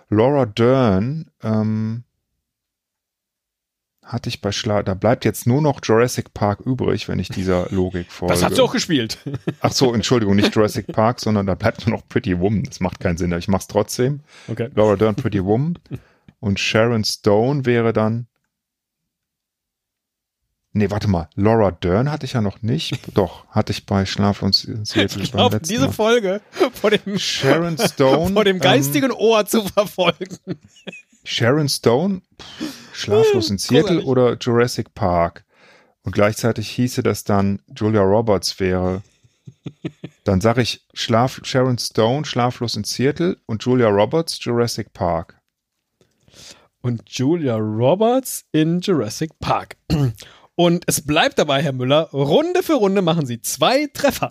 Laura 0.08 0.46
Dern, 0.46 1.30
ähm, 1.42 2.04
hatte 4.06 4.28
ich 4.28 4.40
bei 4.40 4.52
Schla 4.52 4.82
da 4.82 4.94
bleibt 4.94 5.24
jetzt 5.24 5.46
nur 5.46 5.60
noch 5.60 5.80
Jurassic 5.82 6.32
Park 6.32 6.60
übrig, 6.60 7.08
wenn 7.08 7.18
ich 7.18 7.28
dieser 7.28 7.68
Logik 7.70 8.10
folge. 8.10 8.32
Das 8.34 8.44
hat 8.44 8.54
sie 8.54 8.62
auch 8.62 8.72
gespielt. 8.72 9.18
Ach 9.60 9.72
so, 9.72 9.92
Entschuldigung, 9.92 10.36
nicht 10.36 10.54
Jurassic 10.54 10.86
Park, 10.86 11.20
sondern 11.20 11.46
da 11.46 11.54
bleibt 11.54 11.86
nur 11.86 11.96
noch 11.96 12.08
Pretty 12.08 12.38
Woman. 12.38 12.62
Das 12.62 12.80
macht 12.80 13.00
keinen 13.00 13.18
Sinn, 13.18 13.32
aber 13.32 13.40
ich 13.40 13.48
mach's 13.48 13.66
trotzdem. 13.66 14.20
Okay. 14.48 14.70
Laura 14.74 14.96
Dern, 14.96 15.16
Pretty 15.16 15.44
Woman. 15.44 15.78
Und 16.38 16.60
Sharon 16.60 17.04
Stone 17.04 17.66
wäre 17.66 17.92
dann. 17.92 18.28
Nee, 20.72 20.90
warte 20.90 21.08
mal. 21.08 21.28
Laura 21.34 21.70
Dern 21.70 22.10
hatte 22.10 22.26
ich 22.26 22.34
ja 22.34 22.42
noch 22.42 22.60
nicht. 22.62 23.00
Doch, 23.16 23.48
hatte 23.48 23.72
ich 23.72 23.86
bei 23.86 24.04
Schlaf 24.04 24.42
und 24.42 24.54
Seattle 24.54 25.22
Ich 25.22 25.32
beim 25.32 25.38
glaube, 25.38 25.56
letzten 25.56 25.72
diese 25.72 25.86
Mal. 25.86 25.92
Folge 25.92 26.40
vor 26.74 26.90
dem, 26.90 27.18
Sharon 27.18 27.78
Stone. 27.78 28.32
vor 28.34 28.44
dem 28.44 28.56
ähm, 28.56 28.62
geistigen 28.62 29.10
Ohr 29.10 29.46
zu 29.46 29.64
verfolgen. 29.66 30.38
Sharon 31.24 31.68
Stone, 31.70 32.20
pff, 32.38 32.85
Schlaflos 32.96 33.50
in 33.50 33.58
Seattle 33.58 34.00
Großartig. 34.00 34.06
oder 34.06 34.36
Jurassic 34.40 34.94
Park. 34.94 35.44
Und 36.02 36.12
gleichzeitig 36.12 36.70
hieße 36.70 37.02
das 37.02 37.24
dann 37.24 37.60
Julia 37.76 38.00
Roberts 38.00 38.58
wäre. 38.60 39.02
Dann 40.24 40.40
sage 40.40 40.62
ich 40.62 40.86
Schlaf, 40.94 41.40
Sharon 41.42 41.78
Stone, 41.78 42.24
Schlaflos 42.24 42.76
in 42.76 42.84
Seattle 42.84 43.36
und 43.46 43.62
Julia 43.64 43.88
Roberts, 43.88 44.38
Jurassic 44.42 44.92
Park. 44.92 45.38
Und 46.80 47.02
Julia 47.10 47.56
Roberts 47.56 48.44
in 48.52 48.80
Jurassic 48.80 49.38
Park. 49.40 49.76
Und 50.54 50.84
es 50.86 51.04
bleibt 51.04 51.38
dabei, 51.38 51.62
Herr 51.62 51.72
Müller, 51.72 52.08
Runde 52.12 52.62
für 52.62 52.74
Runde 52.74 53.02
machen 53.02 53.26
Sie 53.26 53.42
zwei 53.42 53.88
Treffer. 53.92 54.30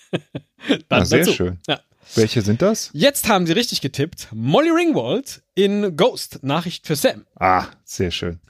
Na, 0.90 1.04
sehr 1.04 1.20
dazu. 1.20 1.32
schön. 1.32 1.58
Ja. 1.66 1.80
Welche 2.14 2.42
sind 2.42 2.62
das? 2.62 2.90
Jetzt 2.92 3.28
haben 3.28 3.46
Sie 3.46 3.52
richtig 3.52 3.80
getippt. 3.80 4.28
Molly 4.32 4.70
Ringwald 4.70 5.42
in 5.54 5.96
Ghost, 5.96 6.42
Nachricht 6.42 6.86
für 6.86 6.96
Sam. 6.96 7.24
Ah, 7.36 7.66
sehr 7.84 8.10
schön. 8.10 8.40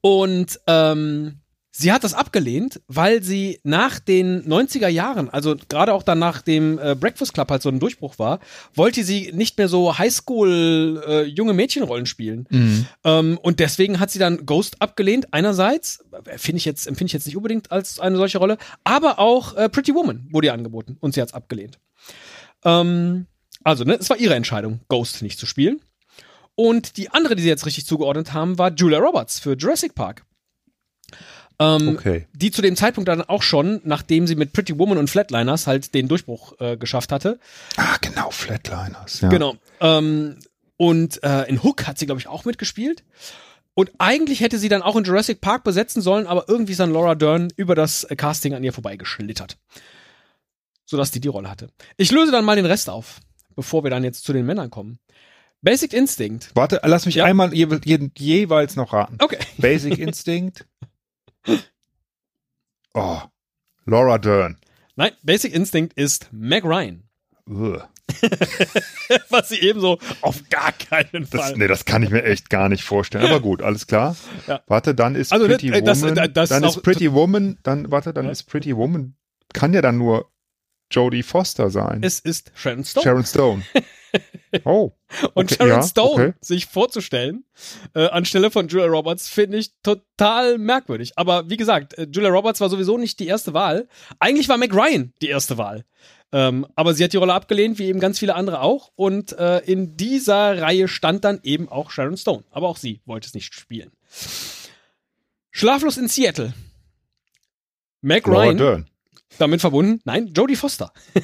Und 0.00 0.58
ähm, 0.66 1.40
sie 1.70 1.92
hat 1.92 2.04
das 2.04 2.14
abgelehnt, 2.14 2.80
weil 2.88 3.22
sie 3.22 3.60
nach 3.62 3.98
den 3.98 4.42
90er 4.44 4.88
Jahren, 4.88 5.28
also 5.28 5.56
gerade 5.68 5.92
auch 5.92 6.02
dann 6.02 6.18
nach 6.18 6.42
dem 6.42 6.78
äh, 6.78 6.94
Breakfast 6.94 7.34
Club 7.34 7.50
halt 7.50 7.62
so 7.62 7.68
ein 7.68 7.80
Durchbruch 7.80 8.18
war, 8.18 8.40
wollte 8.74 9.04
sie 9.04 9.30
nicht 9.34 9.58
mehr 9.58 9.68
so 9.68 9.98
Highschool 9.98 11.02
äh, 11.06 11.22
junge 11.24 11.52
Mädchenrollen 11.52 12.06
spielen. 12.06 12.46
Ähm, 13.04 13.38
und 13.42 13.60
deswegen 13.60 14.00
hat 14.00 14.10
sie 14.10 14.18
dann 14.18 14.46
Ghost 14.46 14.80
abgelehnt. 14.80 15.32
Einerseits 15.32 16.04
finde 16.36 16.58
ich 16.58 16.64
jetzt 16.64 16.86
empfinde 16.86 17.08
ich 17.08 17.12
jetzt 17.14 17.26
nicht 17.26 17.36
unbedingt 17.36 17.70
als 17.70 18.00
eine 18.00 18.16
solche 18.16 18.38
Rolle, 18.38 18.58
aber 18.84 19.18
auch 19.18 19.54
äh, 19.56 19.68
Pretty 19.68 19.94
Woman 19.94 20.26
wurde 20.30 20.48
ihr 20.48 20.54
angeboten 20.54 20.96
und 21.00 21.14
sie 21.14 21.20
hat 21.20 21.28
es 21.28 21.34
abgelehnt. 21.34 21.78
Ähm, 22.64 23.26
also 23.62 23.84
ne, 23.84 23.94
es 23.94 24.10
war 24.10 24.16
ihre 24.16 24.34
Entscheidung, 24.34 24.80
Ghost 24.88 25.22
nicht 25.22 25.38
zu 25.38 25.46
spielen. 25.46 25.80
Und 26.54 26.96
die 26.96 27.10
andere, 27.10 27.36
die 27.36 27.42
sie 27.42 27.48
jetzt 27.48 27.66
richtig 27.66 27.86
zugeordnet 27.86 28.32
haben, 28.32 28.58
war 28.58 28.72
Julia 28.72 28.98
Roberts 28.98 29.38
für 29.38 29.54
Jurassic 29.54 29.94
Park. 29.94 30.24
Ähm, 31.58 31.88
Okay. 31.88 32.26
Die 32.32 32.50
zu 32.50 32.62
dem 32.62 32.76
Zeitpunkt 32.76 33.08
dann 33.08 33.22
auch 33.22 33.42
schon, 33.42 33.80
nachdem 33.84 34.26
sie 34.26 34.34
mit 34.34 34.52
Pretty 34.52 34.78
Woman 34.78 34.98
und 34.98 35.08
Flatliners 35.10 35.66
halt 35.66 35.94
den 35.94 36.08
Durchbruch 36.08 36.58
äh, 36.60 36.76
geschafft 36.76 37.12
hatte. 37.12 37.38
Ah, 37.76 37.96
genau, 38.00 38.30
Flatliners. 38.30 39.20
Ja. 39.20 39.28
Genau. 39.28 39.56
Ähm, 39.80 40.38
und 40.76 41.22
äh, 41.22 41.44
in 41.44 41.62
Hook 41.62 41.86
hat 41.86 41.98
sie, 41.98 42.06
glaube 42.06 42.20
ich, 42.20 42.28
auch 42.28 42.44
mitgespielt. 42.46 43.04
Und 43.74 43.90
eigentlich 43.98 44.40
hätte 44.40 44.58
sie 44.58 44.68
dann 44.68 44.82
auch 44.82 44.96
in 44.96 45.04
Jurassic 45.04 45.40
Park 45.40 45.62
besetzen 45.64 46.02
sollen, 46.02 46.26
aber 46.26 46.46
irgendwie 46.48 46.72
ist 46.72 46.80
dann 46.80 46.92
Laura 46.92 47.14
Dern 47.14 47.48
über 47.56 47.74
das 47.74 48.04
äh, 48.04 48.16
Casting 48.16 48.54
an 48.54 48.64
ihr 48.64 48.72
vorbeigeschlittert. 48.72 49.58
Sodass 50.90 51.12
die 51.12 51.20
die 51.20 51.28
Rolle 51.28 51.48
hatte. 51.48 51.68
Ich 51.96 52.10
löse 52.10 52.32
dann 52.32 52.44
mal 52.44 52.56
den 52.56 52.66
Rest 52.66 52.90
auf, 52.90 53.20
bevor 53.54 53.84
wir 53.84 53.90
dann 53.90 54.02
jetzt 54.02 54.24
zu 54.24 54.32
den 54.32 54.44
Männern 54.44 54.70
kommen. 54.70 54.98
Basic 55.62 55.92
Instinct. 55.92 56.50
Warte, 56.54 56.80
lass 56.82 57.06
mich 57.06 57.14
Ja. 57.16 57.24
einmal 57.26 57.54
je, 57.54 57.68
je, 57.84 58.10
jeweils 58.18 58.74
noch 58.74 58.92
raten. 58.92 59.16
Okay. 59.20 59.38
Basic 59.58 59.98
Instinct. 59.98 60.66
Oh, 62.94 63.20
Laura 63.84 64.18
Dern. 64.18 64.56
Nein, 64.96 65.12
Basic 65.22 65.54
Instinct 65.54 65.92
ist 65.96 66.28
Meg 66.32 66.64
Ryan. 66.64 67.04
Was 69.28 69.48
sie 69.48 69.60
ebenso 69.60 69.98
auf 70.22 70.48
gar 70.50 70.72
keinen 70.72 71.28
Das, 71.30 71.40
Fall. 71.40 71.56
nee, 71.56 71.68
das 71.68 71.84
kann 71.84 72.02
ich 72.02 72.10
mir 72.10 72.24
echt 72.24 72.50
gar 72.50 72.68
nicht 72.68 72.82
vorstellen. 72.82 73.24
Aber 73.26 73.40
gut, 73.48 73.62
alles 73.62 73.86
klar. 73.86 74.16
Ja. 74.48 74.60
Warte, 74.66 74.94
dann 74.94 75.14
ist 75.14 75.32
Also, 75.32 75.46
Pretty 75.46 75.68
äh, 75.68 75.82
das- 75.82 76.02
Woman. 76.02 76.16
äh, 76.16 76.28
das 76.28 76.48
dann 76.48 76.64
ist 76.64 76.82
Pretty 76.82 77.12
Woman. 77.12 77.58
Dann 77.62 77.90
warte, 77.92 78.12
dann 78.12 78.24
Ja. 78.26 78.30
ist 78.32 78.42
Pretty 78.44 78.76
Woman 78.76 79.14
kann 79.52 79.72
ja 79.72 79.82
dann 79.82 79.98
nur 79.98 80.30
Jodie 80.90 81.22
Foster 81.22 81.70
sein. 81.70 82.00
Es 82.02 82.20
ist 82.20 82.52
Sharon 82.54 82.84
Stone. 82.84 83.04
Sharon 83.04 83.24
Stone. 83.24 83.62
Oh. 84.64 84.90
Und 85.34 85.52
okay, 85.52 85.54
Sharon 85.54 85.68
ja, 85.68 85.82
Stone 85.84 86.12
okay. 86.12 86.32
sich 86.40 86.66
vorzustellen, 86.66 87.44
äh, 87.94 88.06
anstelle 88.08 88.50
von 88.50 88.66
Julia 88.66 88.86
Roberts, 88.86 89.28
finde 89.28 89.58
ich 89.58 89.70
total 89.84 90.58
merkwürdig. 90.58 91.12
Aber 91.16 91.48
wie 91.48 91.56
gesagt, 91.56 91.96
äh, 91.96 92.08
Julia 92.10 92.30
Roberts 92.30 92.60
war 92.60 92.68
sowieso 92.68 92.98
nicht 92.98 93.20
die 93.20 93.28
erste 93.28 93.54
Wahl. 93.54 93.86
Eigentlich 94.18 94.48
war 94.48 94.58
Meg 94.58 94.74
Ryan 94.74 95.12
die 95.22 95.28
erste 95.28 95.58
Wahl. 95.58 95.84
Ähm, 96.32 96.66
aber 96.74 96.94
sie 96.94 97.04
hat 97.04 97.12
die 97.12 97.16
Rolle 97.16 97.34
abgelehnt, 97.34 97.78
wie 97.78 97.86
eben 97.86 98.00
ganz 98.00 98.18
viele 98.18 98.34
andere 98.34 98.60
auch. 98.60 98.90
Und 98.96 99.32
äh, 99.38 99.58
in 99.60 99.96
dieser 99.96 100.60
Reihe 100.60 100.88
stand 100.88 101.24
dann 101.24 101.40
eben 101.42 101.68
auch 101.68 101.90
Sharon 101.90 102.16
Stone. 102.16 102.44
Aber 102.50 102.68
auch 102.68 102.76
sie 102.76 103.00
wollte 103.04 103.26
es 103.26 103.34
nicht 103.34 103.54
spielen. 103.54 103.90
Schlaflos 105.50 105.98
in 105.98 106.08
Seattle. 106.08 106.54
Meg 108.00 108.26
Ryan. 108.26 108.86
Damit 109.38 109.60
verbunden, 109.60 110.00
nein, 110.04 110.28
Jodie 110.28 110.56
Foster. 110.56 110.92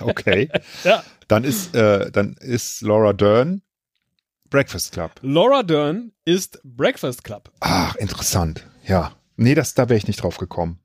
Okay. 0.00 0.50
Ja. 0.84 1.02
Dann 1.28 1.44
ist, 1.44 1.74
äh, 1.74 2.10
dann 2.10 2.34
ist 2.34 2.82
Laura 2.82 3.12
Dern 3.12 3.62
Breakfast 4.50 4.92
Club. 4.92 5.12
Laura 5.22 5.62
Dern 5.62 6.12
ist 6.24 6.60
Breakfast 6.64 7.24
Club. 7.24 7.50
Ach, 7.60 7.94
interessant. 7.96 8.66
Ja. 8.86 9.12
Nee, 9.36 9.54
das, 9.54 9.74
da 9.74 9.88
wäre 9.88 9.98
ich 9.98 10.06
nicht 10.06 10.22
drauf 10.22 10.38
gekommen. 10.38 10.80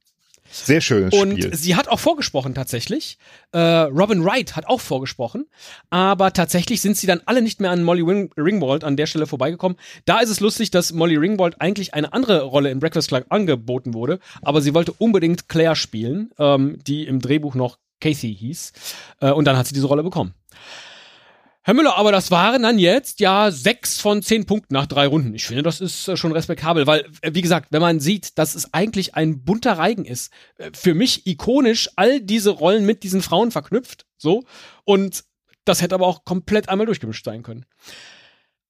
Sehr 0.53 0.81
schönes 0.81 1.13
Und 1.13 1.31
Spiel. 1.31 1.55
sie 1.55 1.75
hat 1.75 1.87
auch 1.87 1.99
vorgesprochen 1.99 2.53
tatsächlich. 2.53 3.17
Äh, 3.53 3.59
Robin 3.59 4.23
Wright 4.23 4.55
hat 4.55 4.67
auch 4.67 4.79
vorgesprochen. 4.81 5.47
Aber 5.89 6.31
tatsächlich 6.31 6.79
sind 6.81 6.95
sie 6.95 7.07
dann 7.07 7.21
alle 7.25 7.41
nicht 7.41 7.59
mehr 7.59 7.71
an 7.71 7.83
Molly 7.83 8.03
Ringwald 8.37 8.83
an 8.83 8.95
der 8.95 9.07
Stelle 9.07 9.25
vorbeigekommen. 9.25 9.77
Da 10.05 10.19
ist 10.19 10.29
es 10.29 10.39
lustig, 10.39 10.69
dass 10.69 10.93
Molly 10.93 11.15
Ringwald 11.15 11.59
eigentlich 11.59 11.95
eine 11.95 12.13
andere 12.13 12.43
Rolle 12.43 12.69
in 12.69 12.79
Breakfast 12.79 13.07
Club 13.07 13.25
angeboten 13.29 13.95
wurde. 13.95 14.19
Aber 14.43 14.61
sie 14.61 14.75
wollte 14.75 14.91
unbedingt 14.93 15.49
Claire 15.49 15.75
spielen, 15.75 16.29
ähm, 16.37 16.77
die 16.85 17.07
im 17.07 17.19
Drehbuch 17.19 17.55
noch 17.55 17.79
Casey 17.99 18.35
hieß. 18.35 18.73
Äh, 19.21 19.31
und 19.31 19.45
dann 19.45 19.57
hat 19.57 19.65
sie 19.65 19.73
diese 19.73 19.87
Rolle 19.87 20.03
bekommen. 20.03 20.35
Herr 21.65 21.73
Müller, 21.73 21.95
aber 21.97 22.11
das 22.11 22.29
waren 22.29 22.63
dann 22.63 22.77
jetzt 22.77 23.21
ja 23.21 23.49
sechs 23.49 23.99
von 24.01 24.21
zehn 24.21 24.45
Punkten 24.45 24.73
nach 24.73 24.85
drei 24.85 25.07
Runden. 25.07 25.33
Ich 25.33 25.45
finde, 25.45 25.63
das 25.63 25.79
ist 25.79 26.09
äh, 26.09 26.17
schon 26.17 26.33
respektabel, 26.33 26.87
weil, 26.87 27.05
äh, 27.21 27.31
wie 27.33 27.41
gesagt, 27.41 27.67
wenn 27.71 27.81
man 27.81 28.01
sieht, 28.01 28.37
dass 28.37 28.53
es 28.53 28.73
eigentlich 28.73 29.15
ein 29.15 29.45
bunter 29.45 29.77
Reigen 29.77 30.03
ist, 30.03 30.31
äh, 30.57 30.71
für 30.73 30.93
mich 30.93 31.25
ikonisch 31.25 31.89
all 31.95 32.19
diese 32.19 32.49
Rollen 32.49 32.85
mit 32.85 33.03
diesen 33.03 33.21
Frauen 33.21 33.51
verknüpft, 33.51 34.05
so, 34.17 34.43
und 34.83 35.23
das 35.63 35.81
hätte 35.81 35.95
aber 35.95 36.05
auch 36.05 36.25
komplett 36.25 36.67
einmal 36.67 36.85
durchgemischt 36.85 37.23
sein 37.23 37.43
können. 37.43 37.65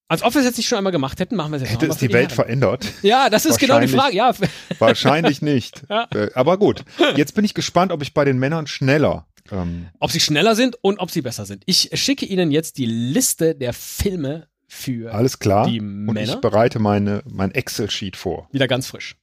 Als 0.08 0.22
ob 0.22 0.36
wir 0.36 0.42
es 0.42 0.46
jetzt 0.46 0.58
nicht 0.58 0.68
schon 0.68 0.78
einmal 0.78 0.92
gemacht 0.92 1.20
hätten, 1.20 1.36
machen 1.36 1.52
wir 1.52 1.56
es 1.56 1.64
jetzt 1.64 1.72
Hätte 1.72 1.88
es 1.88 1.98
die 1.98 2.14
Welt 2.14 2.30
Herren. 2.30 2.36
verändert? 2.36 2.86
Ja, 3.02 3.32
das 3.32 3.48
ist 3.48 3.58
genau 3.58 3.80
die 3.80 3.88
Frage, 3.88 4.16
ja. 4.16 4.32
Wahrscheinlich 4.78 5.42
nicht. 5.42 5.82
Ja. 5.90 6.08
Aber 6.36 6.58
gut, 6.60 6.84
jetzt 7.16 7.34
bin 7.34 7.44
ich 7.44 7.56
gespannt, 7.56 7.92
ob 7.92 8.04
ich 8.04 8.14
bei 8.14 8.24
den 8.26 8.38
Männern 8.38 8.68
schneller. 8.68 9.26
Ähm, 9.52 9.88
Ob 10.00 10.12
sie 10.12 10.20
schneller 10.20 10.56
sind 10.56 10.78
und 10.82 11.00
ob 11.00 11.12
sie 11.12 11.22
besser 11.22 11.46
sind. 11.46 11.64
Ich 11.66 11.90
schicke 11.94 12.26
Ihnen 12.26 12.52
jetzt 12.52 12.78
die 12.78 12.86
Liste 12.86 13.56
der 13.56 13.74
Filme 13.74 14.48
für 14.68 15.14
alles 15.14 15.40
klar. 15.40 15.68
die 15.68 15.80
Und 15.82 16.06
Männer. 16.14 16.22
ich 16.22 16.36
bereite 16.36 16.80
meine, 16.80 17.22
mein 17.30 17.52
Excel-Sheet 17.52 18.16
vor. 18.16 18.48
wieder 18.52 18.68
ganz 18.68 18.88
frisch. 18.88 19.16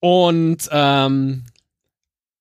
Und 0.00 0.68
ähm, 0.70 1.44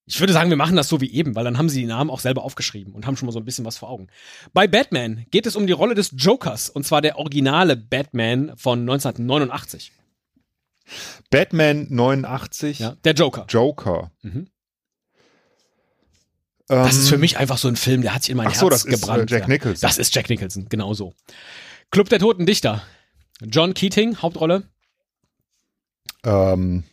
ich 0.06 0.20
würde 0.20 0.34
sagen, 0.34 0.50
wir 0.50 0.58
machen 0.58 0.76
das 0.76 0.90
so 0.90 1.00
wie 1.00 1.12
eben, 1.12 1.36
weil 1.36 1.44
dann 1.46 1.58
haben 1.58 1.70
sie 1.70 1.80
die 1.80 1.86
Namen 1.88 2.10
auch 2.10 2.20
selber 2.20 2.44
aufgeschrieben 2.44 2.94
und 2.94 3.06
haben 3.08 3.16
schon 3.16 3.28
mal 3.28 3.32
so 3.32 3.40
ein 3.40 3.46
bisschen 3.46 3.66
was 3.66 3.78
vor 3.78 3.90
Augen. 3.90 4.08
Bei 4.54 4.68
Batman 4.68 5.26
geht 5.32 5.46
es 5.46 5.56
um 5.56 5.68
die 5.68 5.74
Rolle 5.74 5.96
des 5.96 6.12
Jokers, 6.18 6.70
und 6.70 6.86
zwar 6.86 7.02
der 7.02 7.18
originale 7.18 7.78
Batman 7.78 8.52
von 8.58 8.82
1989. 8.82 9.92
Batman 11.30 11.88
89, 11.90 12.80
Ja, 12.80 12.96
der 13.04 13.14
Joker. 13.14 13.46
Joker. 13.48 14.12
Mhm. 14.22 14.48
Ähm, 16.72 16.84
Das 16.84 16.96
ist 16.96 17.10
für 17.10 17.18
mich 17.18 17.38
einfach 17.38 17.58
so 17.58 17.68
ein 17.68 17.76
Film, 17.76 18.02
der 18.02 18.16
hat 18.16 18.24
sich 18.24 18.32
in 18.32 18.38
mein 18.38 18.48
Ach 18.48 18.56
so, 18.56 18.70
Herz 18.70 18.84
das 18.84 18.86
ist, 18.86 18.94
äh, 18.94 19.00
gebrannt. 19.00 19.30
Jack 19.30 19.42
ja. 19.44 19.48
Nicholson. 19.48 19.82
Das 19.82 19.98
ist 19.98 20.16
Jack 20.16 20.30
Nicholson, 20.30 20.68
genau 20.70 20.94
so. 20.94 21.14
Club 21.92 22.10
der 22.10 22.20
Toten 22.20 22.46
Dichter. 22.46 22.82
John 23.42 23.74
Keating, 23.74 24.18
Hauptrolle. 24.18 24.64
Ähm, 26.24 26.84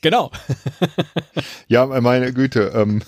Genau. 0.00 0.32
ja, 1.68 1.86
meine 1.86 2.32
Güte. 2.32 2.72
Ähm, 2.74 3.02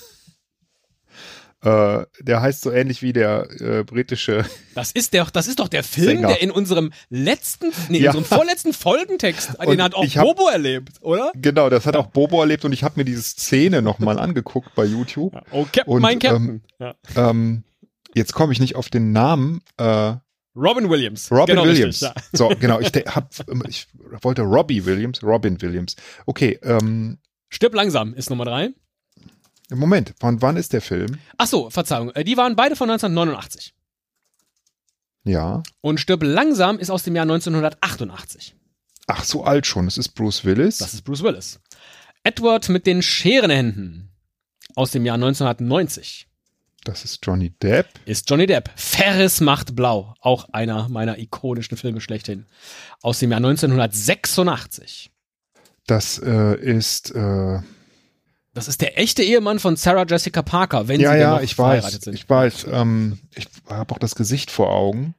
äh, 1.62 2.04
der 2.20 2.40
heißt 2.40 2.60
so 2.62 2.70
ähnlich 2.70 3.02
wie 3.02 3.12
der 3.12 3.48
äh, 3.60 3.84
britische. 3.84 4.44
Das 4.74 4.92
ist, 4.92 5.12
der, 5.12 5.24
das 5.24 5.48
ist 5.48 5.58
doch 5.58 5.66
der 5.68 5.82
Film, 5.82 6.06
Sänger. 6.18 6.28
der 6.28 6.40
in 6.42 6.52
unserem 6.52 6.92
letzten, 7.10 7.72
nee, 7.88 7.98
in 7.98 8.04
Ja. 8.04 8.10
unserem 8.10 8.24
vorletzten 8.38 8.72
Folgentext, 8.72 9.50
den 9.60 9.68
Und 9.68 9.82
hat 9.82 9.94
auch 9.94 10.04
hab- 10.04 10.24
Bobo 10.24 10.48
erlebt, 10.48 10.98
oder? 11.00 11.32
Genau, 11.34 11.68
das 11.68 11.84
hat 11.86 11.96
auch 11.96 12.06
Bobo 12.06 12.40
erlebt 12.40 12.64
und 12.64 12.72
ich 12.72 12.84
habe 12.84 12.94
mir 12.96 13.04
diese 13.04 13.22
Szene 13.22 13.82
nochmal 13.82 14.20
angeguckt 14.20 14.72
bei 14.76 14.84
YouTube. 14.84 15.34
Oh, 15.50 15.64
Captain, 15.64 15.84
Und, 15.86 16.02
mein 16.02 16.20
Captain. 16.20 16.62
ja. 16.78 16.94
Ähm, 17.16 17.64
jetzt 18.14 18.34
komme 18.34 18.52
ich 18.52 18.60
nicht 18.60 18.76
auf 18.76 18.88
den 18.88 19.10
Namen. 19.10 19.62
Äh, 19.78 20.14
Robin 20.54 20.88
Williams. 20.88 21.30
Robin 21.32 21.46
genau 21.56 21.64
Williams. 21.64 22.02
Richtig, 22.02 22.16
ja. 22.16 22.38
So, 22.38 22.48
genau. 22.60 22.78
Ich, 22.80 22.88
hab, 22.92 23.30
ich 23.68 23.86
wollte 24.22 24.42
Robbie 24.42 24.84
Williams, 24.84 25.22
Robin 25.24 25.60
Williams. 25.60 25.96
Okay, 26.26 26.58
ähm, 26.62 27.18
Stirb 27.48 27.74
langsam 27.74 28.14
ist 28.14 28.30
Nummer 28.30 28.44
drei. 28.44 28.70
Moment, 29.70 30.14
von 30.18 30.40
wann 30.40 30.56
ist 30.56 30.72
der 30.72 30.80
Film? 30.80 31.18
Ach 31.36 31.46
so, 31.46 31.68
Verzeihung. 31.70 32.10
äh, 32.12 32.24
Die 32.24 32.36
waren 32.36 32.56
beide 32.56 32.74
von 32.76 32.88
1989. 32.90 33.74
Ja. 35.24 35.62
Und 35.80 36.00
Stirb 36.00 36.22
langsam 36.22 36.78
ist 36.78 36.90
aus 36.90 37.02
dem 37.02 37.14
Jahr 37.14 37.24
1988. 37.24 38.54
Ach, 39.06 39.24
so 39.24 39.44
alt 39.44 39.66
schon. 39.66 39.84
Das 39.86 39.98
ist 39.98 40.10
Bruce 40.10 40.44
Willis. 40.44 40.78
Das 40.78 40.94
ist 40.94 41.02
Bruce 41.02 41.22
Willis. 41.22 41.60
Edward 42.24 42.68
mit 42.68 42.86
den 42.86 43.02
Scherenhänden 43.02 44.10
aus 44.74 44.90
dem 44.90 45.04
Jahr 45.04 45.14
1990 45.14 46.26
Das 46.84 47.04
ist 47.04 47.24
Johnny 47.24 47.50
Depp. 47.62 47.88
ist 48.06 48.28
Johnny 48.30 48.46
Depp. 48.46 48.70
Ferris 48.76 49.40
macht 49.40 49.76
blau. 49.76 50.14
Auch 50.20 50.48
einer 50.50 50.88
meiner 50.88 51.18
ikonischen 51.18 51.76
Filme 51.76 52.00
schlechthin. 52.00 52.46
Aus 53.02 53.18
dem 53.18 53.30
Jahr 53.30 53.38
1986. 53.38 55.10
Das 55.86 56.18
äh, 56.18 56.54
ist, 56.60 57.10
äh, 57.14 57.60
Das 58.54 58.66
ist 58.68 58.80
der 58.80 58.98
echte 58.98 59.22
Ehemann 59.22 59.58
von 59.58 59.76
Sarah 59.76 60.04
Jessica 60.06 60.42
Parker, 60.42 60.88
wenn 60.88 61.00
ja, 61.00 61.12
sie 61.12 61.18
ja, 61.18 61.34
noch 61.36 61.42
ich 61.42 61.54
verheiratet 61.54 61.94
weiß, 61.94 62.04
sind. 62.04 62.14
ich 62.14 62.28
weiß. 62.28 62.66
Ähm, 62.70 63.18
ich 63.34 63.46
habe 63.68 63.94
auch 63.94 63.98
das 63.98 64.14
Gesicht 64.14 64.50
vor 64.50 64.70
Augen. 64.70 65.14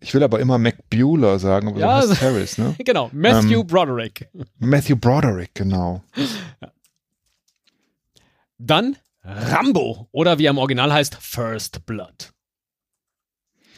Ich 0.00 0.12
will 0.12 0.22
aber 0.22 0.40
immer 0.40 0.58
Mac 0.58 0.90
Bueller 0.90 1.38
sagen, 1.38 1.68
aber 1.68 1.78
Ja, 1.80 2.02
so 2.02 2.10
also- 2.10 2.20
Harris, 2.20 2.58
ne? 2.58 2.74
genau, 2.84 3.08
Matthew 3.12 3.60
Ähm, 3.60 3.66
Broderick. 3.66 4.28
Matthew 4.58 4.96
Broderick, 4.96 5.54
genau. 5.54 6.02
Dann 8.58 8.96
Rambo 9.22 10.08
oder 10.12 10.38
wie 10.38 10.46
er 10.46 10.50
im 10.50 10.58
Original 10.58 10.92
heißt, 10.92 11.16
First 11.18 11.86
Blood. 11.86 12.32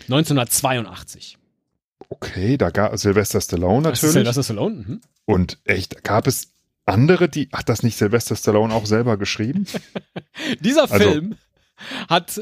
1982. 0.09 1.39
Okay, 2.09 2.57
da 2.57 2.71
gab 2.71 2.97
Sylvester 2.99 3.41
Stallone 3.41 3.83
Das 3.89 3.99
ist 3.99 4.03
natürlich. 4.03 4.15
Sylvester 4.25 4.43
Stallone. 4.43 4.75
Mhm. 4.77 5.01
Und 5.25 5.59
echt, 5.65 6.05
gab 6.05 6.27
es 6.27 6.53
andere, 6.87 7.29
die, 7.29 7.49
hat 7.53 7.69
das 7.69 7.83
nicht 7.83 7.97
Sylvester 7.97 8.37
Stallone 8.37 8.73
auch 8.75 8.87
selber 8.87 9.17
geschrieben? 9.17 9.67
Dieser 10.61 10.91
Also- 10.91 10.97
Film 10.97 11.37
hat 12.09 12.41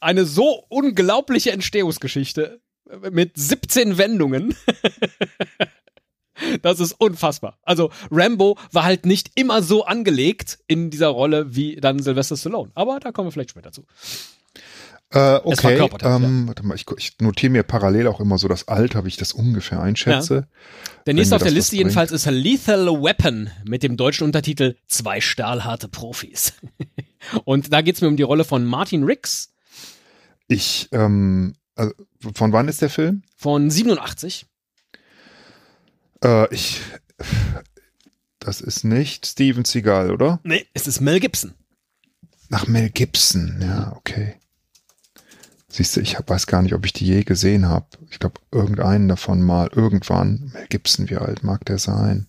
eine 0.00 0.24
so 0.24 0.64
unglaubliche 0.68 1.50
Entstehungsgeschichte 1.50 2.60
mit 3.10 3.32
17 3.36 3.98
Wendungen. 3.98 4.54
Das 6.60 6.80
ist 6.80 6.92
unfassbar. 6.92 7.58
Also 7.62 7.90
Rambo 8.10 8.58
war 8.70 8.84
halt 8.84 9.06
nicht 9.06 9.30
immer 9.36 9.62
so 9.62 9.86
angelegt 9.86 10.58
in 10.66 10.90
dieser 10.90 11.08
Rolle 11.08 11.56
wie 11.56 11.76
dann 11.76 11.98
Sylvester 12.02 12.36
Stallone. 12.36 12.70
Aber 12.74 13.00
da 13.00 13.10
kommen 13.10 13.28
wir 13.28 13.32
vielleicht 13.32 13.50
später 13.50 13.72
zu. 13.72 13.84
Äh, 15.12 15.36
Es 15.36 15.64
okay, 15.64 15.88
ähm, 16.02 16.48
warte 16.48 16.66
mal, 16.66 16.74
ich, 16.74 16.84
ich 16.96 17.18
notiere 17.20 17.52
mir 17.52 17.62
parallel 17.62 18.08
auch 18.08 18.18
immer 18.18 18.38
so 18.38 18.48
das 18.48 18.66
Alter, 18.66 19.04
wie 19.04 19.08
ich 19.08 19.16
das 19.16 19.32
ungefähr 19.32 19.80
einschätze. 19.80 20.34
Der 20.34 21.06
Wenn 21.06 21.16
nächste 21.16 21.36
auf 21.36 21.42
der 21.42 21.52
Liste 21.52 21.76
jedenfalls 21.76 22.10
ist 22.10 22.26
Lethal 22.26 22.86
Weapon 22.86 23.50
mit 23.64 23.84
dem 23.84 23.96
deutschen 23.96 24.24
Untertitel 24.24 24.76
Zwei 24.88 25.20
stahlharte 25.20 25.88
Profis. 25.88 26.54
Und 27.44 27.72
da 27.72 27.82
geht's 27.82 28.00
mir 28.00 28.08
um 28.08 28.16
die 28.16 28.24
Rolle 28.24 28.44
von 28.44 28.64
Martin 28.64 29.04
Riggs 29.04 29.52
Ich, 30.48 30.88
ähm, 30.92 31.54
also, 31.76 31.92
von 32.34 32.52
wann 32.52 32.68
ist 32.68 32.82
der 32.82 32.90
Film? 32.90 33.22
von 33.36 33.70
87. 33.70 34.46
Äh, 36.24 36.52
ich, 36.52 36.80
das 38.40 38.60
ist 38.60 38.82
nicht 38.84 39.26
Steven 39.26 39.64
Seagal, 39.64 40.10
oder? 40.10 40.40
Nee, 40.42 40.66
es 40.74 40.88
ist 40.88 41.00
Mel 41.00 41.20
Gibson. 41.20 41.54
Nach 42.48 42.66
Mel 42.66 42.90
Gibson, 42.90 43.58
ja, 43.60 43.94
okay. 43.96 44.34
Siehst 45.76 45.94
du, 45.94 46.00
ich 46.00 46.16
weiß 46.26 46.46
gar 46.46 46.62
nicht, 46.62 46.72
ob 46.72 46.86
ich 46.86 46.94
die 46.94 47.04
je 47.04 47.22
gesehen 47.22 47.68
habe. 47.68 47.84
Ich 48.10 48.18
glaube, 48.18 48.40
irgendeinen 48.50 49.08
davon 49.08 49.42
mal, 49.42 49.68
irgendwann. 49.74 50.50
Mel 50.54 50.64
Gibson, 50.70 51.10
wie 51.10 51.18
alt 51.18 51.42
mag 51.42 51.66
der 51.66 51.76
sein? 51.76 52.28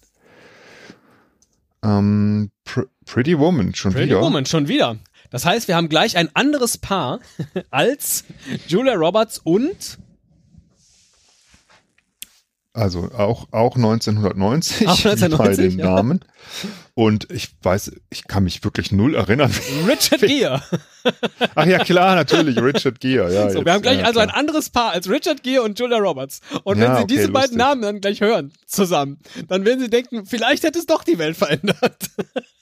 Ähm, 1.81 2.51
Pr 2.65 2.87
Pretty 3.05 3.39
Woman, 3.39 3.73
schon 3.73 3.93
Pretty 3.93 4.07
wieder. 4.07 4.19
Woman, 4.19 4.45
schon 4.45 4.67
wieder. 4.67 4.97
Das 5.29 5.45
heißt, 5.45 5.69
wir 5.69 5.77
haben 5.77 5.87
gleich 5.87 6.17
ein 6.17 6.27
anderes 6.33 6.77
Paar 6.77 7.21
als 7.71 8.25
Julia 8.67 8.95
Roberts 8.95 9.39
und 9.39 9.97
Also 12.77 13.09
auch, 13.17 13.47
auch 13.51 13.75
1990, 13.75 14.87
Auch 14.87 14.91
1990, 15.03 15.37
bei 15.39 15.55
den 15.55 15.79
ja. 15.79 15.95
Namen. 15.95 16.23
Und 16.93 17.31
ich 17.31 17.49
weiß, 17.63 17.91
ich 18.11 18.27
kann 18.27 18.43
mich 18.43 18.63
wirklich 18.63 18.91
null 18.91 19.15
erinnern. 19.15 19.51
Richard 19.87 20.21
Gere. 20.21 20.61
Ach 21.55 21.65
ja, 21.65 21.79
klar, 21.79 22.15
natürlich, 22.15 22.55
Richard 22.57 22.99
Gere. 22.99 23.33
Ja, 23.33 23.41
So, 23.49 23.57
jetzt, 23.57 23.65
wir 23.65 23.73
haben 23.73 23.81
gleich 23.81 23.99
ja, 23.99 24.05
also 24.05 24.19
ein 24.19 24.29
anderes 24.29 24.69
Paar 24.69 24.91
als 24.91 25.09
Richard 25.09 25.41
Gere 25.41 25.63
und 25.63 25.79
Julia 25.79 25.97
Roberts. 25.97 26.39
Und 26.65 26.77
wenn 26.77 26.83
Ja, 26.83 26.97
Sie 26.97 27.03
okay, 27.03 27.15
diese 27.15 27.29
beiden 27.29 27.57
lustig. 27.57 27.57
Namen 27.57 27.81
dann 27.81 27.99
gleich 27.99 28.21
hören 28.21 28.53
zusammen, 28.67 29.17
dann 29.47 29.65
werden 29.65 29.79
Sie 29.79 29.89
denken, 29.89 30.27
vielleicht 30.27 30.61
hätte 30.63 30.77
es 30.77 30.85
doch 30.85 31.03
die 31.03 31.17
Welt 31.17 31.35
verändert. 31.35 32.11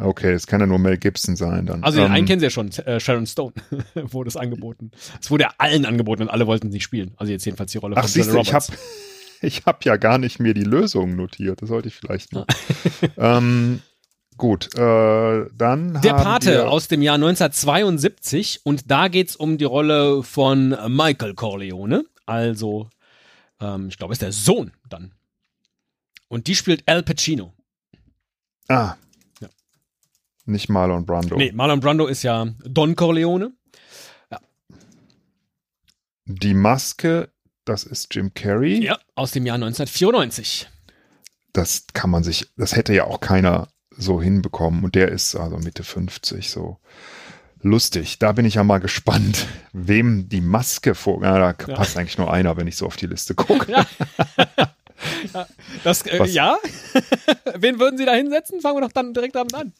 Okay, 0.00 0.32
es 0.32 0.46
kann 0.46 0.60
ja 0.60 0.66
nur 0.66 0.78
Mel 0.78 0.96
Gibson 0.96 1.36
sein 1.36 1.66
dann. 1.66 1.82
Also 1.82 1.98
den 1.98 2.06
Ähm, 2.06 2.12
einen 2.12 2.26
kennen 2.26 2.40
Sie 2.40 2.46
ja 2.46 2.50
schon, 2.50 2.70
äh, 2.70 3.00
Sharon 3.00 3.26
Stone 3.26 3.52
wurde 3.94 4.28
es 4.28 4.36
angeboten. 4.36 4.90
Es 5.20 5.30
wurde 5.30 5.44
ja 5.44 5.52
allen 5.58 5.84
angeboten 5.86 6.22
und 6.22 6.28
alle 6.28 6.46
wollten 6.46 6.70
sie 6.70 6.80
spielen. 6.80 7.14
Also 7.16 7.32
jetzt 7.32 7.44
jedenfalls 7.44 7.72
die 7.72 7.78
Rolle 7.78 7.96
Ach, 7.96 8.02
von 8.02 8.10
siehst 8.10 8.28
Julia 8.28 8.42
du, 8.42 8.48
ich 8.48 8.54
habe 8.54 8.64
Roberts. 8.66 8.82
ich 9.42 9.62
hab 9.66 9.84
ja 9.84 9.96
gar 9.96 10.18
nicht 10.18 10.40
mir 10.40 10.54
die 10.54 10.64
Lösung 10.64 11.16
notiert. 11.16 11.62
Das 11.62 11.68
sollte 11.68 11.88
ich 11.88 11.94
vielleicht 11.94 12.32
noch. 12.32 12.46
ähm, 13.16 13.80
gut, 14.36 14.74
äh, 14.76 14.78
dann 14.78 16.00
Der 16.02 16.12
haben 16.12 16.22
Pate 16.22 16.68
aus 16.68 16.88
dem 16.88 17.02
Jahr 17.02 17.16
1972 17.16 18.60
und 18.64 18.90
da 18.90 19.08
geht's 19.08 19.36
um 19.36 19.58
die 19.58 19.64
Rolle 19.64 20.22
von 20.22 20.76
Michael 20.88 21.34
Corleone. 21.34 22.04
Also, 22.26 22.88
ähm, 23.60 23.88
ich 23.88 23.98
glaube, 23.98 24.12
ist 24.12 24.22
der 24.22 24.32
Sohn 24.32 24.72
dann. 24.88 25.12
Und 26.28 26.46
die 26.46 26.54
spielt 26.54 26.86
Al 26.86 27.02
Pacino. 27.02 27.54
Ah. 28.68 28.96
Ja. 30.48 30.52
Nicht 30.52 30.68
Marlon 30.68 31.04
Brando. 31.04 31.36
Nee, 31.36 31.52
Marlon 31.52 31.80
Brando 31.80 32.06
ist 32.06 32.22
ja 32.22 32.46
Don 32.64 32.96
Corleone. 32.96 33.52
Die 36.30 36.52
Maske, 36.54 37.30
das 37.64 37.84
ist 37.84 38.14
Jim 38.14 38.34
Carrey. 38.34 38.84
Ja, 38.84 38.98
aus 39.14 39.30
dem 39.32 39.46
Jahr 39.46 39.54
1994. 39.54 40.68
Das 41.54 41.86
kann 41.94 42.10
man 42.10 42.22
sich, 42.22 42.46
das 42.56 42.76
hätte 42.76 42.92
ja 42.92 43.04
auch 43.04 43.20
keiner 43.20 43.68
so 43.96 44.20
hinbekommen. 44.20 44.84
Und 44.84 44.94
der 44.94 45.08
ist 45.10 45.34
also 45.36 45.56
Mitte 45.56 45.84
50 45.84 46.50
so. 46.50 46.78
Lustig, 47.60 48.18
da 48.20 48.32
bin 48.32 48.44
ich 48.44 48.54
ja 48.54 48.62
mal 48.64 48.78
gespannt, 48.78 49.46
wem 49.72 50.28
die 50.28 50.40
Maske 50.42 50.94
vor. 50.94 51.22
Ja, 51.22 51.38
da 51.38 51.54
Ja. 51.66 51.74
passt 51.74 51.96
eigentlich 51.96 52.18
nur 52.18 52.32
einer, 52.32 52.56
wenn 52.56 52.66
ich 52.68 52.76
so 52.76 52.86
auf 52.86 52.96
die 52.96 53.06
Liste 53.06 53.34
gucke. 53.34 53.84
Ja. 55.32 55.46
Das, 55.84 56.02
äh, 56.02 56.24
ja? 56.26 56.58
Wen 57.54 57.78
würden 57.78 57.96
Sie 57.98 58.04
da 58.04 58.14
hinsetzen? 58.14 58.60
Fangen 58.60 58.78
wir 58.78 58.80
doch 58.80 58.90
dann 58.92 59.14
direkt 59.14 59.36
damit 59.36 59.54
an. 59.54 59.72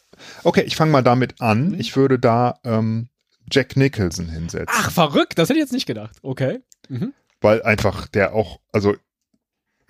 Okay, 0.44 0.62
ich 0.62 0.76
fange 0.76 0.92
mal 0.92 1.02
damit 1.02 1.40
an. 1.40 1.68
Mhm. 1.68 1.80
Ich 1.80 1.96
würde 1.96 2.18
da 2.18 2.58
ähm, 2.64 3.08
Jack 3.50 3.76
Nicholson 3.76 4.28
hinsetzen. 4.28 4.68
Ach, 4.68 4.90
verrückt, 4.90 5.38
das 5.38 5.48
hätte 5.48 5.58
ich 5.58 5.64
jetzt 5.64 5.72
nicht 5.72 5.86
gedacht. 5.86 6.16
Okay. 6.22 6.60
Mhm. 6.88 7.12
Weil 7.40 7.62
einfach 7.62 8.08
der 8.08 8.34
auch, 8.34 8.60
also 8.72 8.94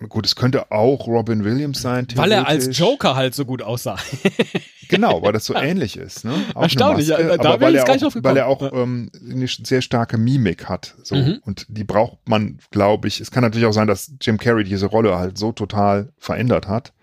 gut, 0.07 0.25
es 0.25 0.35
könnte 0.35 0.71
auch 0.71 1.07
Robin 1.07 1.43
Williams 1.43 1.81
sein. 1.81 2.07
Weil 2.15 2.31
er 2.31 2.47
als. 2.47 2.77
Joker 2.77 3.15
halt 3.15 3.35
so 3.35 3.45
gut 3.45 3.61
aussah. 3.61 3.97
Genau, 4.89 5.21
weil 5.21 5.31
das 5.31 5.45
so 5.45 5.53
ähnlich 5.55 5.95
ist. 5.95 6.25
Ne? 6.25 6.33
Auch 6.55 6.63
Erstaunlich, 6.63 7.07
ja, 7.07 7.17
Maske, 7.17 7.27
da 7.27 7.33
aber 7.33 7.43
wäre 7.43 7.61
weil 7.61 7.73
ich 7.75 7.79
er 7.81 7.85
gar 7.85 7.93
nicht 7.93 8.05
auch, 8.05 8.15
weil 8.15 8.37
er 8.37 8.47
auch 8.47 8.73
ähm, 8.73 9.09
eine 9.23 9.47
sehr 9.47 9.81
starke 9.81 10.17
Mimik 10.17 10.67
hat. 10.67 10.95
So. 11.03 11.15
Mhm. 11.15 11.39
Und 11.45 11.65
die 11.69 11.83
braucht 11.83 12.27
man, 12.27 12.57
glaube 12.71 13.07
ich. 13.07 13.21
Es 13.21 13.31
kann 13.31 13.43
natürlich 13.43 13.67
auch 13.67 13.71
sein, 13.71 13.87
dass 13.87 14.11
Jim 14.19 14.37
Carrey 14.37 14.63
diese 14.63 14.87
Rolle 14.87 15.17
halt 15.17 15.37
so 15.37 15.51
total 15.51 16.11
verändert 16.17 16.67
hat. 16.67 16.93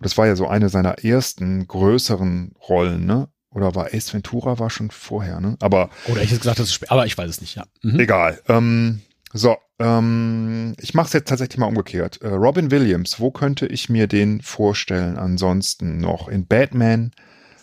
Das 0.00 0.16
war 0.18 0.26
ja 0.26 0.36
so 0.36 0.48
eine 0.48 0.68
seiner 0.68 1.04
ersten 1.04 1.66
größeren 1.66 2.54
Rollen, 2.68 3.06
ne? 3.06 3.28
Oder 3.50 3.74
war 3.74 3.92
Ace 3.92 4.14
Ventura 4.14 4.58
war 4.58 4.70
schon 4.70 4.90
vorher, 4.90 5.40
ne? 5.40 5.56
Aber 5.60 5.90
Oder 6.06 6.22
ich 6.22 6.30
hätte 6.30 6.40
gesagt, 6.40 6.58
das 6.58 6.68
ist 6.68 6.74
spät, 6.74 6.90
aber 6.90 7.06
ich 7.06 7.18
weiß 7.18 7.28
es 7.28 7.40
nicht, 7.40 7.56
ja. 7.56 7.64
Mhm. 7.82 8.00
Egal. 8.00 8.40
Ähm, 8.48 9.00
so, 9.32 9.56
ähm, 9.78 10.74
ich 10.80 10.94
mache 10.94 11.08
es 11.08 11.12
jetzt 11.12 11.28
tatsächlich 11.28 11.58
mal 11.58 11.66
umgekehrt. 11.66 12.20
Äh, 12.22 12.28
Robin 12.28 12.70
Williams, 12.70 13.20
wo 13.20 13.30
könnte 13.30 13.66
ich 13.66 13.88
mir 13.88 14.06
den 14.06 14.40
vorstellen? 14.40 15.16
Ansonsten 15.16 15.98
noch 15.98 16.28
in 16.28 16.46
Batman 16.46 17.12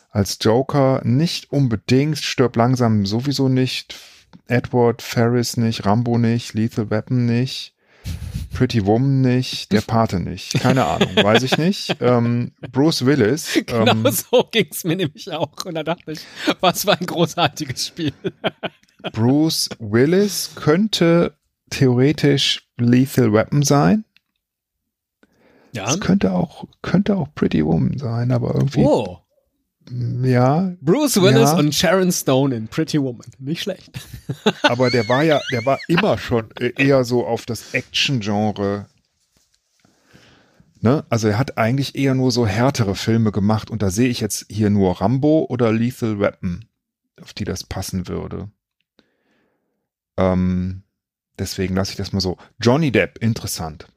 als 0.09 0.37
Joker 0.41 1.01
nicht 1.03 1.51
unbedingt, 1.51 2.17
stirbt 2.17 2.55
langsam 2.55 3.05
sowieso 3.05 3.49
nicht. 3.49 3.95
Edward 4.47 5.01
Ferris 5.01 5.57
nicht, 5.57 5.85
Rambo 5.85 6.17
nicht, 6.17 6.53
Lethal 6.53 6.89
Weapon 6.89 7.25
nicht, 7.25 7.73
Pretty 8.53 8.85
Woman 8.85 9.21
nicht, 9.21 9.71
der 9.71 9.81
Pate 9.81 10.19
nicht. 10.19 10.53
Keine 10.59 10.85
Ahnung, 10.85 11.15
weiß 11.15 11.43
ich 11.43 11.57
nicht. 11.57 11.95
Ähm, 12.01 12.53
Bruce 12.71 13.05
Willis. 13.05 13.59
Genau 13.67 13.91
Ähm, 13.91 14.07
so 14.11 14.47
ging 14.51 14.67
es 14.71 14.83
mir 14.83 14.95
nämlich 14.95 15.31
auch. 15.31 15.65
Und 15.65 15.75
da 15.75 15.83
dachte 15.83 16.11
ich, 16.13 16.19
was 16.59 16.83
für 16.85 16.93
ein 16.93 17.05
großartiges 17.05 17.87
Spiel. 17.87 18.13
Bruce 19.13 19.69
Willis 19.79 20.51
könnte 20.55 21.35
theoretisch 21.69 22.67
Lethal 22.77 23.31
Weapon 23.33 23.61
sein. 23.63 24.05
Ja. 25.73 25.89
Es 25.89 25.99
könnte 25.99 26.31
auch, 26.31 26.65
könnte 26.81 27.15
auch 27.15 27.27
Pretty 27.35 27.63
Woman 27.63 27.97
sein, 27.97 28.31
aber 28.31 28.55
irgendwie, 28.55 28.83
Oh. 28.83 29.19
Ja, 30.23 30.73
Bruce 30.81 31.21
Willis 31.21 31.51
Ja. 31.51 31.57
und 31.57 31.73
Sharon 31.73 32.11
Stone 32.11 32.55
in 32.55 32.67
Pretty 32.67 33.01
Woman. 33.01 33.25
Nicht 33.39 33.61
schlecht. 33.61 33.91
aber 34.63 34.89
der 34.89 35.07
war 35.07 35.23
ja, 35.23 35.39
der 35.51 35.65
war 35.65 35.79
immer 35.87 36.17
schon 36.17 36.49
äh, 36.59 36.71
eher 36.75 37.03
so 37.05 37.25
auf 37.25 37.45
das 37.45 37.73
Action-Genre. 37.73 38.87
Ne? 40.81 41.05
Also 41.09 41.27
er 41.27 41.39
hat 41.39 41.57
eigentlich 41.57 41.95
eher 41.95 42.13
nur 42.15 42.31
so 42.31 42.45
härtere 42.45 42.95
Filme 42.95 43.31
gemacht 43.31 43.69
und 43.71 43.81
da 43.81 43.89
sehe 43.89 44.09
ich 44.09 44.19
jetzt 44.19 44.45
hier 44.49 44.69
nur 44.69 45.01
Rambo 45.01 45.45
oder 45.49 45.71
Lethal 45.71 46.19
Weapon, 46.19 46.65
auf 47.21 47.33
die 47.33 47.45
das 47.45 47.63
passen 47.63 48.07
würde. 48.07 48.49
Ähm, 50.17 50.83
deswegen 51.39 51.75
lasse 51.75 51.91
ich 51.91 51.97
das 51.97 52.11
mal 52.13 52.19
so. 52.19 52.37
Johnny 52.61 52.91
Depp, 52.91 53.17
interessant. 53.19 53.87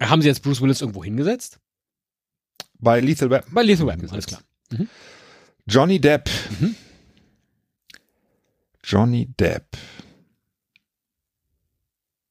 Haben 0.00 0.22
Sie 0.22 0.28
jetzt 0.28 0.42
Bruce 0.42 0.60
Willis 0.60 0.80
irgendwo 0.80 1.04
hingesetzt? 1.04 1.60
Bei 2.78 3.00
Lethal 3.00 3.30
Weapon. 3.30 3.52
Bei 3.54 3.62
Lethal 3.62 3.86
Weapon, 3.86 4.10
alles 4.10 4.26
klar. 4.26 4.40
Johnny 5.66 6.00
Depp. 6.00 6.28
Mhm. 6.60 6.74
Johnny 8.84 9.26
Depp. 9.26 9.76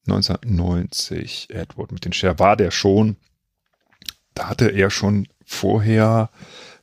1990, 0.08 1.50
Edward 1.52 1.92
mit 1.92 2.06
den 2.06 2.14
Share. 2.14 2.40
War 2.40 2.58
der 2.58 2.72
schon, 2.72 3.18
da 4.34 4.50
hatte 4.50 4.68
er 4.68 4.90
schon 4.90 5.28
vorher, 5.46 6.30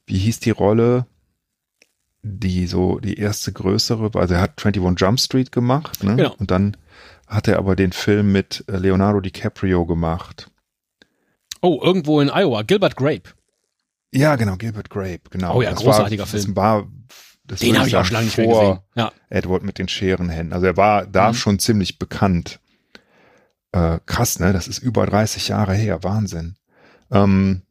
wie 0.06 0.18
hieß 0.18 0.40
die 0.40 0.50
Rolle? 0.50 1.06
Die 2.22 2.66
so, 2.66 2.98
die 2.98 3.18
erste 3.18 3.52
größere, 3.52 4.10
also 4.14 4.34
er 4.34 4.40
hat 4.40 4.64
21 4.64 5.00
Jump 5.00 5.20
Street 5.20 5.52
gemacht, 5.52 6.02
ne? 6.02 6.16
Genau. 6.16 6.34
Und 6.38 6.50
dann 6.50 6.76
hat 7.26 7.48
er 7.48 7.58
aber 7.58 7.76
den 7.76 7.92
Film 7.92 8.32
mit 8.32 8.64
äh, 8.68 8.76
Leonardo 8.76 9.20
DiCaprio 9.20 9.84
gemacht. 9.86 10.50
Oh, 11.60 11.80
irgendwo 11.82 12.20
in 12.20 12.28
Iowa. 12.28 12.62
Gilbert 12.62 12.96
Grape. 12.96 13.30
Ja, 14.12 14.36
genau, 14.36 14.56
Gilbert 14.56 14.90
Grape, 14.90 15.20
genau. 15.30 15.56
Oh 15.56 15.62
ja, 15.62 15.70
Das 15.70 15.80
großartiger 15.80 16.22
war, 16.22 16.26
Film. 16.26 16.54
Das 16.54 16.56
war, 16.56 16.86
das 17.44 17.60
Den 17.60 17.78
habe 17.78 17.88
ich 17.88 17.96
auch 17.96 18.04
schon 18.04 18.14
lange 18.14 18.26
nicht 18.26 18.38
mehr 18.38 18.46
vor- 18.50 18.60
gesehen. 18.62 18.82
Ja. 18.94 19.12
Edward 19.30 19.62
mit 19.62 19.78
den 19.78 19.88
Scherenhänden. 19.88 20.52
Also 20.52 20.66
er 20.66 20.76
war 20.76 21.06
da 21.06 21.30
Mhm. 21.30 21.34
schon 21.34 21.58
ziemlich 21.58 21.98
bekannt. 21.98 22.60
Äh, 23.72 23.98
krass, 24.06 24.38
ne? 24.38 24.52
Das 24.54 24.66
ist 24.66 24.78
über 24.78 25.04
30 25.06 25.48
Jahre 25.48 25.74
her. 25.74 26.02
Wahnsinn. 26.02 26.56
Ähm, 27.10 27.62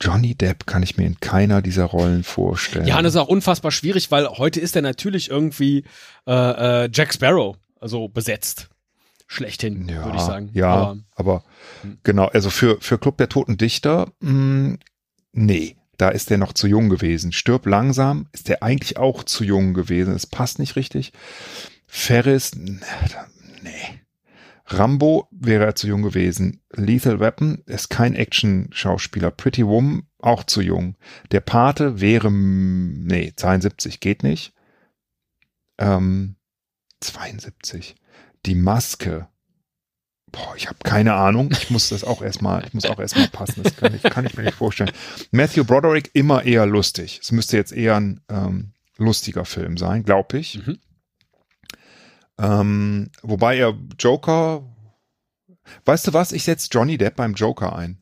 Johnny 0.00 0.34
Depp 0.34 0.66
kann 0.66 0.82
ich 0.82 0.96
mir 0.98 1.06
in 1.06 1.20
keiner 1.20 1.62
dieser 1.62 1.84
Rollen 1.84 2.22
vorstellen. 2.22 2.86
Ja, 2.86 2.98
und 2.98 3.04
das 3.04 3.14
ist 3.14 3.20
auch 3.20 3.28
unfassbar 3.28 3.70
schwierig, 3.70 4.10
weil 4.10 4.26
heute 4.28 4.60
ist 4.60 4.76
er 4.76 4.82
natürlich 4.82 5.30
irgendwie 5.30 5.84
äh, 6.26 6.84
äh, 6.84 6.90
Jack 6.92 7.14
Sparrow, 7.14 7.56
also 7.80 8.08
besetzt. 8.08 8.68
Schlechthin, 9.26 9.88
ja, 9.88 10.04
würde 10.04 10.18
ich 10.18 10.22
sagen. 10.22 10.50
Ja, 10.52 10.72
Aber, 10.74 10.96
aber, 11.16 11.44
Hm. 11.82 11.98
genau, 12.04 12.26
also 12.26 12.48
für, 12.50 12.78
für 12.80 12.96
Club 12.98 13.16
der 13.18 13.28
Toten 13.28 13.56
Dichter, 13.56 14.08
mh, 14.20 14.76
nee, 15.36 15.76
da 15.98 16.08
ist 16.08 16.30
der 16.30 16.38
noch 16.38 16.52
zu 16.52 16.66
jung 16.66 16.88
gewesen. 16.88 17.32
Stirb 17.32 17.66
langsam 17.66 18.28
ist 18.32 18.48
der 18.48 18.62
eigentlich 18.62 18.96
auch 18.96 19.24
zu 19.24 19.44
jung 19.44 19.74
gewesen. 19.74 20.14
Es 20.14 20.26
passt 20.26 20.58
nicht 20.58 20.76
richtig. 20.76 21.12
Ferris, 21.86 22.52
nee. 22.54 22.80
Rambo 24.66 25.28
wäre 25.30 25.64
er 25.64 25.74
zu 25.76 25.86
jung 25.86 26.02
gewesen. 26.02 26.60
Lethal 26.72 27.20
Weapon 27.20 27.62
ist 27.66 27.88
kein 27.88 28.14
Action-Schauspieler. 28.14 29.30
Pretty 29.30 29.64
Woman 29.64 30.08
auch 30.18 30.42
zu 30.42 30.60
jung. 30.60 30.96
Der 31.30 31.40
Pate 31.40 32.00
wäre, 32.00 32.32
nee, 32.32 33.32
72 33.36 34.00
geht 34.00 34.24
nicht. 34.24 34.52
Ähm, 35.78 36.36
72. 37.00 37.94
Die 38.44 38.56
Maske. 38.56 39.28
Boah, 40.36 40.54
ich 40.54 40.66
habe 40.66 40.76
keine 40.84 41.14
Ahnung. 41.14 41.48
Ich 41.50 41.70
muss 41.70 41.88
das 41.88 42.04
auch 42.04 42.20
erstmal, 42.20 42.62
ich 42.66 42.74
muss 42.74 42.84
auch 42.84 42.98
erstmal 42.98 43.28
passen. 43.28 43.62
Das 43.62 43.74
kann 43.76 43.94
ich, 43.94 44.02
kann 44.02 44.26
ich 44.26 44.36
mir 44.36 44.42
nicht 44.42 44.54
vorstellen. 44.56 44.90
Matthew 45.30 45.64
Broderick 45.64 46.10
immer 46.12 46.44
eher 46.44 46.66
lustig. 46.66 47.20
Es 47.22 47.32
müsste 47.32 47.56
jetzt 47.56 47.72
eher 47.72 47.96
ein 47.96 48.20
ähm, 48.28 48.72
lustiger 48.98 49.46
Film 49.46 49.78
sein, 49.78 50.02
glaube 50.04 50.38
ich. 50.38 50.58
Mhm. 50.66 50.78
Ähm, 52.38 53.10
wobei 53.22 53.56
er 53.56 53.74
Joker. 53.98 54.62
Weißt 55.84 56.06
du 56.06 56.12
was? 56.12 56.32
Ich 56.32 56.44
setze 56.44 56.68
Johnny 56.70 56.98
Depp 56.98 57.16
beim 57.16 57.32
Joker 57.34 57.74
ein. 57.74 57.98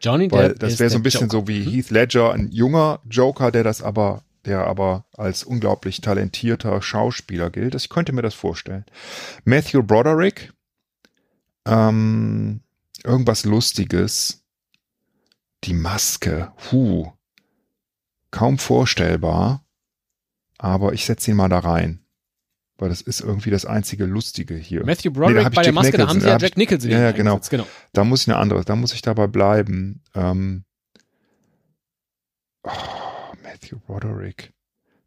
Johnny 0.00 0.30
Weil 0.32 0.48
Depp 0.50 0.60
das 0.60 0.78
wäre 0.80 0.88
so 0.90 0.96
ein 0.96 1.02
bisschen 1.02 1.28
Joker. 1.28 1.40
so 1.42 1.48
wie 1.48 1.60
Mhm. 1.60 1.70
Heath 1.72 1.90
Ledger, 1.90 2.32
ein 2.32 2.50
junger 2.52 3.00
Joker, 3.08 3.50
der 3.50 3.64
das 3.64 3.82
aber, 3.82 4.22
der 4.46 4.60
aber 4.66 5.04
als 5.14 5.44
unglaublich 5.44 6.00
talentierter 6.00 6.80
Schauspieler 6.80 7.50
gilt. 7.50 7.74
Ich 7.74 7.90
könnte 7.90 8.12
mir 8.14 8.22
das 8.22 8.34
vorstellen. 8.34 8.86
Matthew 9.44 9.82
Broderick 9.82 10.52
Ähm, 11.66 12.60
irgendwas 13.04 13.44
Lustiges. 13.44 14.44
Die 15.64 15.74
Maske. 15.74 16.52
Huh. 16.70 17.12
Kaum 18.30 18.58
vorstellbar. 18.58 19.64
Aber 20.58 20.92
ich 20.92 21.04
setze 21.04 21.30
ihn 21.30 21.36
mal 21.36 21.48
da 21.48 21.58
rein. 21.60 22.04
Weil 22.78 22.88
das 22.88 23.02
ist 23.02 23.20
irgendwie 23.20 23.50
das 23.50 23.66
einzige 23.66 24.06
Lustige 24.06 24.54
hier. 24.54 24.84
Matthew 24.86 25.10
Broderick 25.10 25.48
ich 25.48 25.54
bei 25.54 25.62
der 25.62 25.64
Jack 25.64 25.74
Maske, 25.74 25.98
da 25.98 26.08
haben 26.08 26.16
Nicholson. 26.16 26.20
sie 26.22 26.26
ja 26.28 26.34
hab 26.34 26.40
Jack 26.42 26.50
ich- 26.52 26.56
Nicholson 26.56 26.90
Ja, 26.90 27.00
ja, 27.00 27.12
genau. 27.12 27.40
genau. 27.50 27.66
Da 27.92 28.04
muss 28.04 28.22
ich 28.22 28.28
eine 28.28 28.38
andere, 28.38 28.64
da 28.64 28.74
muss 28.76 28.94
ich 28.94 29.02
dabei 29.02 29.26
bleiben. 29.26 30.02
Ähm, 30.14 30.64
oh, 32.62 32.70
Matthew 33.42 33.78
Broderick. 33.80 34.54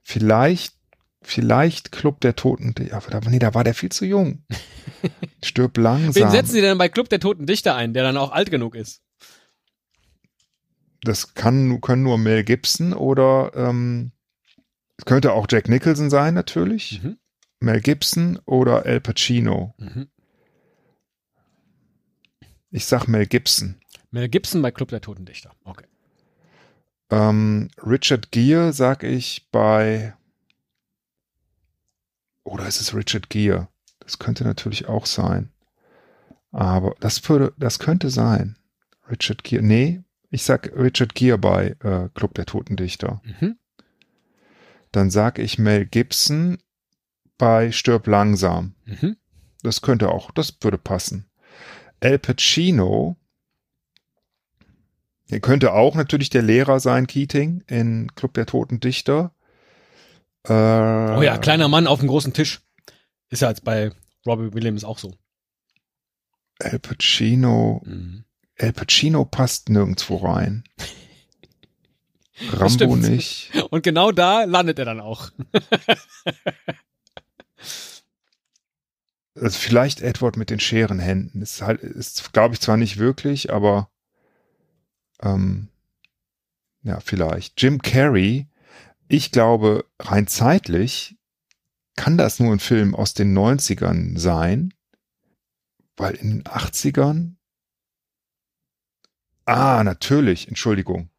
Vielleicht, 0.02 0.76
vielleicht 1.24 1.92
Club 1.92 2.22
der 2.22 2.36
Toten. 2.36 2.76
Aber 2.92 3.10
da, 3.10 3.30
nee, 3.30 3.40
da 3.40 3.54
war 3.54 3.64
der 3.64 3.74
viel 3.74 3.92
zu 3.92 4.06
jung. 4.06 4.44
Stirb 5.44 5.78
langsam. 5.78 6.24
Wen 6.24 6.32
setzen 6.32 6.52
sie 6.52 6.62
denn 6.62 6.78
bei 6.78 6.90
Club 6.90 7.10
der 7.10 7.20
Toten 7.20 7.46
Dichter 7.46 7.76
ein, 7.76 7.94
der 7.94 8.04
dann 8.04 8.18
auch 8.18 8.32
alt 8.32 8.52
genug 8.52 8.76
ist? 8.76 9.02
das 11.04 11.34
kann, 11.34 11.82
können 11.82 12.04
nur 12.04 12.18
Mel 12.18 12.44
Gibson 12.44 12.94
oder 12.94 13.52
ähm, 13.56 14.12
es 14.98 15.06
könnte 15.06 15.34
auch 15.34 15.48
Jack 15.50 15.70
Nicholson 15.70 16.10
sein, 16.10 16.34
natürlich. 16.34 17.02
Mhm. 17.04 17.18
Mel 17.60 17.82
Gibson 17.82 18.40
oder 18.46 18.86
Al 18.86 19.02
Pacino. 19.02 19.74
Mhm. 19.78 20.08
Ich 22.72 22.86
sag 22.86 23.08
Mel 23.08 23.28
Gibson. 23.28 23.76
Mel 24.12 24.30
Gibson 24.30 24.62
bei 24.62 24.72
Club 24.72 24.90
der 24.90 25.02
Toten 25.02 25.26
Dichter. 25.26 25.52
Okay. 25.64 25.86
Ähm, 27.10 27.70
Richard 27.86 28.32
Gere 28.32 28.74
sag 28.74 29.04
ich 29.04 29.50
bei. 29.52 30.16
Oder 32.44 32.68
ist 32.68 32.82
es 32.82 32.96
Richard 32.96 33.30
Gere? 33.30 33.68
Das 34.00 34.20
könnte 34.20 34.44
natürlich 34.44 34.88
auch 34.88 35.06
sein. 35.06 35.52
Aber 36.52 36.96
das 37.00 37.28
würde, 37.28 37.54
das 37.58 37.80
könnte 37.80 38.10
sein. 38.10 38.58
Richard 39.10 39.44
Gere. 39.44 39.64
Nee, 39.64 40.04
ich 40.30 40.44
sag 40.44 40.72
Richard 40.76 41.16
Gere 41.16 41.38
bei 41.38 41.76
äh, 41.84 42.10
Club 42.14 42.34
der 42.36 42.46
Toten 42.46 42.76
Dichter. 42.76 43.22
Mhm. 43.24 43.58
Dann 44.92 45.10
sag 45.10 45.40
ich 45.40 45.58
Mel 45.58 45.86
Gibson 45.86 46.58
bei 47.38 47.72
Stirb 47.72 48.08
langsam. 48.08 48.76
Mhm. 48.86 49.18
Das 49.64 49.82
könnte 49.82 50.10
auch, 50.10 50.32
das 50.32 50.58
würde 50.62 50.78
passen. 50.78 51.26
Al 52.02 52.20
Pacino. 52.20 53.18
Er 55.30 55.40
könnte 55.40 55.74
auch 55.74 55.96
natürlich 55.96 56.30
der 56.30 56.42
Lehrer 56.42 56.80
sein, 56.80 57.08
Keating, 57.08 57.64
in 57.68 58.14
Club 58.14 58.34
der 58.34 58.46
Toten 58.46 58.80
Dichter. 58.80 59.34
Äh, 60.48 60.52
Oh 61.18 61.22
ja, 61.22 61.38
kleiner 61.38 61.68
Mann 61.68 61.88
auf 61.88 62.00
dem 62.00 62.08
großen 62.10 62.34
Tisch. 62.34 62.62
Ist 63.30 63.42
ja 63.42 63.50
jetzt 63.50 63.64
bei 63.64 63.92
Robbie 64.26 64.54
Williams 64.54 64.84
auch 64.84 64.98
so. 65.00 65.14
Al 66.60 66.80
Pacino. 66.80 67.82
Mhm. 67.86 68.26
Al 68.60 68.74
Pacino 68.74 69.26
passt 69.26 69.70
nirgendwo 69.70 70.18
rein. 70.18 70.64
Rambo 72.52 72.96
nicht. 72.96 73.52
Und 73.70 73.84
genau 73.84 74.12
da 74.12 74.44
landet 74.44 74.80
er 74.80 74.86
dann 74.86 75.00
auch. 75.02 75.30
Also 79.36 79.58
vielleicht 79.58 80.02
Edward 80.02 80.38
mit 80.38 80.50
den 80.52 80.60
Scherenhänden. 80.60 81.42
Ist 81.42 81.62
halt, 81.64 81.82
ist, 81.82 82.34
glaube 82.34 82.54
ich, 82.54 82.62
zwar 82.62 82.78
nicht 82.78 82.98
wirklich, 82.98 83.52
aber 83.52 83.90
ähm, 85.24 85.70
ja, 86.84 87.00
vielleicht. 87.00 87.60
Jim 87.62 87.82
Carrey, 87.82 88.48
ich 89.14 89.32
glaube, 89.32 89.86
rein 90.00 90.26
zeitlich 90.26 91.16
kann 91.96 92.18
das 92.18 92.40
nur 92.40 92.52
ein 92.52 92.60
Film 92.60 92.96
aus 92.96 93.14
den 93.14 93.38
90ern 93.38 94.18
sein, 94.18 94.74
weil 95.96 96.16
in 96.16 96.30
den 96.32 96.44
80ern. 96.46 97.36
Ah, 99.46 99.84
natürlich, 99.84 100.48
Entschuldigung. 100.48 101.10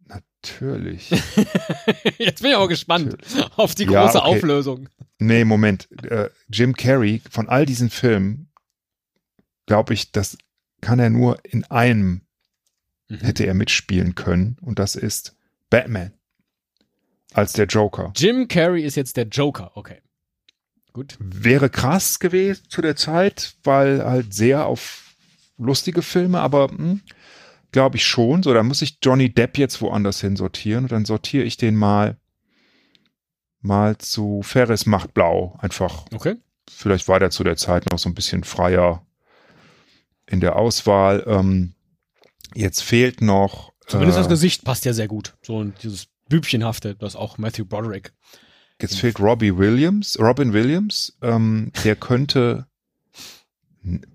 Natürlich. 0.00 1.10
Jetzt 2.18 2.42
bin 2.42 2.50
ich 2.50 2.56
aber 2.56 2.68
gespannt 2.68 3.16
auf 3.56 3.76
die 3.76 3.84
Ja, 3.84 4.04
große 4.06 4.22
okay. 4.22 4.36
Auflösung. 4.38 4.88
Nee, 5.18 5.44
Moment. 5.44 5.88
Äh, 6.02 6.30
Jim 6.48 6.74
Carrey, 6.74 7.22
von 7.30 7.48
all 7.48 7.64
diesen 7.64 7.90
Filmen, 7.90 8.50
glaube 9.66 9.94
ich, 9.94 10.10
das 10.10 10.36
kann 10.80 10.98
er 10.98 11.10
nur 11.10 11.38
in 11.44 11.64
einem 11.64 12.22
Mhm. 13.08 13.18
hätte 13.18 13.46
er 13.46 13.54
mitspielen 13.54 14.16
können. 14.16 14.56
Und 14.60 14.80
das 14.80 14.96
ist 14.96 15.36
Batman. 15.70 16.12
Als 17.32 17.52
der 17.52 17.66
Joker. 17.66 18.12
Jim 18.16 18.48
Carrey 18.48 18.82
ist 18.82 18.96
jetzt 18.96 19.16
der 19.16 19.26
Joker. 19.26 19.72
Okay. 19.76 20.00
Gut. 20.92 21.16
Wäre 21.18 21.68
krass 21.68 22.18
gewesen 22.18 22.64
zu 22.70 22.80
der 22.80 22.96
Zeit, 22.96 23.56
weil 23.64 24.02
halt 24.04 24.32
sehr 24.32 24.66
auf 24.66 25.14
lustige 25.58 26.00
Filme, 26.02 26.40
aber 26.40 26.70
glaube 27.72 27.96
ich 27.96 28.06
schon. 28.06 28.42
So, 28.42 28.54
da 28.54 28.62
muss 28.62 28.80
ich 28.80 28.98
Johnny 29.02 29.32
Depp 29.32 29.58
jetzt 29.58 29.82
woanders 29.82 30.20
hin 30.20 30.36
sortieren 30.36 30.84
und 30.84 30.92
dann 30.92 31.04
sortiere 31.04 31.44
ich 31.44 31.56
den 31.58 31.76
mal 31.76 32.16
mal 33.60 33.98
zu 33.98 34.42
Ferris 34.42 34.86
macht 34.86 35.12
blau. 35.12 35.58
Einfach 35.60 36.06
Okay. 36.14 36.36
vielleicht 36.70 37.08
war 37.08 37.18
der 37.20 37.30
zu 37.30 37.44
der 37.44 37.56
Zeit 37.56 37.90
noch 37.90 37.98
so 37.98 38.08
ein 38.08 38.14
bisschen 38.14 38.44
freier 38.44 39.04
in 40.26 40.40
der 40.40 40.56
Auswahl. 40.56 41.24
Ähm, 41.26 41.74
jetzt 42.54 42.82
fehlt 42.82 43.20
noch. 43.20 43.72
Zumindest 43.86 44.18
äh, 44.18 44.22
das 44.22 44.28
Gesicht 44.28 44.64
passt 44.64 44.84
ja 44.84 44.92
sehr 44.92 45.08
gut. 45.08 45.34
So 45.42 45.62
dieses 45.64 46.06
Bübchenhafte, 46.28 46.94
das 46.94 47.16
auch 47.16 47.38
Matthew 47.38 47.64
Broderick. 47.66 48.12
Jetzt 48.80 48.98
fehlt 48.98 49.20
Robbie 49.20 49.56
Williams, 49.56 50.18
Robin 50.20 50.52
Williams. 50.52 51.16
Ähm, 51.22 51.72
der 51.84 51.96
könnte 51.96 52.66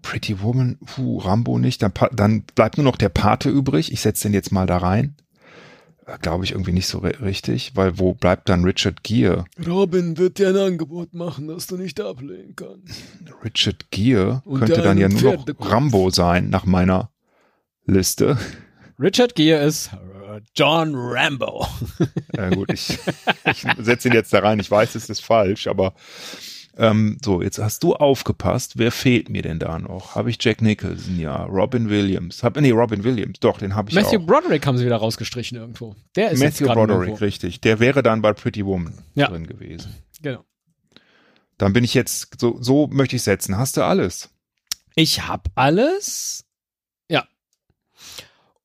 Pretty 0.01 0.41
Woman, 0.41 0.78
puh, 0.86 1.19
Rambo 1.19 1.57
nicht. 1.57 1.82
Dann, 1.82 1.93
dann 2.11 2.43
bleibt 2.55 2.78
nur 2.78 2.84
noch 2.84 2.97
der 2.97 3.09
Pate 3.09 3.49
übrig. 3.49 3.91
Ich 3.91 4.01
setze 4.01 4.24
den 4.28 4.34
jetzt 4.34 4.51
mal 4.51 4.67
da 4.67 4.78
rein. 4.78 5.15
Äh, 6.05 6.17
Glaube 6.22 6.43
ich 6.43 6.51
irgendwie 6.51 6.74
nicht 6.74 6.88
so 6.88 6.99
ri- 6.99 7.19
richtig, 7.22 7.72
weil 7.76 7.97
wo 7.97 8.13
bleibt 8.13 8.49
dann 8.49 8.65
Richard 8.65 9.01
Gere? 9.03 9.45
Robin 9.65 10.17
wird 10.17 10.38
dir 10.38 10.49
ein 10.49 10.57
Angebot 10.57 11.13
machen, 11.13 11.47
das 11.47 11.67
du 11.67 11.78
nicht 11.78 11.99
ablehnen 12.01 12.53
kannst. 12.55 13.01
Richard 13.45 13.89
Gere 13.91 14.41
Und 14.45 14.59
könnte 14.59 14.82
dann 14.82 14.97
ja 14.97 15.07
nur 15.07 15.22
noch. 15.38 15.45
Rambo 15.59 16.09
sein 16.09 16.49
nach 16.49 16.65
meiner 16.65 17.09
Liste. 17.86 18.38
Richard 19.00 19.36
Gere 19.36 19.64
ist 19.64 19.92
äh, 19.94 20.42
John 20.56 20.94
Rambo. 20.96 21.68
Ja, 22.36 22.50
gut, 22.50 22.72
ich, 22.72 22.98
ich 23.46 23.66
setze 23.80 24.08
ihn 24.08 24.14
jetzt 24.14 24.34
da 24.34 24.39
rein. 24.39 24.60
Ich 24.60 24.72
weiß, 24.72 24.96
es 24.96 25.10
ist 25.10 25.24
falsch, 25.24 25.68
aber 25.68 25.94
ähm, 26.78 27.18
so, 27.24 27.42
jetzt 27.42 27.60
hast 27.60 27.84
du 27.84 27.94
aufgepasst. 27.96 28.78
Wer 28.78 28.92
fehlt 28.92 29.30
mir 29.30 29.42
denn 29.42 29.60
da 29.60 29.78
noch? 29.78 30.16
Habe 30.16 30.30
ich 30.30 30.38
Jack 30.42 30.62
Nicholson? 30.62 31.20
Ja. 31.20 31.44
Robin 31.44 31.89
Williams. 31.89 32.42
Hab, 32.44 32.60
nee, 32.60 32.72
Robin 32.72 33.04
Williams. 33.04 33.39
Doch, 33.42 33.58
den 33.60 33.76
habe 33.76 33.89
ich 33.89 33.96
Matthew 33.96 34.20
auch. 34.22 34.26
Broderick 34.26 34.66
haben 34.66 34.78
sie 34.78 34.86
wieder 34.86 34.96
rausgestrichen 34.96 35.58
irgendwo. 35.58 35.96
Der 36.16 36.32
ist 36.32 36.39
Matthew 36.39 36.66
Broderick, 36.68 37.10
irgendwo. 37.10 37.26
richtig. 37.26 37.60
Der 37.62 37.80
wäre 37.80 38.02
dann 38.02 38.22
bei 38.22 38.32
Pretty 38.34 38.66
Woman 38.66 38.94
Ja. 39.16 39.28
drin 39.28 39.46
gewesen. 39.46 39.94
Genau. 40.22 40.46
Dann 41.58 41.74
bin 41.74 41.84
ich 41.84 41.94
jetzt, 41.94 42.39
so, 42.39 42.58
so 42.62 42.88
möchte 42.88 43.18
ich 43.18 43.22
setzen. 43.24 43.58
Hast 43.58 43.76
du 43.78 43.84
alles? 43.84 44.30
Ich 44.96 45.28
hab 45.28 45.50
alles. 45.56 46.46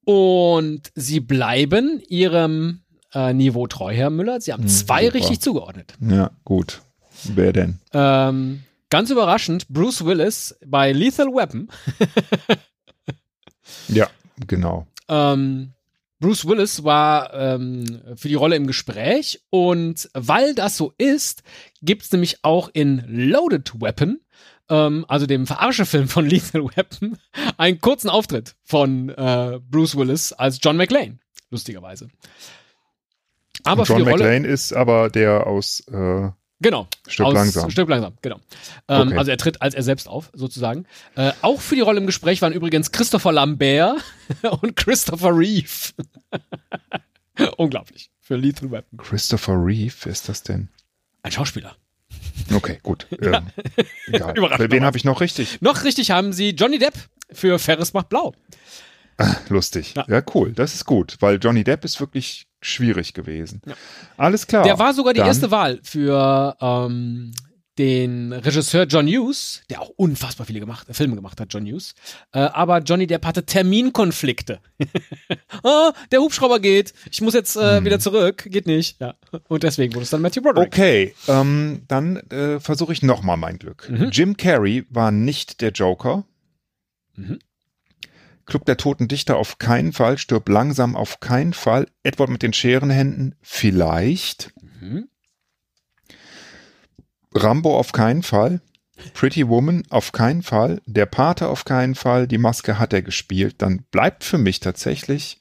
Und 0.07 0.83
sie 0.95 1.19
bleiben 1.21 2.01
ihrem 2.09 2.81
äh, 3.13 3.33
Niveau 3.35 3.67
treu, 3.67 3.93
Herr 3.93 4.09
Müller. 4.11 4.41
Sie 4.41 4.53
haben 4.53 4.63
Hm, 4.63 4.69
zwei 4.69 5.05
super. 5.07 5.15
richtig 5.15 5.41
zugeordnet. 5.41 5.95
Ja, 6.01 6.31
gut. 6.45 6.81
Wer 7.25 7.53
denn? 7.53 7.81
Ähm, 7.93 8.63
ganz 8.89 9.11
überraschend, 9.11 9.67
Bruce 9.69 10.05
Willis 10.05 10.57
bei 10.65 10.93
Lethal 10.93 11.27
Weapon. 11.27 11.69
Ja, 13.89 14.09
genau. 14.47 14.87
Ähm, 15.09 15.73
Bruce 16.21 16.47
Willis 16.47 16.85
war 16.85 17.35
ähm, 17.35 18.01
für 18.17 18.29
die 18.29 18.35
Rolle 18.35 18.57
im 18.57 18.67
Gespräch 18.67 19.43
und 19.51 20.09
weil 20.15 20.55
das 20.55 20.77
so 20.77 20.93
ist, 20.99 21.43
gibt's 21.83 22.11
nämlich 22.13 22.39
auch 22.43 22.71
in 22.73 23.03
Loaded 23.09 23.81
Weapon, 23.81 24.21
ähm, 24.69 25.05
also 25.09 25.27
dem 25.27 25.47
Verarsche-Film 25.47 26.09
von 26.09 26.27
Lethal 26.29 26.65
Weapon, 26.65 27.19
einen 27.57 27.81
kurzen 27.81 28.11
Auftritt 28.11 28.57
von 28.65 29.09
äh, 29.11 29.61
Bruce 29.71 29.97
Willis 29.97 30.33
als 30.33 30.59
John 30.63 30.77
McClane, 30.77 31.19
lustigerweise. 31.51 32.09
Aber 33.65 33.83
Und 33.83 33.89
John 33.89 34.05
McClane 34.05 34.47
ist 34.47 34.73
aber 34.73 35.11
der 35.11 35.47
aus 35.47 35.81
äh, 35.89 36.31
genau, 36.61 36.87
Stirb 37.09 37.33
langsam. 37.33 37.71
Stirb 37.71 37.89
langsam, 37.89 38.15
genau. 38.23 38.37
Ähm, 38.89 39.09
Okay. 39.09 39.19
Also 39.19 39.31
er 39.31 39.39
tritt 39.39 39.63
als 39.63 39.75
er 39.75 39.83
selbst 39.83 40.09
auf, 40.09 40.31
sozusagen. 40.35 40.87
Äh, 41.17 41.33
auch 41.43 41.61
für 41.61 41.75
die 41.75 41.81
Rolle 41.81 41.99
im 41.99 42.07
Gespräch 42.07 42.43
waren 42.43 42.53
übrigens 42.53 42.93
Christopher 42.93 43.33
Lambert 43.33 44.03
und 44.61 44.77
Christopher 44.77 45.37
Reeve. 45.37 45.93
Unglaublich. 47.57 48.11
Für 48.21 48.37
Lethal 48.37 48.71
Weapon. 48.71 48.99
Christopher 48.99 49.55
Reeve. 49.55 49.95
Wer 50.03 50.13
ist 50.13 50.29
das 50.29 50.43
denn? 50.43 50.69
Ein 51.23 51.33
Schauspieler. 51.33 51.77
Okay, 52.55 52.79
gut. 52.83 53.07
Ähm, 53.23 53.47
egal. 54.09 54.35
Überraschend, 54.39 54.73
Wen 54.73 54.85
habe 54.85 54.97
ich 54.97 55.05
noch 55.05 55.21
richtig? 55.21 55.61
Noch 55.61 55.85
richtig 55.85 56.11
haben 56.11 56.33
sie 56.33 56.51
Johnny 56.51 56.79
Depp 56.79 56.95
für 57.33 57.59
Ferris 57.59 57.93
macht 57.93 58.09
blau. 58.09 58.35
Lustig. 59.49 59.95
Ja. 59.97 60.05
Ja. 60.09 60.23
cool. 60.35 60.53
Das 60.53 60.75
ist 60.75 60.85
gut, 60.85 61.17
weil 61.21 61.39
Johnny 61.43 61.65
Depp 61.65 61.85
ist 61.85 61.99
wirklich 62.01 62.47
schwierig 62.61 63.15
gewesen. 63.15 63.63
Alles 64.17 64.47
klar. 64.47 64.65
Der 64.65 64.79
war 64.79 64.93
sogar 64.93 65.15
die 65.15 65.19
dann- 65.21 65.29
erste 65.29 65.51
Wahl 65.51 65.81
für 65.83 66.57
ähm, 66.61 67.33
den 67.79 68.33
Regisseur 68.33 68.85
John 68.85 69.07
Hughes, 69.07 69.63
der 69.71 69.83
auch 69.83 69.91
unfassbar 69.91 70.47
viele 70.47 70.61
gemacht, 70.61 70.87
Filme 70.91 71.15
gemacht 71.15 71.41
hat, 71.41 71.53
John 71.53 71.67
Hughes. 71.67 71.95
Äh, 72.33 72.39
aber 72.39 72.79
Johnny 72.79 73.07
Depp 73.07 73.27
hatte 73.27 73.45
Terminkonflikte. 73.45 74.61
oh, 75.63 75.91
der 76.11 76.21
Hubschrauber 76.21 76.61
geht. 76.61 76.95
Ich 77.11 77.21
muss 77.21 77.35
jetzt 77.35 77.57
äh, 77.57 77.79
hm. 77.79 77.85
wieder 77.85 77.99
zurück. 77.99 78.47
Geht 78.51 78.67
nicht. 78.67 79.01
Ja. 79.01 79.15
Und 79.49 79.63
deswegen 79.63 79.95
wurde 79.95 80.05
es 80.05 80.11
dann 80.11 80.23
Matthew 80.23 80.43
Broderick. 80.43 80.69
Okay, 80.69 81.15
ähm, 81.29 81.83
dann 81.89 82.17
äh, 82.31 82.61
versuche 82.61 82.93
ich 82.93 83.03
nochmal 83.03 83.37
mein 83.37 83.59
Glück. 83.59 83.89
Mhm. 83.91 84.11
Jim 84.11 84.37
Carrey 84.37 84.87
war 84.89 85.11
nicht 85.11 85.61
der 85.61 85.71
Joker. 85.71 86.25
Mhm. 87.15 87.39
Club 88.47 88.65
der 88.65 88.77
Toten 88.77 89.09
Dichter 89.09 89.37
auf 89.37 89.59
keinen 89.59 89.93
Fall, 89.93 90.19
stirb 90.19 90.49
langsam 90.49 90.95
auf 90.95 91.21
keinen 91.21 91.53
Fall, 91.53 91.89
Edward 92.05 92.31
mit 92.31 92.43
den 92.43 92.53
Scherenhänden 92.53 93.35
vielleicht. 93.43 94.55
Mhm. 94.81 95.09
Rambo 97.37 97.79
auf 97.79 97.93
keinen 97.93 98.23
Fall. 98.23 98.61
Pretty 99.15 99.47
Woman 99.49 99.83
auf 99.91 100.13
keinen 100.13 100.43
Fall. 100.43 100.81
Der 100.87 101.07
Pate 101.07 101.49
auf 101.49 101.65
keinen 101.65 101.95
Fall. 101.95 102.27
Die 102.27 102.39
Maske 102.39 102.79
hat 102.79 102.93
er 102.93 103.03
gespielt. 103.03 103.57
Dann 103.59 103.83
bleibt 103.91 104.25
für 104.25 104.39
mich 104.39 104.61
tatsächlich 104.61 105.41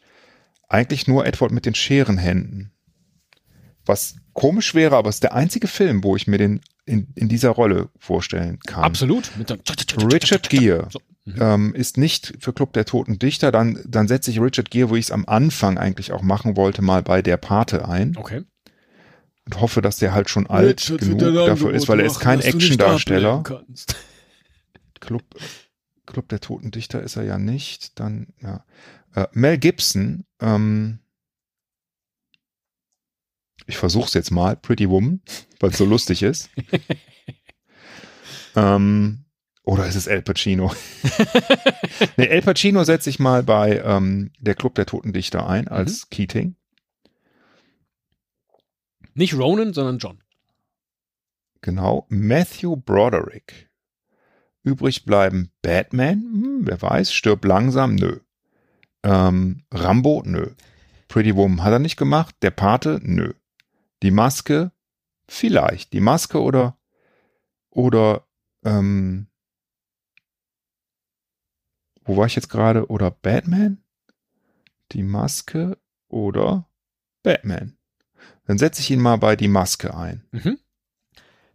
eigentlich 0.68 1.08
nur 1.08 1.26
Edward 1.26 1.52
mit 1.52 1.66
den 1.66 1.76
Scherenhänden. 1.76 2.72
Was 3.86 4.16
komisch 4.34 4.74
wäre, 4.74 4.98
aber 4.98 5.10
es 5.10 5.18
ist 5.18 5.24
der 5.24 5.36
einzige 5.36 5.68
Film, 5.68 6.04
wo 6.04 6.16
ich 6.16 6.28
mir 6.28 6.38
den 6.38 6.62
in, 6.86 7.08
in 7.16 7.30
dieser 7.30 7.52
Rolle 7.52 7.90
vorstellen 7.98 8.60
kann. 8.66 8.84
Absolut. 8.84 9.32
Richard 10.12 10.50
Gere 10.50 10.90
mhm. 11.24 11.36
ähm, 11.40 11.76
ist 11.76 11.98
nicht 11.98 12.34
für 12.40 12.52
Club 12.52 12.74
der 12.74 12.86
Toten 12.86 13.20
Dichter. 13.20 13.52
Dann, 13.52 13.80
dann 13.88 14.08
setze 14.08 14.32
ich 14.32 14.42
Richard 14.42 14.70
Gere, 14.70 14.90
wo 14.90 14.96
ich 14.96 15.06
es 15.06 15.12
am 15.12 15.26
Anfang 15.26 15.78
eigentlich 15.78 16.12
auch 16.12 16.22
machen 16.22 16.58
wollte, 16.58 16.82
mal 16.82 17.04
bei 17.04 17.22
der 17.22 17.38
Pate 17.38 17.88
ein. 17.88 18.18
Okay 18.18 18.44
und 19.46 19.62
hoffe, 19.62 19.82
dass 19.82 19.98
der 19.98 20.14
halt 20.14 20.30
schon 20.30 20.48
alt 20.48 20.90
Jetzt 20.90 21.00
genug 21.00 21.20
dafür 21.20 21.74
ist, 21.74 21.88
weil 21.88 22.00
er 22.00 22.06
ist 22.06 22.20
kein 22.20 22.42
Actiondarsteller. 22.42 23.44
Club, 25.00 25.24
Club 26.06 26.30
der 26.30 26.40
Toten 26.40 26.72
Dichter 26.72 27.02
ist 27.02 27.16
er 27.16 27.24
ja 27.24 27.38
nicht. 27.38 28.00
Dann, 28.00 28.28
ja. 28.42 28.66
Äh, 29.14 29.28
Mel 29.34 29.58
Gibson, 29.60 30.26
ähm, 30.40 31.00
ich 33.68 33.78
versuch's 33.78 34.14
jetzt 34.14 34.32
mal, 34.32 34.56
Pretty 34.56 34.90
Woman, 34.90 35.22
weil 35.60 35.72
es 35.72 35.78
so 35.78 35.86
lustig 35.86 36.24
ist. 36.24 36.50
ähm, 38.56 39.26
oder 39.64 39.88
ist 39.88 39.96
es 39.96 40.08
El 40.08 40.22
Pacino? 40.22 40.74
nee, 42.18 42.28
El 42.28 42.42
Pacino 42.42 42.84
setze 42.84 43.10
ich 43.10 43.20
mal 43.20 43.44
bei 43.44 43.80
ähm, 43.84 44.32
der 44.40 44.56
Club 44.56 44.76
der 44.76 44.86
Toten 44.86 45.14
Dichter 45.14 45.48
ein 45.48 45.68
als 45.68 46.06
mhm. 46.06 46.10
Keating. 46.12 46.56
Nicht 49.16 49.34
Ronan, 49.34 49.74
sondern 49.74 49.98
John. 49.98 50.22
Genau. 51.62 52.06
Matthew 52.10 52.76
Broderick. 52.76 53.72
Übrig 54.62 55.06
bleiben 55.06 55.52
Batman, 55.62 56.22
hm, 56.22 56.60
wer 56.64 56.82
weiß, 56.82 57.14
stirbt 57.14 57.46
langsam, 57.46 57.96
nö. 57.96 58.20
Ähm, 59.04 59.64
Rambo, 59.72 60.24
nö. 60.26 60.54
Pretty 61.08 61.36
Woman 61.36 61.64
hat 61.64 61.72
er 61.72 61.80
nicht 61.80 61.98
gemacht. 61.98 62.36
Der 62.42 62.52
Pate, 62.52 63.00
nö. 63.04 63.34
Die 64.04 64.12
Maske, 64.12 64.72
vielleicht. 65.28 65.94
Die 65.94 66.02
Maske 66.02 66.42
oder, 66.42 66.78
oder, 67.70 68.28
ähm, 68.64 69.28
wo 72.04 72.18
war 72.18 72.26
ich 72.26 72.36
jetzt 72.36 72.50
gerade? 72.50 72.88
Oder 72.88 73.12
Batman? 73.12 73.84
Die 74.92 75.04
Maske 75.04 75.78
oder 76.08 76.70
Batman. 77.24 77.75
Dann 78.48 78.58
setze 78.58 78.82
ich 78.82 78.92
ihn 78.92 79.00
mal 79.00 79.18
bei 79.18 79.36
die 79.36 79.48
Maske 79.48 79.96
ein. 79.96 80.24
Mhm. 80.32 80.58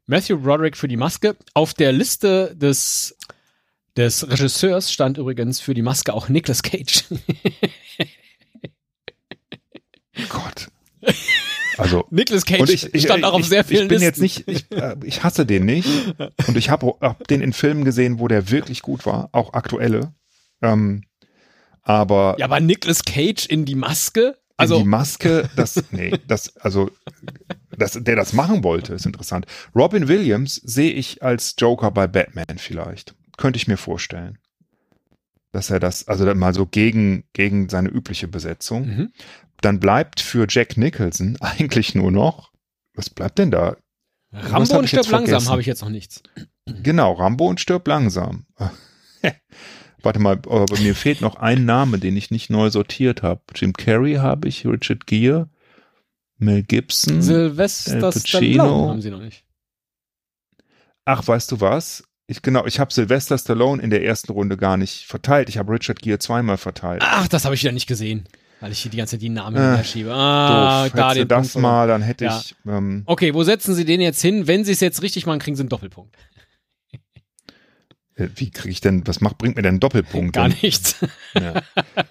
Matthew 0.07 0.39
Broderick 0.39 0.77
für 0.77 0.89
die 0.89 0.97
Maske. 0.97 1.37
Auf 1.55 1.73
der 1.73 1.93
Liste 1.93 2.57
des, 2.57 3.17
des 3.97 4.29
Regisseurs 4.29 4.93
stand 4.93 5.19
übrigens 5.19 5.61
für 5.61 5.73
die 5.73 5.83
Maske 5.83 6.13
auch 6.13 6.29
Nicolas 6.29 6.63
Cage. 6.63 7.05
Gott. 10.29 10.69
Also 11.79 12.07
Nicolas 12.11 12.45
Cage 12.45 12.69
ich, 12.71 12.93
ich, 12.93 13.03
stand 13.03 13.25
auch 13.25 13.35
auf 13.35 13.45
sehr 13.45 13.65
vielen 13.65 13.85
Ich 13.85 13.89
bin 13.89 14.01
Listen. 14.01 14.05
jetzt 14.05 14.21
nicht, 14.21 14.49
ich, 14.49 14.71
äh, 14.73 14.97
ich 15.05 15.23
hasse 15.23 15.47
den 15.47 15.65
nicht 15.65 15.89
und 16.47 16.57
ich 16.57 16.71
habe 16.71 16.95
hab 17.01 17.27
den 17.29 17.41
in 17.41 17.53
Filmen 17.53 17.85
gesehen, 17.85 18.19
wo 18.19 18.27
der 18.27 18.51
wirklich 18.51 18.83
gut 18.83 19.07
war, 19.07 19.29
auch 19.33 19.55
aktuelle. 19.55 20.13
Ähm, 20.61 21.05
aber 21.83 22.37
ja, 22.39 22.47
aber 22.47 22.61
Nicolas 22.61 23.05
Cage 23.05 23.47
in 23.47 23.65
die 23.65 23.77
Maske? 23.77 24.37
Also 24.61 24.79
die 24.79 24.85
Maske, 24.85 25.49
das, 25.57 25.83
nee, 25.91 26.13
das, 26.27 26.57
also, 26.59 26.91
das, 27.77 27.93
der 27.93 28.17
das 28.17 28.33
machen 28.33 28.63
wollte, 28.63 28.95
ist 28.95 29.07
interessant. 29.07 29.47
Robin 29.75 30.09
Williams 30.09 30.57
sehe 30.57 30.93
ich 30.93 31.23
als 31.23 31.55
Joker 31.59 31.91
bei 31.91 32.07
Batman 32.07 32.59
vielleicht. 32.59 33.15
Könnte 33.37 33.57
ich 33.57 33.69
mir 33.69 33.77
vorstellen. 33.77 34.39
Dass 35.53 35.71
er 35.71 35.81
das, 35.81 36.07
also 36.07 36.33
mal 36.35 36.55
so 36.55 36.67
gegen, 36.67 37.25
gegen 37.33 37.69
seine 37.69 37.89
übliche 37.89 38.29
Besetzung. 38.29 38.87
Mhm. 38.87 39.13
Dann 39.63 39.81
bleibt 39.81 40.21
für 40.21 40.47
Jack 40.49 40.77
Nicholson 40.77 41.37
eigentlich 41.41 41.95
nur 41.95 42.11
noch, 42.11 42.53
was 42.95 43.11
bleibt 43.11 43.39
denn 43.39 43.51
da? 43.51 43.77
Rambo 44.33 44.79
und 44.79 44.89
stirb 44.89 45.09
langsam 45.11 45.49
habe 45.49 45.61
ich 45.61 45.67
jetzt 45.67 45.83
noch 45.83 45.89
nichts. 45.89 46.23
Genau, 46.67 47.15
Rambo 47.15 47.49
und 47.49 47.59
stirb 47.59 47.89
langsam. 47.89 48.47
Warte 50.03 50.19
mal, 50.19 50.41
aber 50.49 50.79
mir 50.79 50.95
fehlt 50.95 51.21
noch 51.21 51.37
ein 51.37 51.65
Name, 51.65 51.99
den 51.99 52.17
ich 52.17 52.31
nicht 52.31 52.51
neu 52.51 52.71
sortiert 52.71 53.23
habe. 53.23 53.41
Jim 53.55 53.73
Carrey 53.73 54.15
habe 54.15 54.49
ich, 54.49 54.67
Richard 54.67 55.07
Gere, 55.07 55.49
Mel 56.39 56.63
Gibson, 56.63 57.21
Sylvester 57.21 58.13
Stallone 58.13 58.91
haben 58.91 59.03
sie 59.03 59.11
noch 59.11 59.21
nicht. 59.21 59.45
Ach, 61.05 61.27
weißt 61.27 61.53
du 61.53 61.61
was? 61.61 62.05
Ich 62.27 62.43
genau, 62.43 62.65
ich 62.65 62.79
habe 62.79 62.93
Sylvester 62.93 63.37
Stallone 63.37 63.83
in 63.83 63.91
der 63.91 64.05
ersten 64.05 64.33
Runde 64.33 64.57
gar 64.57 64.77
nicht 64.77 65.07
verteilt. 65.07 65.49
Ich 65.49 65.59
habe 65.59 65.73
Richard 65.73 66.01
Gere 66.01 66.19
zweimal 66.19 66.57
verteilt. 66.57 67.03
Ach, 67.05 67.27
das 67.29 67.45
habe 67.45 67.55
ich 67.55 67.63
wieder 67.63 67.73
nicht 67.73 67.89
gesehen, 67.89 68.25
weil 68.61 68.71
ich 68.71 68.79
hier 68.79 68.91
die 68.91 68.97
ganze 68.97 69.17
Zeit 69.17 69.23
die 69.23 69.29
Namen 69.29 69.57
äh, 69.57 69.83
schiebe. 69.85 70.15
Ah, 70.15 70.85
doof. 70.85 70.93
da 70.95 71.15
den 71.15 71.29
das 71.29 71.53
Punkt 71.53 71.63
mal, 71.63 71.89
dann 71.89 72.03
hätte 72.03 72.27
ja. 72.27 72.39
ich. 72.39 72.55
Ähm, 72.67 73.03
okay, 73.07 73.35
wo 73.35 73.43
setzen 73.43 73.75
Sie 73.75 73.85
den 73.85 74.01
jetzt 74.01 74.23
hin? 74.23 74.47
Wenn 74.47 74.65
Sie 74.65 74.73
es 74.73 74.81
jetzt 74.81 75.03
richtig 75.03 75.27
machen, 75.27 75.41
kriegen 75.41 75.57
Sie 75.57 75.63
einen 75.63 75.69
Doppelpunkt. 75.69 76.15
Äh, 78.21 78.31
wie 78.37 78.51
kriege 78.51 78.71
ich 78.71 78.81
denn, 78.81 79.07
was 79.07 79.21
macht, 79.21 79.39
bringt 79.39 79.57
mir 79.57 79.63
denn 79.63 79.81
Doppelpunkt? 79.81 80.35
Gar 80.35 80.49
nichts. 80.49 80.97
Ja. 81.35 81.63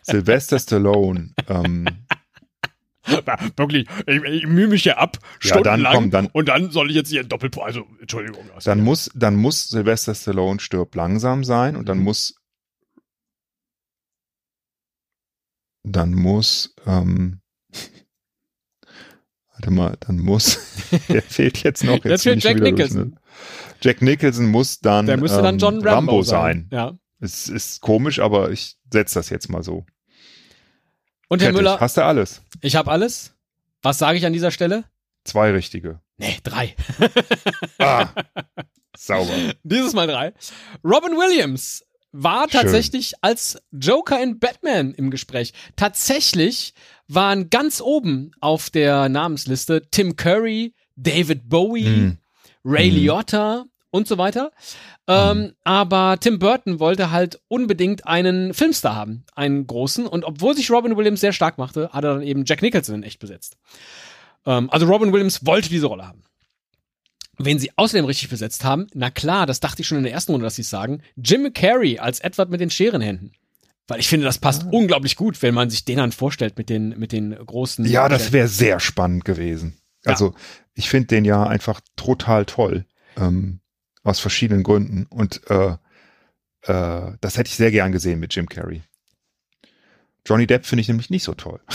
Sylvester 0.02 0.60
Stallone. 0.60 1.34
Ähm, 1.48 1.86
Wirklich, 3.56 3.88
ich, 4.06 4.24
ich 4.24 4.48
mühe 4.48 4.68
mich 4.68 4.86
ja 4.86 4.98
ab, 4.98 5.18
ja, 5.42 5.62
dann, 5.62 5.84
komm, 5.84 6.12
dann, 6.12 6.28
und 6.28 6.48
dann 6.48 6.70
soll 6.70 6.90
ich 6.90 6.96
jetzt 6.96 7.10
hier 7.10 7.22
ein 7.22 7.30
Doppelpunkt, 7.30 7.66
also 7.66 7.88
Entschuldigung. 8.00 8.48
Dann 8.64 8.82
muss, 8.82 9.10
dann 9.16 9.36
muss 9.36 9.70
Sylvester 9.70 10.14
Stallone 10.14 10.60
stirbt 10.60 10.96
langsam 10.96 11.44
sein 11.44 11.76
und 11.76 11.90
dann 11.90 12.00
mhm. 12.00 12.04
muss, 12.04 12.36
dann 15.84 16.14
muss, 16.14 16.76
ähm, 16.86 17.42
warte 19.54 19.72
mal, 19.72 19.98
dann 20.02 20.20
muss, 20.20 20.60
der 21.10 21.24
fehlt 21.24 21.64
jetzt 21.64 21.84
noch. 21.84 22.04
Jetzt 22.04 22.24
fehlt 22.24 22.44
Jack 22.44 22.60
Nicholson. 22.60 23.20
Jack 23.82 24.02
Nicholson 24.02 24.48
muss 24.48 24.80
dann, 24.80 25.06
Der 25.06 25.18
müsste 25.18 25.42
dann 25.42 25.58
John 25.58 25.76
ähm, 25.76 25.82
Rambo, 25.82 26.12
Rambo 26.12 26.22
sein. 26.24 26.68
sein. 26.70 26.80
Ja. 26.80 26.98
Es 27.20 27.50
ist 27.50 27.82
komisch, 27.82 28.20
aber 28.20 28.52
ich 28.52 28.76
setze 28.92 29.20
das 29.20 29.30
jetzt 29.30 29.50
mal 29.50 29.64
so. 29.64 29.86
Und 31.28 31.42
Herr 31.42 31.52
Müller, 31.52 31.80
hast 31.80 31.98
du 31.98 32.04
alles? 32.04 32.42
Ich 32.62 32.76
habe 32.76 32.90
alles. 32.90 33.36
Was 33.82 34.00
sage 34.00 34.18
ich 34.18 34.26
an 34.26 34.34
dieser 34.34 34.52
Stelle? 34.52 34.86
Zwei 35.24 35.52
richtige. 35.52 36.02
Nee, 36.18 36.38
drei. 36.44 36.76
ah, 37.80 38.10
sauber. 38.98 39.32
Dieses 39.64 39.94
Mal 39.94 40.08
drei. 40.08 40.34
Robin 40.84 41.12
Williams 41.12 41.86
war 42.12 42.48
tatsächlich 42.48 43.10
Schön. 43.10 43.20
als 43.22 43.62
Joker 43.72 44.22
in 44.22 44.40
Batman 44.40 44.94
im 44.94 45.12
Gespräch. 45.12 45.54
Tatsächlich 45.76 46.74
waren 47.08 47.50
ganz 47.50 47.82
oben 47.82 48.32
auf 48.40 48.70
der 48.70 49.10
Namensliste 49.10 49.84
Tim 49.92 50.16
Curry, 50.16 50.74
David 50.96 51.48
Bowie, 51.48 51.86
hm. 51.86 52.18
Ray 52.64 52.90
mhm. 52.90 52.98
Liotta 52.98 53.66
und 53.92 54.08
so 54.08 54.18
weiter. 54.18 54.52
Ähm, 55.08 55.38
mhm. 55.38 55.54
Aber 55.64 56.18
Tim 56.20 56.40
Burton 56.40 56.80
wollte 56.80 57.12
halt 57.12 57.42
unbedingt 57.48 58.06
einen 58.06 58.54
Filmstar 58.54 58.96
haben, 58.96 59.24
einen 59.36 59.66
großen. 59.66 60.06
Und 60.06 60.24
obwohl 60.26 60.56
sich 60.56 60.70
Robin 60.72 60.96
Williams 60.96 61.22
sehr 61.22 61.34
stark 61.34 61.58
machte, 61.58 61.90
hat 61.92 62.04
er 62.04 62.16
dann 62.16 62.24
eben 62.24 62.46
Jack 62.46 62.62
Nicholson 62.62 62.96
in 62.96 63.04
echt 63.04 63.20
besetzt. 63.20 63.58
Ähm, 64.46 64.70
also 64.70 64.86
Robin 64.86 65.12
Williams 65.14 65.46
wollte 65.46 65.70
diese 65.70 65.88
Rolle 65.88 66.08
haben. 66.08 66.24
Wen 67.42 67.58
sie 67.58 67.72
außerdem 67.78 68.06
richtig 68.06 68.30
besetzt 68.30 68.66
haben, 68.66 68.88
na 68.94 69.10
klar, 69.10 69.46
das 69.46 69.62
dachte 69.62 69.82
ich 69.82 69.88
schon 69.88 69.98
in 69.98 70.04
der 70.04 70.12
ersten 70.12 70.34
Runde, 70.34 70.44
dass 70.44 70.56
sie 70.56 70.62
es 70.62 70.70
sagen, 70.70 71.02
Jim 71.16 71.54
Carrey 71.54 71.98
als 71.98 72.20
Edward 72.20 72.50
mit 72.50 72.60
den 72.60 72.70
Scherenhänden. 72.70 73.32
Weil 73.88 74.02
ich 74.02 74.10
finde, 74.10 74.26
das 74.26 74.38
passt 74.38 74.66
ah. 74.66 74.70
unglaublich 74.72 75.16
gut, 75.16 75.42
wenn 75.42 75.56
man 75.56 75.70
sich 75.70 75.86
den 75.86 75.98
dann 75.98 76.12
vorstellt 76.12 76.58
mit 76.58 76.70
den, 76.70 76.90
mit 77.00 77.12
den 77.12 77.34
großen. 77.34 77.86
Ja, 77.86 78.10
das 78.10 78.34
wäre 78.34 78.48
sehr 78.48 78.80
spannend 78.80 79.26
gewesen. 79.26 79.78
Also 80.06 80.34
ich 80.80 80.90
finde 80.90 81.08
den 81.08 81.26
ja 81.26 81.44
einfach 81.44 81.82
total 81.96 82.46
toll. 82.46 82.86
Ähm, 83.18 83.60
aus 84.04 84.20
verschiedenen 84.20 84.64
Gründen. 84.64 85.06
Und 85.10 85.42
äh, 85.50 85.76
äh, 86.64 87.12
das 87.22 87.38
hätte 87.38 87.50
ich 87.50 87.56
sehr 87.56 87.72
gern 87.72 87.92
gesehen 87.92 88.20
mit 88.20 88.34
Jim 88.36 88.48
Carrey. 88.48 88.82
Johnny 90.26 90.48
Depp 90.48 90.66
finde 90.66 90.82
ich 90.82 90.88
nämlich 90.88 91.10
nicht 91.10 91.24
so 91.24 91.34
toll. 91.34 91.60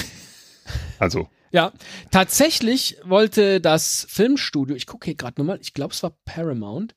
Also. 0.99 1.29
Ja, 1.51 1.73
tatsächlich 2.11 2.97
wollte 3.05 3.61
das 3.61 4.07
Filmstudio, 4.09 4.75
ich 4.75 4.87
gucke 4.87 5.05
hier 5.05 5.15
gerade 5.15 5.39
nochmal, 5.39 5.59
ich 5.61 5.75
glaube, 5.75 5.93
es 5.93 6.03
war 6.03 6.17
Paramount, 6.25 6.95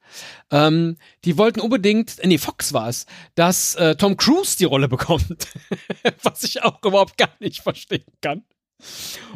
ähm, 0.52 0.98
die 1.26 1.38
wollten 1.38 1.60
unbedingt, 1.60 2.16
nee, 2.24 2.38
Fox 2.38 2.72
war 2.72 2.88
es, 2.88 3.08
dass 3.36 3.76
äh, 3.76 3.96
Tom 3.98 4.16
Cruise 4.16 4.56
die 4.58 4.64
Rolle 4.64 4.88
bekommt. 4.88 5.50
Was 6.24 6.44
ich 6.44 6.64
auch 6.64 6.82
überhaupt 6.86 7.18
gar 7.18 7.32
nicht 7.40 7.62
verstehen 7.62 8.06
kann. 8.22 8.46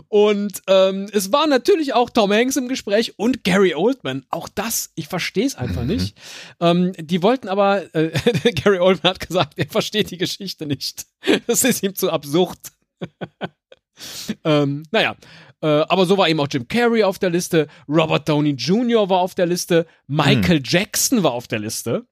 Und 0.07 0.61
ähm, 0.67 1.07
es 1.11 1.31
war 1.31 1.47
natürlich 1.47 1.93
auch 1.93 2.09
Tom 2.09 2.31
Hanks 2.31 2.55
im 2.57 2.67
Gespräch 2.67 3.17
und 3.17 3.43
Gary 3.43 3.73
Oldman. 3.73 4.25
Auch 4.29 4.47
das, 4.49 4.91
ich 4.95 5.07
verstehe 5.07 5.45
es 5.45 5.55
einfach 5.55 5.81
mhm. 5.81 5.87
nicht. 5.87 6.17
Ähm, 6.59 6.93
die 6.97 7.23
wollten 7.23 7.47
aber, 7.47 7.93
äh, 7.95 8.11
Gary 8.53 8.79
Oldman 8.79 9.13
hat 9.13 9.19
gesagt, 9.19 9.53
er 9.57 9.67
versteht 9.67 10.11
die 10.11 10.17
Geschichte 10.17 10.65
nicht. 10.65 11.05
Das 11.47 11.63
ist 11.63 11.81
ihm 11.81 11.95
zu 11.95 12.11
absurd. 12.11 12.59
ähm, 14.43 14.83
naja, 14.91 15.15
äh, 15.61 15.67
aber 15.67 16.05
so 16.05 16.17
war 16.17 16.29
eben 16.29 16.39
auch 16.39 16.47
Jim 16.49 16.67
Carrey 16.67 17.03
auf 17.03 17.17
der 17.17 17.31
Liste, 17.31 17.67
Robert 17.87 18.29
Downey 18.29 18.51
Jr. 18.51 19.09
war 19.09 19.19
auf 19.19 19.33
der 19.33 19.47
Liste, 19.47 19.87
Michael 20.07 20.59
mhm. 20.59 20.65
Jackson 20.65 21.23
war 21.23 21.31
auf 21.31 21.47
der 21.47 21.59
Liste 21.59 22.05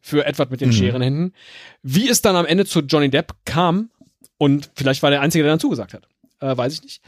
für 0.00 0.24
Edward 0.24 0.50
mit 0.50 0.62
den 0.62 0.70
mhm. 0.70 0.74
Scherenhänden. 0.74 1.34
Wie 1.82 2.08
es 2.08 2.22
dann 2.22 2.36
am 2.36 2.46
Ende 2.46 2.64
zu 2.64 2.80
Johnny 2.80 3.10
Depp 3.10 3.34
kam, 3.44 3.90
und 4.38 4.70
vielleicht 4.74 5.02
war 5.02 5.10
der 5.10 5.20
Einzige, 5.20 5.44
der 5.44 5.52
dann 5.52 5.60
zugesagt 5.60 5.92
hat 5.92 6.08
äh, 6.40 6.56
weiß 6.56 6.74
ich 6.74 6.82
nicht. 6.82 7.02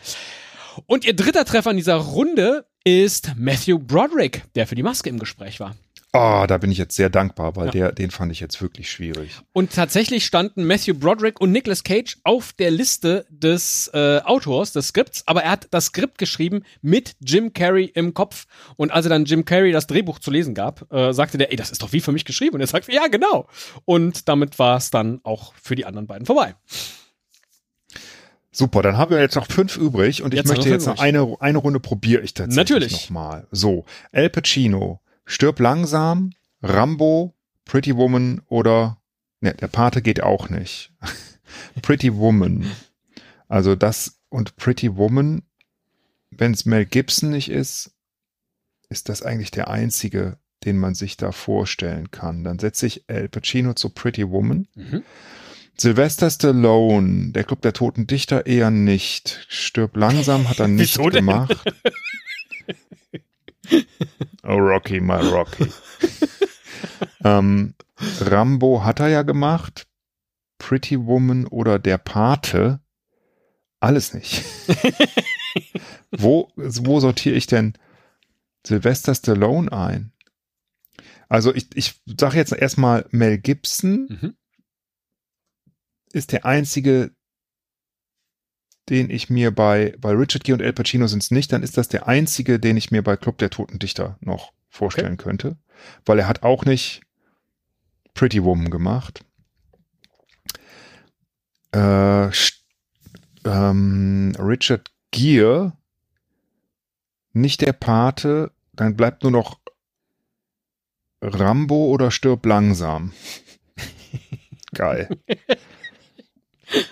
Und 0.86 1.04
ihr 1.04 1.14
dritter 1.14 1.44
Treffer 1.44 1.70
in 1.70 1.76
dieser 1.76 1.96
Runde 1.96 2.66
ist 2.84 3.32
Matthew 3.36 3.78
Broderick, 3.78 4.42
der 4.54 4.66
für 4.66 4.74
die 4.74 4.82
Maske 4.82 5.08
im 5.08 5.18
Gespräch 5.18 5.60
war. 5.60 5.76
Ah, 6.14 6.42
oh, 6.42 6.46
da 6.46 6.58
bin 6.58 6.70
ich 6.70 6.76
jetzt 6.76 6.94
sehr 6.94 7.08
dankbar, 7.08 7.56
weil 7.56 7.66
ja. 7.66 7.70
der, 7.70 7.92
den 7.92 8.10
fand 8.10 8.30
ich 8.32 8.40
jetzt 8.40 8.60
wirklich 8.60 8.90
schwierig. 8.90 9.30
Und 9.54 9.72
tatsächlich 9.72 10.26
standen 10.26 10.64
Matthew 10.64 10.92
Broderick 10.92 11.40
und 11.40 11.52
Nicolas 11.52 11.84
Cage 11.84 12.18
auf 12.22 12.52
der 12.52 12.70
Liste 12.70 13.24
des 13.30 13.90
äh, 13.94 14.20
Autors 14.22 14.72
des 14.72 14.88
Skripts, 14.88 15.26
aber 15.26 15.42
er 15.44 15.52
hat 15.52 15.68
das 15.70 15.86
Skript 15.86 16.18
geschrieben 16.18 16.64
mit 16.82 17.16
Jim 17.20 17.54
Carrey 17.54 17.86
im 17.86 18.12
Kopf. 18.12 18.46
Und 18.76 18.92
als 18.92 19.06
er 19.06 19.08
dann 19.08 19.24
Jim 19.24 19.46
Carrey 19.46 19.72
das 19.72 19.86
Drehbuch 19.86 20.18
zu 20.18 20.30
lesen 20.30 20.54
gab, 20.54 20.92
äh, 20.92 21.14
sagte 21.14 21.38
der, 21.38 21.50
ey, 21.50 21.56
das 21.56 21.70
ist 21.70 21.80
doch 21.80 21.94
wie 21.94 22.00
für 22.00 22.12
mich 22.12 22.26
geschrieben. 22.26 22.56
Und 22.56 22.60
er 22.60 22.66
sagte, 22.66 22.92
ja, 22.92 23.06
genau. 23.06 23.48
Und 23.86 24.28
damit 24.28 24.58
war 24.58 24.76
es 24.76 24.90
dann 24.90 25.20
auch 25.22 25.54
für 25.62 25.76
die 25.76 25.86
anderen 25.86 26.06
beiden 26.06 26.26
vorbei. 26.26 26.56
Super, 28.55 28.82
dann 28.82 28.98
haben 28.98 29.11
wir 29.11 29.20
jetzt 29.20 29.34
noch 29.34 29.46
fünf 29.46 29.78
übrig 29.78 30.22
und 30.22 30.34
ich 30.34 30.44
möchte 30.44 30.68
jetzt 30.68 30.86
noch 30.86 30.98
eine, 30.98 31.36
eine 31.40 31.57
Runde 31.57 31.80
probiere 31.80 32.20
ich 32.22 32.34
tatsächlich 32.34 32.57
Natürlich. 32.57 32.92
nochmal. 32.92 33.46
So, 33.50 33.86
El 34.12 34.28
Pacino, 34.28 35.00
Stirb 35.24 35.59
langsam, 35.59 36.32
Rambo, 36.62 37.34
Pretty 37.64 37.96
Woman 37.96 38.42
oder, 38.48 38.98
ne, 39.40 39.55
der 39.55 39.68
Pate 39.68 40.03
geht 40.03 40.22
auch 40.22 40.50
nicht. 40.50 40.92
Pretty 41.82 42.14
Woman. 42.14 42.70
Also 43.48 43.74
das 43.74 44.18
und 44.28 44.57
Pretty 44.57 44.96
Woman, 44.96 45.42
wenn 46.30 46.53
es 46.53 46.66
Mel 46.66 46.84
Gibson 46.84 47.30
nicht 47.30 47.50
ist, 47.50 47.92
ist 48.90 49.09
das 49.09 49.22
eigentlich 49.22 49.50
der 49.50 49.68
einzige, 49.68 50.36
den 50.64 50.78
man 50.78 50.94
sich 50.94 51.16
da 51.16 51.32
vorstellen 51.32 52.11
kann. 52.11 52.44
Dann 52.44 52.59
setze 52.59 52.86
ich 52.86 53.05
El 53.09 53.28
Pacino 53.28 53.72
zu 53.72 53.88
Pretty 53.88 54.28
Woman. 54.28 54.68
Mhm. 54.74 55.03
Sylvester 55.78 56.30
Stallone, 56.30 57.32
der 57.32 57.44
Club 57.44 57.62
der 57.62 57.72
Toten 57.72 58.06
Dichter 58.06 58.46
eher 58.46 58.70
nicht. 58.70 59.46
Stirb 59.48 59.96
langsam 59.96 60.48
hat 60.48 60.60
er 60.60 60.68
nicht 60.68 60.98
gemacht. 60.98 61.56
oh, 64.44 64.56
Rocky, 64.56 65.00
my 65.00 65.14
Rocky. 65.14 65.66
ähm, 67.24 67.74
Rambo 68.20 68.84
hat 68.84 69.00
er 69.00 69.08
ja 69.08 69.22
gemacht. 69.22 69.86
Pretty 70.58 70.98
Woman 71.04 71.46
oder 71.46 71.78
Der 71.78 71.98
Pate. 71.98 72.80
Alles 73.80 74.14
nicht. 74.14 74.44
wo, 76.12 76.52
wo 76.54 77.00
sortiere 77.00 77.34
ich 77.34 77.46
denn 77.48 77.72
Sylvester 78.64 79.14
Stallone 79.14 79.72
ein? 79.72 80.12
Also 81.28 81.52
ich, 81.52 81.66
ich 81.74 82.00
sage 82.20 82.36
jetzt 82.36 82.52
erstmal 82.52 83.06
Mel 83.10 83.38
Gibson. 83.38 84.06
Mhm 84.08 84.36
ist 86.12 86.32
der 86.32 86.44
einzige, 86.44 87.12
den 88.88 89.10
ich 89.10 89.30
mir 89.30 89.50
bei, 89.50 89.94
bei 89.98 90.10
Richard 90.10 90.44
Gere 90.44 90.56
und 90.56 90.62
El 90.62 90.72
Pacino 90.72 91.06
sind 91.06 91.22
es 91.22 91.30
nicht, 91.30 91.52
dann 91.52 91.62
ist 91.62 91.76
das 91.76 91.88
der 91.88 92.08
einzige, 92.08 92.58
den 92.58 92.76
ich 92.76 92.90
mir 92.90 93.02
bei 93.02 93.16
Club 93.16 93.38
der 93.38 93.50
Toten 93.50 93.78
Dichter 93.78 94.18
noch 94.20 94.52
vorstellen 94.68 95.14
okay. 95.14 95.24
könnte. 95.24 95.56
Weil 96.04 96.18
er 96.18 96.28
hat 96.28 96.42
auch 96.42 96.64
nicht 96.64 97.02
Pretty 98.14 98.42
Woman 98.42 98.70
gemacht. 98.70 99.24
Äh, 101.72 102.30
ähm, 103.44 104.32
Richard 104.38 104.90
Gere, 105.10 105.72
nicht 107.32 107.60
der 107.60 107.72
Pate, 107.72 108.52
dann 108.72 108.96
bleibt 108.96 109.22
nur 109.22 109.32
noch 109.32 109.60
Rambo 111.22 111.86
oder 111.86 112.10
stirb 112.10 112.44
langsam. 112.44 113.12
Geil. 114.74 115.08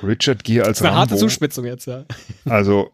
Richard 0.03 0.45
Gere 0.45 0.67
als 0.67 0.79
das 0.79 0.81
ist 0.81 0.83
eine 0.87 0.97
Rambo. 0.97 1.11
harte 1.13 1.17
Zuspitzung 1.17 1.65
jetzt, 1.65 1.87
ja. 1.87 2.05
Also, 2.45 2.91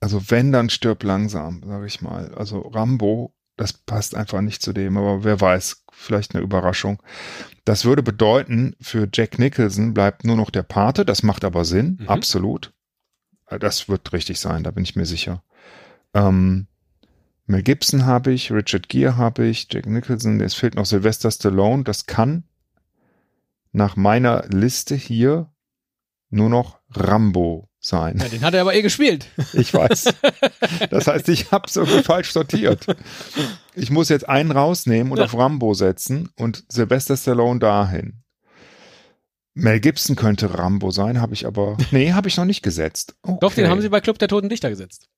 also 0.00 0.30
wenn, 0.30 0.52
dann 0.52 0.70
stirb 0.70 1.02
langsam, 1.02 1.62
sage 1.66 1.86
ich 1.86 2.00
mal. 2.00 2.34
Also 2.34 2.60
Rambo, 2.60 3.34
das 3.56 3.72
passt 3.72 4.14
einfach 4.14 4.40
nicht 4.40 4.62
zu 4.62 4.72
dem, 4.72 4.96
aber 4.96 5.24
wer 5.24 5.40
weiß, 5.40 5.84
vielleicht 5.90 6.34
eine 6.34 6.44
Überraschung. 6.44 7.02
Das 7.64 7.84
würde 7.84 8.02
bedeuten, 8.02 8.76
für 8.80 9.08
Jack 9.12 9.38
Nicholson 9.38 9.94
bleibt 9.94 10.24
nur 10.24 10.36
noch 10.36 10.50
der 10.50 10.62
Pate, 10.62 11.04
das 11.04 11.22
macht 11.22 11.44
aber 11.44 11.64
Sinn, 11.64 11.98
mhm. 12.00 12.08
absolut. 12.08 12.72
Das 13.60 13.88
wird 13.88 14.12
richtig 14.12 14.40
sein, 14.40 14.62
da 14.62 14.70
bin 14.70 14.84
ich 14.84 14.94
mir 14.94 15.06
sicher. 15.06 15.42
Ähm, 16.14 16.66
Mel 17.46 17.62
Gibson 17.62 18.04
habe 18.04 18.32
ich, 18.32 18.52
Richard 18.52 18.88
Gere 18.88 19.16
habe 19.16 19.46
ich, 19.46 19.68
Jack 19.70 19.86
Nicholson, 19.86 20.40
es 20.40 20.54
fehlt 20.54 20.74
noch 20.74 20.86
Sylvester 20.86 21.30
Stallone, 21.30 21.82
das 21.82 22.06
kann 22.06 22.44
nach 23.72 23.96
meiner 23.96 24.46
Liste 24.48 24.94
hier 24.94 25.50
nur 26.30 26.48
noch 26.48 26.78
Rambo 26.90 27.68
sein. 27.80 28.18
Ja, 28.18 28.28
den 28.28 28.42
hat 28.42 28.54
er 28.54 28.62
aber 28.62 28.74
eh 28.74 28.82
gespielt. 28.82 29.26
Ich 29.52 29.72
weiß. 29.72 30.14
Das 30.90 31.06
heißt, 31.06 31.28
ich 31.28 31.50
habe 31.50 31.66
es 31.66 31.76
irgendwie 31.76 32.02
falsch 32.02 32.32
sortiert. 32.32 32.86
Ich 33.74 33.90
muss 33.90 34.08
jetzt 34.08 34.28
einen 34.28 34.50
rausnehmen 34.50 35.12
und 35.12 35.18
ja. 35.18 35.24
auf 35.24 35.36
Rambo 35.36 35.74
setzen 35.74 36.30
und 36.36 36.64
Sylvester 36.68 37.16
Stallone 37.16 37.58
dahin. 37.58 38.22
Mel 39.54 39.80
Gibson 39.80 40.16
könnte 40.16 40.56
Rambo 40.56 40.90
sein, 40.90 41.20
habe 41.20 41.34
ich 41.34 41.46
aber. 41.46 41.76
Nee, 41.90 42.12
habe 42.12 42.28
ich 42.28 42.36
noch 42.36 42.44
nicht 42.44 42.62
gesetzt. 42.62 43.16
Okay. 43.22 43.38
Doch, 43.40 43.54
den 43.54 43.68
haben 43.68 43.80
sie 43.80 43.88
bei 43.88 44.00
Club 44.00 44.18
der 44.18 44.28
Toten 44.28 44.48
Dichter 44.48 44.70
gesetzt. 44.70 45.08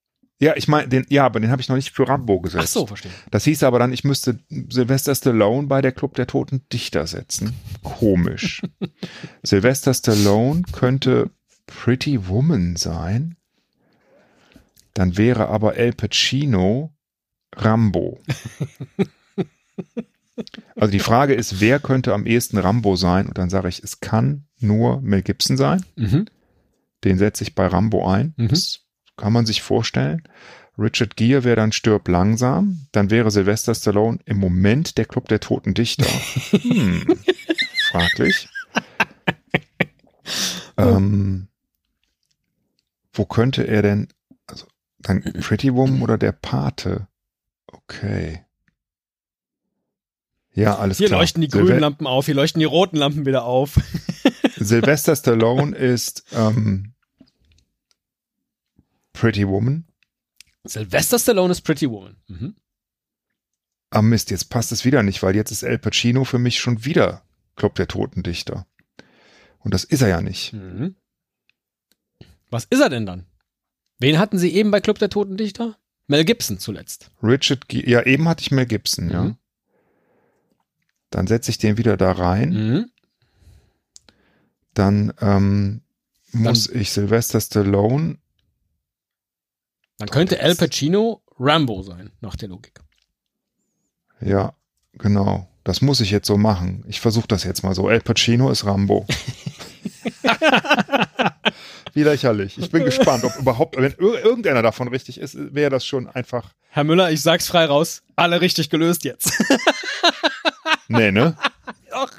Ja, 0.41 0.57
ich 0.57 0.69
meine, 0.69 0.89
den, 0.89 1.05
ja, 1.11 1.27
aber 1.27 1.39
den 1.39 1.51
habe 1.51 1.61
ich 1.61 1.69
noch 1.69 1.77
nicht 1.77 1.91
für 1.91 2.09
Rambo 2.09 2.41
gesetzt. 2.41 2.65
Ach 2.65 2.69
so, 2.69 2.87
verstehe. 2.87 3.13
Das 3.31 3.45
hieß 3.45 3.63
aber 3.63 3.79
dann, 3.79 3.93
ich 3.93 4.05
müsste 4.05 4.39
Sylvester 4.49 5.15
Stallone 5.15 5.67
bei 5.67 5.83
der 5.83 5.93
Club 5.93 6.15
der 6.15 6.27
Toten 6.27 6.63
Dichter 6.73 7.07
setzen. 7.07 7.53
Komisch. 7.83 8.63
Sylvester 9.43 9.93
Stallone 9.93 10.63
könnte 10.73 11.31
Pretty 11.67 12.27
Woman 12.27 12.77
sein. 12.77 13.37
Dann 14.95 15.19
wäre 15.19 15.49
aber 15.49 15.77
El 15.77 15.93
Pacino 15.93 16.93
Rambo. 17.55 18.21
Also 20.75 20.91
die 20.91 21.01
Frage 21.01 21.35
ist, 21.35 21.61
wer 21.61 21.81
könnte 21.81 22.15
am 22.15 22.25
ehesten 22.25 22.57
Rambo 22.57 22.97
sein? 22.97 23.27
Und 23.27 23.37
dann 23.37 23.51
sage 23.51 23.69
ich, 23.69 23.83
es 23.83 24.01
kann 24.01 24.47
nur 24.59 25.03
Mel 25.03 25.21
Gibson 25.21 25.59
sein. 25.59 25.85
Mhm. 25.97 26.25
Den 27.05 27.19
setze 27.19 27.45
ich 27.45 27.55
bei 27.55 27.67
Rambo 27.67 28.09
ein. 28.09 28.33
Mhm. 28.39 28.49
Das 28.49 28.81
kann 29.21 29.35
man 29.35 29.45
sich 29.45 29.61
vorstellen. 29.61 30.23
Richard 30.79 31.17
Gere 31.17 31.45
wäre 31.45 31.57
dann 31.57 31.73
Stirb 31.73 32.09
langsam. 32.09 32.87
Dann 32.93 33.11
wäre 33.11 33.31
Sylvester 33.31 33.75
Stallone 33.75 34.19
im 34.25 34.39
Moment 34.39 34.97
der 34.97 35.05
Club 35.05 35.29
der 35.29 35.41
Toten 35.41 35.75
Dichter. 35.75 36.07
Hm. 36.51 37.19
Fraglich. 37.91 38.49
ähm, 40.79 41.49
wo 43.13 43.27
könnte 43.27 43.67
er 43.67 43.83
denn, 43.83 44.09
also 44.47 44.65
dann 45.01 45.23
Pretty 45.23 45.75
Woman 45.75 46.01
oder 46.01 46.17
der 46.17 46.33
Pate? 46.33 47.07
Okay. 47.67 48.43
Ja, 50.55 50.79
alles 50.79 50.97
hier 50.97 51.09
klar. 51.09 51.19
Hier 51.19 51.23
leuchten 51.23 51.43
die 51.43 51.49
grünen 51.49 51.67
Silve 51.67 51.81
Lampen 51.81 52.07
auf, 52.07 52.25
hier 52.25 52.35
leuchten 52.35 52.61
die 52.61 52.65
roten 52.65 52.97
Lampen 52.97 53.27
wieder 53.27 53.45
auf. 53.45 53.79
Sylvester 54.57 55.15
Stallone 55.15 55.77
ist 55.77 56.25
ähm, 56.33 56.95
Pretty 59.13 59.47
Woman. 59.47 59.87
Sylvester 60.65 61.19
Stallone 61.19 61.53
ist 61.53 61.63
Pretty 61.63 61.89
Woman. 61.91 62.17
Mhm. 62.29 62.57
Ah 63.91 64.03
Mist, 64.03 64.31
jetzt 64.31 64.51
passt 64.51 64.73
es 64.73 64.85
wieder 64.85 65.03
nicht, 65.03 65.23
weil 65.23 65.35
jetzt 65.35 65.51
ist 65.51 65.63
El 65.63 65.79
Pacino 65.79 66.25
für 66.25 66.39
mich 66.39 66.61
schon 66.61 66.85
wieder 66.85 67.23
Club 67.57 67.75
der 67.75 67.89
Totendichter. 67.89 68.67
Und 69.59 69.75
das 69.75 69.85
ist 69.85 70.03
er 70.03 70.09
ja 70.09 70.21
nicht. 70.21 70.53
Mhm. 70.53 70.95
Was 72.51 72.65
ist 72.65 72.81
er 72.81 72.89
denn 72.89 73.07
dann? 73.07 73.27
Wen 73.99 74.19
hatten 74.19 74.39
Sie 74.39 74.53
eben 74.55 74.71
bei 74.71 74.81
Club 74.81 74.99
der 74.99 75.11
Totendichter? 75.11 75.77
Mel 76.07 76.25
Gibson 76.25 76.59
zuletzt. 76.59 77.11
Richard, 77.23 77.69
G 77.69 77.89
ja, 77.89 78.05
eben 78.05 78.29
hatte 78.29 78.43
ich 78.43 78.51
Mel 78.51 78.67
Gibson, 78.67 79.07
mhm. 79.07 79.11
ja. 79.11 79.37
Dann 81.11 81.27
setze 81.27 81.51
ich 81.51 81.59
den 81.59 81.77
wieder 81.77 81.97
da 81.97 82.13
rein. 82.13 82.51
Mhm. 82.51 82.91
Dann 84.75 85.13
ähm, 85.21 85.83
muss 86.33 86.69
Dann, 86.69 86.81
ich 86.81 86.93
Sylvester 86.93 87.41
Stallone 87.41 88.19
Dann 90.01 90.09
könnte 90.09 90.41
Al 90.41 90.55
Pacino 90.55 91.23
Rambo 91.39 91.83
sein, 91.83 92.11
nach 92.23 92.35
der 92.35 92.49
Logik. 92.49 92.81
Ja, 94.21 94.55
genau. 94.95 95.47
Das 95.63 95.83
muss 95.83 96.01
ich 96.01 96.11
jetzt 96.11 96.27
so 96.27 96.39
machen. 96.39 96.85
Ich 96.89 97.01
versuche 97.01 97.29
das 97.29 97.45
jetzt 97.45 97.63
mal 97.63 97.75
so. 97.75 97.87
Al 97.87 98.01
Pacino 98.01 98.51
ist 98.51 98.65
Rambo. 98.65 99.07
Wie 101.93 102.03
lächerlich. 102.03 102.57
Ich 102.57 102.71
bin 102.71 102.85
gespannt, 102.85 103.25
ob 103.25 103.37
überhaupt, 103.37 103.77
wenn 103.77 103.93
irgendeiner 103.93 104.63
davon 104.63 104.89
richtig 104.89 105.21
ist, 105.21 105.37
wäre 105.37 105.69
das 105.69 105.85
schon 105.85 106.09
einfach. 106.09 106.55
Herr 106.71 106.85
Müller, 106.85 107.11
ich 107.11 107.21
sag's 107.21 107.47
frei 107.49 107.67
raus. 107.67 108.03
Alle 108.17 108.41
richtig 108.41 108.71
gelöst 108.71 109.05
jetzt. 109.05 109.33
nee, 110.89 111.13
ne? 111.13 111.37
Doch. 111.91 112.11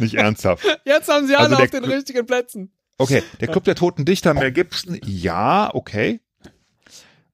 Nicht 0.00 0.14
ernsthaft. 0.14 0.64
Jetzt 0.86 1.10
haben 1.10 1.26
sie 1.26 1.36
alle 1.36 1.56
also 1.56 1.62
auf 1.62 1.70
den 1.70 1.84
richtigen 1.84 2.24
Plätzen. 2.24 2.72
Okay, 2.96 3.22
der 3.40 3.48
Club 3.48 3.64
der 3.64 3.74
Toten 3.74 4.06
Dichter, 4.06 4.32
Mel 4.32 4.52
Gibson, 4.52 4.98
ja, 5.04 5.70
okay. 5.74 6.20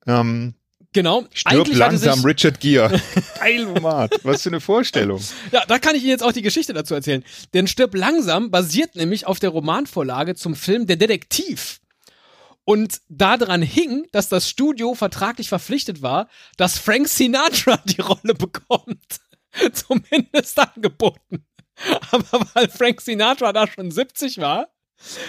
Ähm, 0.08 0.54
Genau. 0.94 1.26
Stirb 1.34 1.68
langsam 1.74 2.24
Richard 2.24 2.60
Gere. 2.60 3.00
Geil, 3.38 3.66
Mat. 3.80 4.12
Was 4.22 4.42
für 4.42 4.48
eine 4.48 4.60
Vorstellung. 4.60 5.20
Ja, 5.52 5.64
da 5.66 5.78
kann 5.78 5.94
ich 5.94 6.02
Ihnen 6.02 6.10
jetzt 6.10 6.22
auch 6.22 6.32
die 6.32 6.42
Geschichte 6.42 6.72
dazu 6.72 6.94
erzählen. 6.94 7.22
Denn 7.52 7.66
Stirb 7.66 7.94
langsam 7.94 8.50
basiert 8.50 8.96
nämlich 8.96 9.26
auf 9.26 9.38
der 9.38 9.50
Romanvorlage 9.50 10.34
zum 10.34 10.54
Film 10.54 10.86
Der 10.86 10.96
Detektiv. 10.96 11.80
Und 12.64 13.00
daran 13.08 13.62
hing, 13.62 14.06
dass 14.12 14.28
das 14.28 14.48
Studio 14.48 14.94
vertraglich 14.94 15.48
verpflichtet 15.48 16.02
war, 16.02 16.28
dass 16.56 16.78
Frank 16.78 17.08
Sinatra 17.08 17.76
die 17.84 18.00
Rolle 18.00 18.34
bekommt. 18.34 19.20
Zumindest 19.72 20.58
angeboten. 20.58 21.44
Aber 22.10 22.46
weil 22.54 22.68
Frank 22.68 23.00
Sinatra 23.00 23.52
da 23.52 23.66
schon 23.66 23.90
70 23.90 24.38
war, 24.38 24.68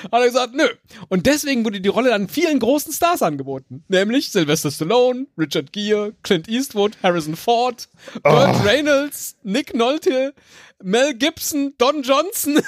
hat 0.04 0.22
er 0.22 0.26
gesagt, 0.26 0.54
nö. 0.54 0.68
Und 1.10 1.26
deswegen 1.26 1.64
wurde 1.66 1.82
die 1.82 1.90
Rolle 1.90 2.10
dann 2.10 2.28
vielen 2.28 2.60
großen 2.60 2.92
Stars 2.92 3.22
angeboten. 3.22 3.84
Nämlich 3.88 4.32
Sylvester 4.32 4.72
Stallone, 4.72 5.28
Richard 5.38 5.72
Gere, 5.72 6.14
Clint 6.24 6.48
Eastwood, 6.48 6.98
Harrison 7.04 7.36
Ford, 7.36 7.88
Burt 8.24 8.56
oh. 8.60 8.64
Reynolds, 8.64 9.38
Nick 9.44 9.74
Nolte, 9.74 10.34
Mel 10.82 11.14
Gibson, 11.14 11.74
Don 11.78 12.04
Johnson, 12.04 12.62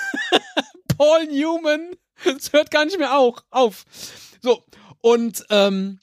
Paul 0.97 1.25
Newman. 1.27 1.95
Es 2.23 2.53
hört 2.53 2.69
gar 2.71 2.85
nicht 2.85 2.99
mehr 2.99 3.17
auch 3.17 3.43
auf. 3.49 3.85
So. 4.41 4.63
Und 5.01 5.43
ähm, 5.49 5.99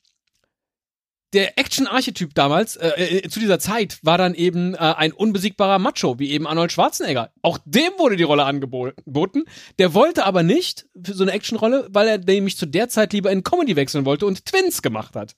der 1.33 1.59
Action-Archetyp 1.59 2.35
damals, 2.35 2.76
äh, 2.76 2.89
äh, 2.89 3.29
zu 3.29 3.39
dieser 3.39 3.59
Zeit, 3.59 3.99
war 4.03 4.16
dann 4.16 4.35
eben 4.35 4.74
äh, 4.74 4.79
ein 4.79 5.12
unbesiegbarer 5.12 5.79
Macho, 5.79 6.18
wie 6.18 6.31
eben 6.31 6.47
Arnold 6.47 6.72
Schwarzenegger. 6.72 7.31
Auch 7.43 7.59
dem 7.64 7.93
wurde 7.99 8.16
die 8.16 8.22
Rolle 8.22 8.45
angeboten. 8.45 9.45
Der 9.79 9.93
wollte 9.95 10.24
aber 10.24 10.43
nicht 10.43 10.87
für 11.03 11.14
so 11.14 11.24
eine 11.24 11.33
Actionrolle, 11.33 11.87
weil 11.91 12.09
er 12.09 12.18
nämlich 12.18 12.57
zu 12.57 12.66
der 12.66 12.89
Zeit 12.89 13.12
lieber 13.12 13.31
in 13.31 13.43
Comedy 13.43 13.76
wechseln 13.76 14.07
wollte 14.07 14.26
und 14.26 14.47
Twins 14.47 14.81
gemacht 14.81 15.14
hat. 15.16 15.37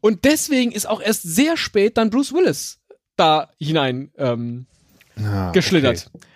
Und 0.00 0.24
deswegen 0.24 0.70
ist 0.70 0.88
auch 0.88 1.02
erst 1.02 1.22
sehr 1.22 1.56
spät 1.56 1.96
dann 1.96 2.10
Bruce 2.10 2.32
Willis 2.32 2.78
da 3.16 3.50
hinein 3.58 4.12
ähm, 4.16 4.66
ah, 5.16 5.50
geschlittert. 5.50 6.10
Okay. 6.12 6.26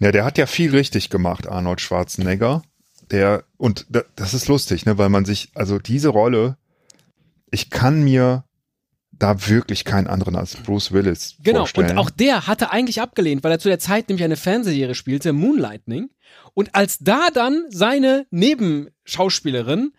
Ja, 0.00 0.12
der 0.12 0.24
hat 0.24 0.38
ja 0.38 0.46
viel 0.46 0.70
richtig 0.70 1.10
gemacht, 1.10 1.46
Arnold 1.46 1.80
Schwarzenegger. 1.80 2.62
Der, 3.10 3.44
und 3.58 3.86
das 4.16 4.34
ist 4.34 4.48
lustig, 4.48 4.86
ne, 4.86 4.96
weil 4.96 5.10
man 5.10 5.24
sich, 5.24 5.50
also 5.54 5.78
diese 5.78 6.08
Rolle, 6.08 6.56
ich 7.50 7.70
kann 7.70 8.02
mir 8.02 8.44
da 9.12 9.48
wirklich 9.48 9.84
keinen 9.84 10.06
anderen 10.06 10.34
als 10.34 10.56
Bruce 10.56 10.92
Willis 10.92 11.36
genau, 11.42 11.60
vorstellen. 11.60 11.88
Genau, 11.88 12.00
und 12.00 12.06
auch 12.06 12.10
der 12.10 12.46
hatte 12.46 12.72
eigentlich 12.72 13.00
abgelehnt, 13.00 13.44
weil 13.44 13.52
er 13.52 13.58
zu 13.58 13.68
der 13.68 13.78
Zeit 13.78 14.08
nämlich 14.08 14.24
eine 14.24 14.36
Fernsehserie 14.36 14.94
spielte, 14.94 15.32
Moonlightning. 15.32 16.10
Und 16.54 16.74
als 16.74 16.98
da 16.98 17.28
dann 17.32 17.66
seine 17.68 18.26
Nebenschauspielerin 18.30 19.92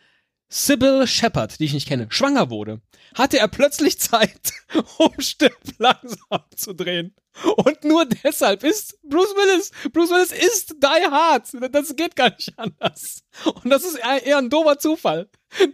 Sybil 0.50 1.08
Shepard, 1.08 1.60
die 1.60 1.66
ich 1.66 1.74
nicht 1.74 1.88
kenne, 1.88 2.08
schwanger 2.10 2.50
wurde, 2.50 2.82
hatte 3.16 3.40
er 3.40 3.48
plötzlich 3.48 4.00
Zeit, 4.00 4.54
um 4.98 5.12
Stirb 5.20 5.56
langsam 5.78 6.42
zu 6.56 6.74
drehen. 6.74 7.16
Und 7.56 7.84
nur 7.84 8.06
deshalb 8.06 8.64
ist 8.64 9.00
Bruce 9.04 9.34
Willis, 9.36 9.72
Bruce 9.94 10.10
Willis 10.10 10.32
ist 10.32 10.76
Die 10.84 11.12
Hard. 11.12 11.48
Das 11.72 11.96
geht 11.96 12.16
gar 12.16 12.30
nicht 12.30 12.54
anders. 12.58 13.24
Und 13.64 13.70
das 13.70 13.84
ist 13.84 13.98
eher 13.98 14.38
ein 14.38 14.50
doofer 14.50 14.78
Zufall, 14.78 15.30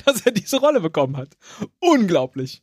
dass 0.05 0.21
er 0.21 0.31
diese 0.31 0.57
Rolle 0.57 0.79
bekommen 0.79 1.17
hat. 1.17 1.29
Unglaublich. 1.79 2.61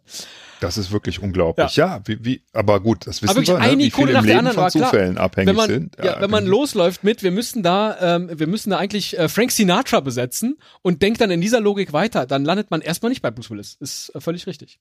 Das 0.61 0.79
ist 0.79 0.93
wirklich 0.93 1.21
unglaublich. 1.21 1.77
Ja, 1.77 1.97
ja 1.97 2.03
wie, 2.07 2.25
wie, 2.25 2.43
aber 2.53 2.81
gut, 2.81 3.07
das 3.07 3.21
wissen 3.21 3.47
wir, 3.47 3.59
ne? 3.59 3.79
wie 3.79 3.91
viele 3.91 4.13
im 4.17 4.25
Leben 4.25 4.51
von 4.53 4.71
Zufällen 4.71 5.15
klar, 5.15 5.25
abhängig 5.25 5.49
wenn 5.49 5.57
man, 5.57 5.69
sind. 5.69 5.97
Ja, 5.99 6.05
ja 6.05 6.21
wenn 6.21 6.31
man 6.31 6.45
genau. 6.45 6.59
losläuft 6.59 7.05
mit, 7.05 7.23
wir 7.23 7.33
müssen 7.33 7.63
da, 7.63 8.17
ähm, 8.17 8.31
wir 8.33 8.47
müssen 8.47 8.71
da 8.71 8.79
eigentlich 8.79 9.19
äh, 9.19 9.29
Frank 9.29 9.51
Sinatra 9.51 10.01
besetzen 10.01 10.57
und 10.83 11.03
denkt 11.03 11.21
dann 11.21 11.31
in 11.31 11.41
dieser 11.41 11.61
Logik 11.61 11.93
weiter, 11.93 12.27
dann 12.27 12.45
landet 12.45 12.71
man 12.71 12.81
erstmal 12.81 13.11
nicht 13.11 13.23
bei 13.23 13.31
Bruce 13.31 13.51
Willis. 13.51 13.77
Ist 13.81 14.15
äh, 14.15 14.21
völlig 14.21 14.47
richtig. 14.47 14.79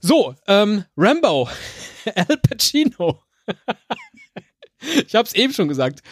So, 0.00 0.34
ähm, 0.46 0.84
Rambo, 0.96 1.48
Al 2.14 2.36
Pacino. 2.36 3.22
ich 5.06 5.14
habe 5.14 5.26
es 5.26 5.34
eben 5.34 5.52
schon 5.52 5.68
gesagt. 5.68 6.02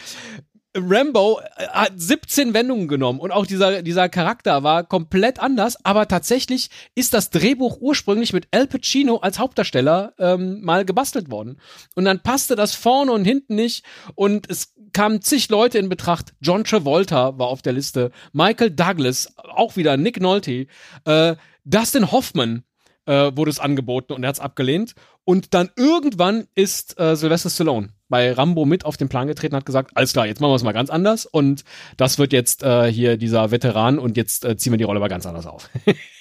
Rambo 0.75 1.39
äh, 1.39 1.67
hat 1.67 1.93
17 1.95 2.53
Wendungen 2.53 2.87
genommen 2.87 3.19
und 3.19 3.31
auch 3.31 3.45
dieser, 3.45 3.81
dieser 3.81 4.09
Charakter 4.09 4.63
war 4.63 4.83
komplett 4.83 5.39
anders, 5.39 5.77
aber 5.85 6.07
tatsächlich 6.07 6.69
ist 6.95 7.13
das 7.13 7.29
Drehbuch 7.29 7.77
ursprünglich 7.79 8.33
mit 8.33 8.47
Al 8.51 8.67
Pacino 8.67 9.17
als 9.17 9.39
Hauptdarsteller 9.39 10.13
ähm, 10.19 10.61
mal 10.61 10.85
gebastelt 10.85 11.31
worden. 11.31 11.61
Und 11.95 12.05
dann 12.05 12.21
passte 12.21 12.55
das 12.55 12.75
vorne 12.75 13.11
und 13.11 13.25
hinten 13.25 13.55
nicht 13.55 13.85
und 14.15 14.49
es 14.49 14.73
kamen 14.93 15.21
zig 15.21 15.49
Leute 15.49 15.77
in 15.77 15.89
Betracht. 15.89 16.33
John 16.41 16.63
Travolta 16.63 17.37
war 17.37 17.47
auf 17.47 17.61
der 17.61 17.73
Liste, 17.73 18.11
Michael 18.33 18.71
Douglas, 18.71 19.33
auch 19.37 19.75
wieder 19.75 19.97
Nick 19.97 20.19
Nolte, 20.19 20.67
äh, 21.05 21.35
Dustin 21.63 22.11
Hoffman 22.11 22.63
äh, 23.05 23.31
wurde 23.35 23.51
es 23.51 23.59
angeboten 23.59 24.13
und 24.13 24.23
er 24.23 24.29
hat 24.29 24.35
es 24.35 24.41
abgelehnt. 24.41 24.95
Und 25.23 25.53
dann 25.53 25.69
irgendwann 25.75 26.47
ist 26.55 26.99
äh, 26.99 27.15
Sylvester 27.15 27.49
Stallone 27.49 27.89
bei 28.09 28.31
Rambo 28.31 28.65
mit 28.65 28.85
auf 28.85 28.97
den 28.97 29.09
Plan 29.09 29.27
getreten, 29.27 29.55
hat 29.55 29.65
gesagt, 29.65 29.91
alles 29.95 30.13
klar, 30.13 30.27
jetzt 30.27 30.39
machen 30.39 30.51
wir 30.51 30.55
es 30.55 30.63
mal 30.63 30.71
ganz 30.71 30.89
anders 30.89 31.25
und 31.25 31.63
das 31.97 32.19
wird 32.19 32.33
jetzt 32.33 32.61
äh, 32.63 32.91
hier 32.91 33.17
dieser 33.17 33.49
Veteran 33.51 33.97
und 33.97 34.17
jetzt 34.17 34.45
äh, 34.45 34.57
ziehen 34.57 34.73
wir 34.73 34.77
die 34.77 34.83
Rolle 34.83 34.99
mal 34.99 35.07
ganz 35.07 35.25
anders 35.25 35.47
auf. 35.47 35.69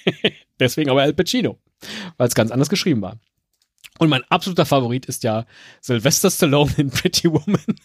Deswegen 0.61 0.91
aber 0.91 1.03
Al 1.03 1.13
Pacino, 1.13 1.59
weil 2.17 2.29
es 2.29 2.35
ganz 2.35 2.51
anders 2.51 2.71
geschrieben 2.71 3.03
war. 3.03 3.19
Und 3.99 4.09
mein 4.09 4.25
absoluter 4.25 4.67
Favorit 4.67 5.07
ist 5.07 5.23
ja 5.23 5.45
Sylvester 5.81 6.31
Stallone 6.31 6.73
in 6.79 6.91
Pretty 6.91 7.31
Woman. 7.31 7.65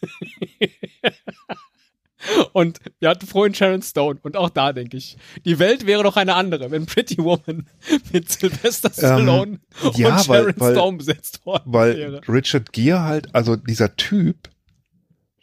Und 2.54 2.80
wir 3.00 3.10
hatten 3.10 3.26
vorhin 3.26 3.54
Sharon 3.54 3.82
Stone. 3.82 4.20
Und 4.24 4.36
auch 4.36 4.50
da 4.50 4.74
denke 4.74 4.98
ich, 4.98 5.18
die 5.46 5.60
Welt 5.60 5.86
wäre 5.86 6.04
doch 6.04 6.18
eine 6.18 6.36
andere, 6.36 6.70
wenn 6.72 6.86
Pretty 6.86 7.18
Woman 7.18 7.68
mit 8.12 8.30
Sylvester 8.30 8.90
ähm, 8.90 8.94
Stallone 8.94 9.60
ähm, 9.84 9.92
ja, 9.96 10.16
und 10.16 10.26
Sharon 10.26 10.54
weil, 10.58 10.74
Stone 10.74 10.98
besetzt 10.98 11.46
worden 11.46 11.64
weil 11.66 11.98
wäre. 11.98 12.22
Richard 12.28 12.74
Gere 12.74 13.04
halt, 13.04 13.34
also 13.34 13.56
dieser 13.56 13.96
Typ, 13.96 14.50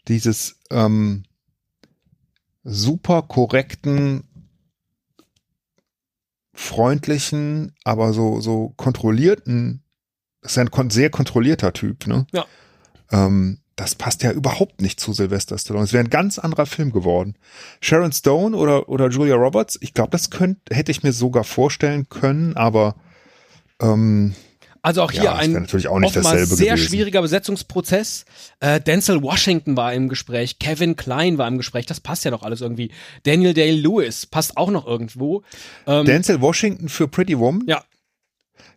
dieses 0.09 0.59
ähm, 0.71 1.25
super 2.65 3.23
korrekten, 3.23 4.25
freundlichen, 6.53 7.75
aber 7.85 8.13
so, 8.13 8.41
so 8.41 8.75
kontrollierten, 8.77 9.83
das 10.43 10.57
ist 10.57 10.59
ein 10.59 10.91
sehr 10.91 11.11
kontrollierter 11.11 11.73
Typ, 11.73 12.07
ne? 12.07 12.27
Ja. 12.33 12.45
Ähm, 13.11 13.61
das 13.77 13.95
passt 13.95 14.23
ja 14.23 14.33
überhaupt 14.33 14.81
nicht 14.81 14.99
zu 14.99 15.13
Sylvester 15.13 15.57
Stallone. 15.59 15.85
Es 15.85 15.93
wäre 15.93 16.03
ein 16.03 16.11
ganz 16.11 16.39
anderer 16.39 16.67
Film 16.67 16.93
geworden. 16.93 17.35
Sharon 17.81 18.13
Stone 18.13 18.57
oder, 18.57 18.89
oder 18.89 19.11
Julia 19.11 19.37
Roberts, 19.37 19.79
ich 19.83 19.93
glaube, 19.93 20.11
das 20.11 20.31
könnte, 20.31 20.75
hätte 20.75 20.91
ich 20.91 21.03
mir 21.03 21.13
sogar 21.13 21.45
vorstellen 21.45 22.09
können, 22.09 22.57
aber 22.57 22.97
ähm, 23.81 24.35
also 24.87 25.03
auch 25.03 25.11
hier 25.11 25.25
ja, 25.25 25.35
ein 25.35 25.51
natürlich 25.51 25.89
auch 25.89 25.99
nicht 25.99 26.15
dasselbe 26.15 26.47
sehr 26.47 26.75
gewesen. 26.75 26.89
schwieriger 26.89 27.21
Besetzungsprozess. 27.21 28.25
Äh, 28.61 28.81
Denzel 28.81 29.21
Washington 29.21 29.77
war 29.77 29.93
im 29.93 30.09
Gespräch, 30.09 30.61
Kevin 30.61 30.95
Klein 30.95 31.39
war 31.39 31.49
im 31.49 31.59
Gespräch, 31.59 31.87
das 31.87 31.99
passt 31.99 32.25
ja 32.25 32.31
doch 32.31 32.45
alles 32.45 32.61
irgendwie. 32.61 32.93
Daniel 33.25 33.53
Day-Lewis 33.53 34.27
passt 34.27 34.57
auch 34.57 34.71
noch 34.71 34.87
irgendwo. 34.87 35.43
Ähm, 35.89 36.07
Denzel 36.07 36.41
Washington 36.41 36.89
für 36.89 37.09
Pretty 37.09 37.37
Woman? 37.37 37.65
Ja, 37.67 37.83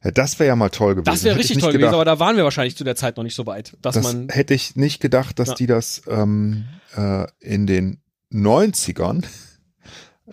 ja, 0.03 0.11
das 0.11 0.39
wäre 0.39 0.47
ja 0.49 0.55
mal 0.55 0.69
toll 0.69 0.95
gewesen. 0.95 1.05
Das 1.05 1.23
wäre 1.23 1.37
richtig 1.37 1.57
toll 1.57 1.71
gedacht, 1.71 1.91
gewesen, 1.91 1.93
aber 1.95 2.05
da 2.05 2.19
waren 2.19 2.37
wir 2.37 2.43
wahrscheinlich 2.43 2.75
zu 2.75 2.83
der 2.83 2.95
Zeit 2.95 3.17
noch 3.17 3.23
nicht 3.23 3.35
so 3.35 3.45
weit, 3.45 3.77
dass 3.81 3.95
das 3.95 4.03
man. 4.03 4.29
Hätte 4.29 4.53
ich 4.53 4.75
nicht 4.75 5.01
gedacht, 5.01 5.39
dass 5.39 5.49
ja. 5.49 5.55
die 5.55 5.67
das 5.67 6.01
ähm, 6.07 6.65
äh, 6.95 7.25
in 7.39 7.67
den 7.67 8.01
90ern 8.31 9.25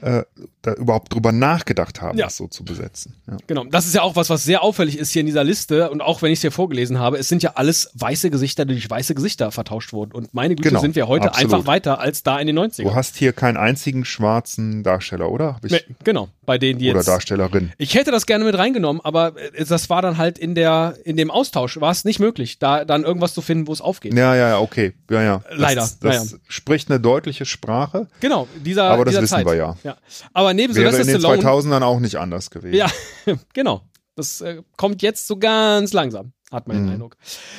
äh, 0.00 0.24
da 0.66 0.74
überhaupt 0.74 1.14
drüber 1.14 1.32
nachgedacht 1.32 2.00
haben, 2.00 2.18
ja. 2.18 2.26
das 2.26 2.36
so 2.36 2.48
zu 2.48 2.64
besetzen. 2.64 3.14
Ja. 3.26 3.36
Genau, 3.46 3.64
das 3.64 3.86
ist 3.86 3.94
ja 3.94 4.02
auch 4.02 4.16
was, 4.16 4.30
was 4.30 4.44
sehr 4.44 4.62
auffällig 4.62 4.98
ist 4.98 5.12
hier 5.12 5.20
in 5.20 5.26
dieser 5.26 5.44
Liste 5.44 5.90
und 5.90 6.00
auch 6.00 6.22
wenn 6.22 6.32
ich 6.32 6.38
es 6.38 6.42
hier 6.42 6.52
vorgelesen 6.52 6.98
habe, 6.98 7.18
es 7.18 7.28
sind 7.28 7.42
ja 7.42 7.52
alles 7.54 7.90
weiße 7.94 8.30
Gesichter, 8.30 8.64
die 8.64 8.74
durch 8.74 8.88
weiße 8.88 9.14
Gesichter 9.14 9.50
vertauscht 9.52 9.92
wurden 9.92 10.12
und 10.12 10.34
meine 10.34 10.56
Güte 10.56 10.70
genau, 10.70 10.80
sind 10.80 10.96
wir 10.96 11.08
heute 11.08 11.28
absolut. 11.28 11.54
einfach 11.54 11.66
weiter 11.66 12.00
als 12.00 12.22
da 12.22 12.38
in 12.38 12.46
den 12.46 12.58
90ern. 12.58 12.82
Du 12.82 12.94
hast 12.94 13.16
hier 13.16 13.32
keinen 13.32 13.56
einzigen 13.56 14.04
schwarzen 14.04 14.82
Darsteller, 14.82 15.30
oder? 15.30 15.58
Nee, 15.62 15.80
genau, 16.04 16.28
bei 16.44 16.58
denen 16.58 16.78
die 16.78 16.90
oder 16.90 16.98
jetzt. 16.98 17.08
Oder 17.08 17.16
Darstellerin. 17.16 17.72
Ich 17.78 17.94
hätte 17.94 18.10
das 18.10 18.26
gerne 18.26 18.44
mit 18.44 18.56
reingenommen, 18.56 19.00
aber 19.04 19.34
äh, 19.36 19.64
das 19.64 19.90
war 19.90 20.02
dann 20.02 20.16
halt 20.16 20.38
in 20.38 20.54
der, 20.54 20.96
in 21.04 21.16
dem 21.16 21.30
Austausch, 21.30 21.80
war 21.80 21.90
es 21.90 22.04
nicht 22.04 22.20
möglich, 22.20 22.58
da 22.58 22.84
dann 22.84 23.04
irgendwas 23.04 23.34
zu 23.34 23.42
finden, 23.42 23.66
wo 23.66 23.72
es 23.72 23.80
aufgeht. 23.80 24.14
Ja, 24.14 24.34
ja, 24.34 24.48
ja, 24.50 24.58
okay. 24.60 24.94
Ja, 25.10 25.22
ja. 25.22 25.42
Leider. 25.50 25.82
Das, 25.82 25.98
das 25.98 26.32
ja. 26.32 26.38
spricht 26.48 26.90
eine 26.90 27.00
deutliche 27.00 27.44
Sprache. 27.44 28.06
Genau, 28.20 28.48
dieser, 28.64 28.84
aber 28.90 29.04
das 29.04 29.12
dieser 29.12 29.22
wissen 29.22 29.34
Zeit. 29.34 29.46
wir 29.46 29.54
ja. 29.54 29.76
ja. 29.84 29.96
Aber 30.32 30.54
neben 30.56 30.74
Wäre 30.74 30.90
Sylvester 30.92 31.14
in 31.14 31.20
den 31.22 31.40
Stallone. 31.40 31.78
2000ern 31.78 31.82
auch 31.82 32.00
nicht 32.00 32.16
anders 32.16 32.50
gewesen. 32.50 32.74
Ja, 32.76 32.90
genau. 33.52 33.82
Das 34.16 34.40
äh, 34.40 34.62
kommt 34.76 35.02
jetzt 35.02 35.26
so 35.26 35.36
ganz 35.38 35.92
langsam, 35.92 36.32
hat 36.50 36.66
man 36.68 36.78
den 36.78 36.86
Mhm. 36.86 36.92
Eindruck. 36.92 37.16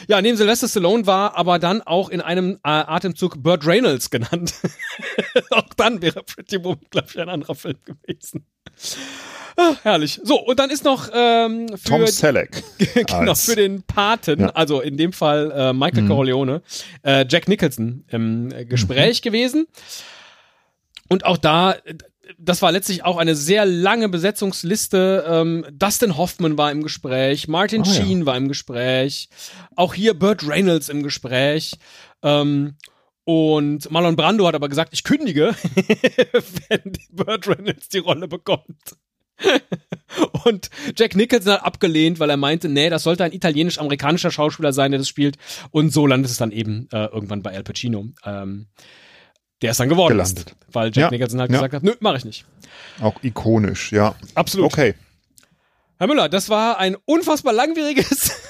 Ja, 0.08 0.20
neben 0.22 0.38
Sylvester 0.38 0.68
Stallone 0.68 1.06
war 1.06 1.38
aber 1.38 1.60
dann 1.60 1.82
auch 1.84 2.10
in 2.10 2.20
einem 2.20 2.54
äh, 2.56 2.58
Atemzug 2.64 3.42
Burt 3.44 3.66
Reynolds 3.66 4.10
genannt. 4.12 4.54
auch 5.52 5.70
dann 5.78 6.02
wäre 6.02 6.24
Pretty 6.24 6.64
Woman, 6.64 6.80
glaube 6.90 7.08
ich, 7.12 7.20
ein 7.20 7.30
anderer 7.30 7.54
Film 7.56 7.78
gewesen. 7.86 8.46
Ah, 9.60 9.74
herrlich. 9.84 10.20
So, 10.24 10.40
und 10.40 10.60
dann 10.60 10.70
ist 10.70 10.84
noch 10.84 11.10
ähm, 11.14 11.68
für, 11.78 11.84
Tom 11.90 12.08
Selleck. 12.08 12.64
genau, 12.94 13.34
für 13.36 13.56
den 13.56 13.82
Paten, 13.84 14.40
Ja. 14.42 14.50
also 14.50 14.82
in 14.82 14.98
dem 14.98 15.14
Fall 15.14 15.52
äh, 15.52 15.74
Michael 15.74 16.04
Mhm. 16.04 16.08
Corleone, 16.10 16.62
äh, 17.04 17.26
Jack 17.28 17.48
Nicholson 17.48 18.04
im 18.10 18.52
äh, 18.52 18.66
Gespräch 18.66 19.22
gewesen. 19.24 19.68
Und 21.08 21.26
auch 21.26 21.38
da, 21.38 21.74
äh, 21.74 21.96
das 22.38 22.62
war 22.62 22.72
letztlich 22.72 23.04
auch 23.04 23.18
eine 23.18 23.36
sehr 23.36 23.66
lange 23.66 24.10
Besetzungsliste. 24.10 25.26
Ähm, 25.28 25.66
Dustin 25.72 26.18
Hoffman 26.18 26.58
war 26.58 26.72
im 26.72 26.84
Gespräch, 26.84 27.48
Martin 27.48 27.84
ja. 27.84 27.94
Sheen 27.94 28.26
war 28.26 28.38
im 28.38 28.48
Gespräch, 28.48 29.30
auch 29.76 29.94
hier 29.94 30.14
Burt 30.14 30.48
Reynolds 30.48 30.90
im 30.90 31.04
Gespräch. 31.04 31.74
Ähm, 32.24 32.76
und 33.24 33.92
Marlon 33.92 34.16
Brando 34.16 34.48
hat 34.48 34.56
aber 34.56 34.70
gesagt, 34.70 34.94
ich 34.94 35.04
kündige, 35.04 35.54
wenn 36.70 36.94
Burt 37.12 37.48
Reynolds 37.48 37.90
die 37.90 37.98
Rolle 37.98 38.28
bekommt. 38.28 38.96
Und 40.46 40.70
Jack 40.96 41.16
Nicholson 41.16 41.54
hat 41.54 41.66
abgelehnt, 41.66 42.20
weil 42.20 42.30
er 42.30 42.38
meinte, 42.38 42.70
nee, 42.70 42.90
das 42.90 43.04
sollte 43.04 43.24
ein 43.24 43.34
italienisch-amerikanischer 43.34 44.32
Schauspieler 44.32 44.74
sein, 44.74 44.92
der 44.92 45.00
das 45.00 45.08
spielt. 45.08 45.38
Und 45.72 45.92
so 45.92 46.08
landet 46.08 46.32
es 46.32 46.38
dann 46.38 46.52
eben 46.52 46.88
äh, 46.92 47.06
irgendwann 47.06 47.44
bei 47.44 47.56
Al 47.56 47.64
Pacino. 47.64 48.08
Ähm, 48.26 48.68
der 49.62 49.72
ist 49.72 49.80
dann 49.80 49.90
geworden 49.90 50.14
Gelandet. 50.14 50.50
ist, 50.52 50.56
weil 50.74 50.88
Jack 50.88 50.96
Ja, 50.98 51.10
Nicholson 51.12 51.40
halt 51.40 51.52
ja. 51.52 51.58
gesagt 51.58 51.74
hat, 51.74 51.84
nö, 51.84 51.94
mache 52.00 52.18
ich 52.18 52.26
nicht. 52.26 52.46
Auch 53.02 53.16
ikonisch, 53.24 53.92
ja. 53.92 54.16
Absolut. 54.36 54.68
Okay. 54.72 54.96
Herr 55.98 56.08
Müller, 56.08 56.30
das 56.30 56.50
war 56.50 56.78
ein 56.78 56.96
unfassbar 57.06 57.54
langwieriges. 57.54 58.32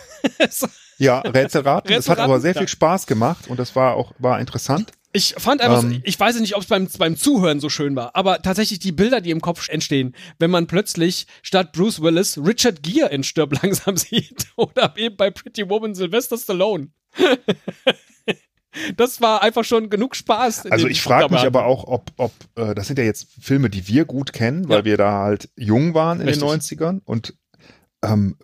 Ja, 0.99 1.19
Rätselraten. 1.19 1.93
Es 1.93 2.09
hat 2.09 2.17
aber 2.17 2.39
sehr 2.39 2.55
viel 2.55 2.67
Spaß 2.67 3.05
gemacht 3.05 3.47
und 3.49 3.59
das 3.59 3.75
war 3.75 3.93
auch 3.95 4.13
war 4.17 4.39
interessant. 4.39 4.91
Ich 5.13 5.35
fand 5.37 5.61
einfach, 5.61 5.83
Ähm. 5.83 6.01
ich 6.03 6.19
weiß 6.19 6.39
nicht, 6.39 6.55
ob 6.55 6.63
es 6.63 6.67
beim, 6.67 6.87
beim 6.97 7.15
Zuhören 7.15 7.59
so 7.59 7.69
schön 7.69 7.95
war, 7.95 8.15
aber 8.15 8.41
tatsächlich 8.41 8.79
die 8.79 8.91
Bilder, 8.91 9.21
die 9.21 9.29
im 9.29 9.39
Kopf 9.39 9.69
entstehen, 9.69 10.15
wenn 10.39 10.49
man 10.49 10.65
plötzlich 10.65 11.27
statt 11.43 11.71
Bruce 11.71 12.01
Willis 12.01 12.39
Richard 12.43 12.81
Gere 12.81 13.09
in 13.09 13.23
Stirb 13.23 13.61
langsam 13.61 13.95
sieht 13.97 14.47
oder 14.55 14.93
eben 14.97 15.15
bei 15.15 15.29
Pretty 15.29 15.69
Woman 15.69 15.93
Sylvester 15.93 16.37
Stallone. 16.37 16.89
das 18.95 19.21
war 19.21 19.41
einfach 19.43 19.63
schon 19.63 19.89
genug 19.89 20.15
Spaß. 20.15 20.67
Also 20.67 20.88
ich 20.88 21.01
frage 21.01 21.34
mich 21.34 21.43
aber 21.43 21.65
auch, 21.65 21.86
ob, 21.86 22.11
ob 22.17 22.32
äh, 22.55 22.73
das 22.75 22.88
sind 22.88 22.97
ja 22.99 23.05
jetzt 23.05 23.28
Filme, 23.41 23.69
die 23.69 23.88
wir 23.88 24.05
gut 24.05 24.34
kennen, 24.34 24.67
weil 24.69 24.80
Ja. 24.80 24.86
wir 24.86 24.97
da 24.97 25.19
halt 25.23 25.49
jung 25.55 25.93
waren 25.93 26.19
in 26.21 26.28
Richtig. 26.28 26.47
den 26.47 26.59
90ern 26.61 27.01
und 27.05 27.34
ähm, 28.03 28.38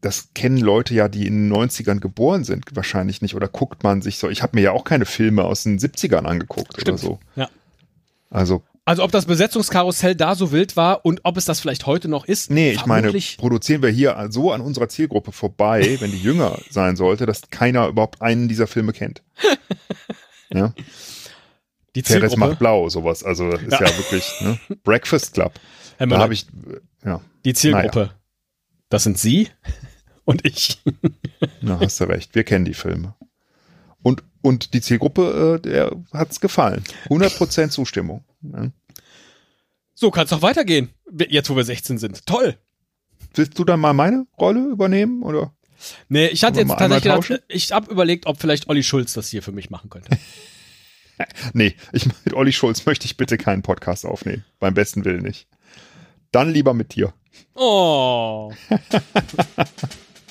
das 0.00 0.28
kennen 0.34 0.58
Leute 0.58 0.94
ja, 0.94 1.08
die 1.08 1.26
in 1.26 1.48
den 1.48 1.52
90ern 1.52 1.98
geboren 1.98 2.44
sind, 2.44 2.64
wahrscheinlich 2.74 3.20
nicht. 3.20 3.34
Oder 3.34 3.48
guckt 3.48 3.82
man 3.82 4.00
sich 4.00 4.18
so, 4.18 4.28
ich 4.28 4.42
habe 4.44 4.56
mir 4.56 4.62
ja 4.62 4.72
auch 4.72 4.84
keine 4.84 5.06
Filme 5.06 5.42
aus 5.44 5.64
den 5.64 5.78
70ern 5.78 6.24
angeguckt 6.24 6.74
Stimmt. 6.80 6.88
oder 6.88 6.98
so. 6.98 7.18
Ja. 7.34 7.48
Also, 8.30 8.62
Also 8.88 9.04
ob 9.04 9.12
das 9.12 9.26
Besetzungskarussell 9.26 10.14
da 10.14 10.34
so 10.34 10.50
wild 10.50 10.74
war 10.74 11.04
und 11.04 11.20
ob 11.22 11.36
es 11.36 11.44
das 11.44 11.60
vielleicht 11.60 11.84
heute 11.84 12.08
noch 12.08 12.24
ist. 12.24 12.50
nee, 12.50 12.70
ich 12.70 12.86
meine, 12.86 13.12
produzieren 13.36 13.82
wir 13.82 13.90
hier 13.90 14.26
so 14.30 14.50
an 14.50 14.62
unserer 14.62 14.88
Zielgruppe 14.88 15.30
vorbei, 15.30 15.96
wenn 16.00 16.10
die 16.10 16.16
jünger 16.16 16.58
sein 16.70 16.96
sollte, 16.96 17.26
dass 17.26 17.42
keiner 17.50 17.88
überhaupt 17.88 18.22
einen 18.22 18.48
dieser 18.48 18.66
Filme 18.66 18.92
kennt. 18.94 19.22
Ja. 20.50 20.72
die 21.94 22.02
Zielgruppe, 22.02 22.38
macht 22.38 22.58
blau, 22.58 22.88
sowas. 22.88 23.22
Also 23.22 23.50
das 23.50 23.60
ist 23.60 23.72
Ja. 23.72 23.84
ja, 23.84 23.98
wirklich 23.98 24.32
ne? 24.40 24.58
Breakfast 24.82 25.34
Club. 25.34 25.52
Herr 25.98 26.06
Da 26.06 26.06
Müller, 26.06 26.20
habe 26.22 26.32
ich, 26.32 26.46
ja, 27.04 27.20
die 27.44 27.52
Zielgruppe, 27.52 28.12
das 28.88 29.02
sind 29.02 29.18
Sie 29.18 29.50
und 30.24 30.46
ich. 30.46 30.82
na, 31.60 31.78
hast 31.80 32.00
du 32.00 32.04
recht. 32.04 32.34
Wir 32.34 32.44
kennen 32.44 32.64
die 32.64 32.72
Filme. 32.72 33.14
Und, 34.40 34.74
die 34.74 34.80
Zielgruppe, 34.80 35.58
äh, 35.58 35.60
der 35.60 35.96
hat's 36.12 36.40
gefallen. 36.40 36.84
100% 37.08 37.70
Zustimmung. 37.70 38.24
Ja. 38.42 38.70
So 39.94 40.10
kann 40.10 40.24
es 40.24 40.30
doch 40.30 40.42
weitergehen, 40.42 40.90
jetzt 41.28 41.50
wo 41.50 41.56
wir 41.56 41.64
16 41.64 41.98
sind. 41.98 42.24
Toll. 42.24 42.56
Willst 43.34 43.58
du 43.58 43.64
dann 43.64 43.80
mal 43.80 43.92
meine 43.92 44.26
Rolle 44.38 44.64
übernehmen? 44.66 45.22
Oder? 45.22 45.52
Nee, 46.08 46.26
ich 46.28 46.44
hatte 46.44 46.60
jetzt 46.60 46.68
tatsächlich 46.68 47.02
gedacht, 47.02 47.42
ich 47.48 47.72
habe 47.72 47.90
überlegt, 47.90 48.26
ob 48.26 48.40
vielleicht 48.40 48.68
Olli 48.68 48.82
Schulz 48.82 49.12
das 49.12 49.28
hier 49.28 49.42
für 49.42 49.52
mich 49.52 49.70
machen 49.70 49.90
könnte. 49.90 50.16
Nee, 51.52 51.74
ich, 51.92 52.06
mit 52.24 52.34
Olli 52.34 52.52
Schulz 52.52 52.86
möchte 52.86 53.06
ich 53.06 53.16
bitte 53.16 53.38
keinen 53.38 53.62
Podcast 53.62 54.06
aufnehmen. 54.06 54.44
Beim 54.60 54.74
besten 54.74 55.04
Willen 55.04 55.24
nicht. 55.24 55.48
Dann 56.30 56.52
lieber 56.52 56.74
mit 56.74 56.94
dir. 56.94 57.12
Oh. 57.56 58.52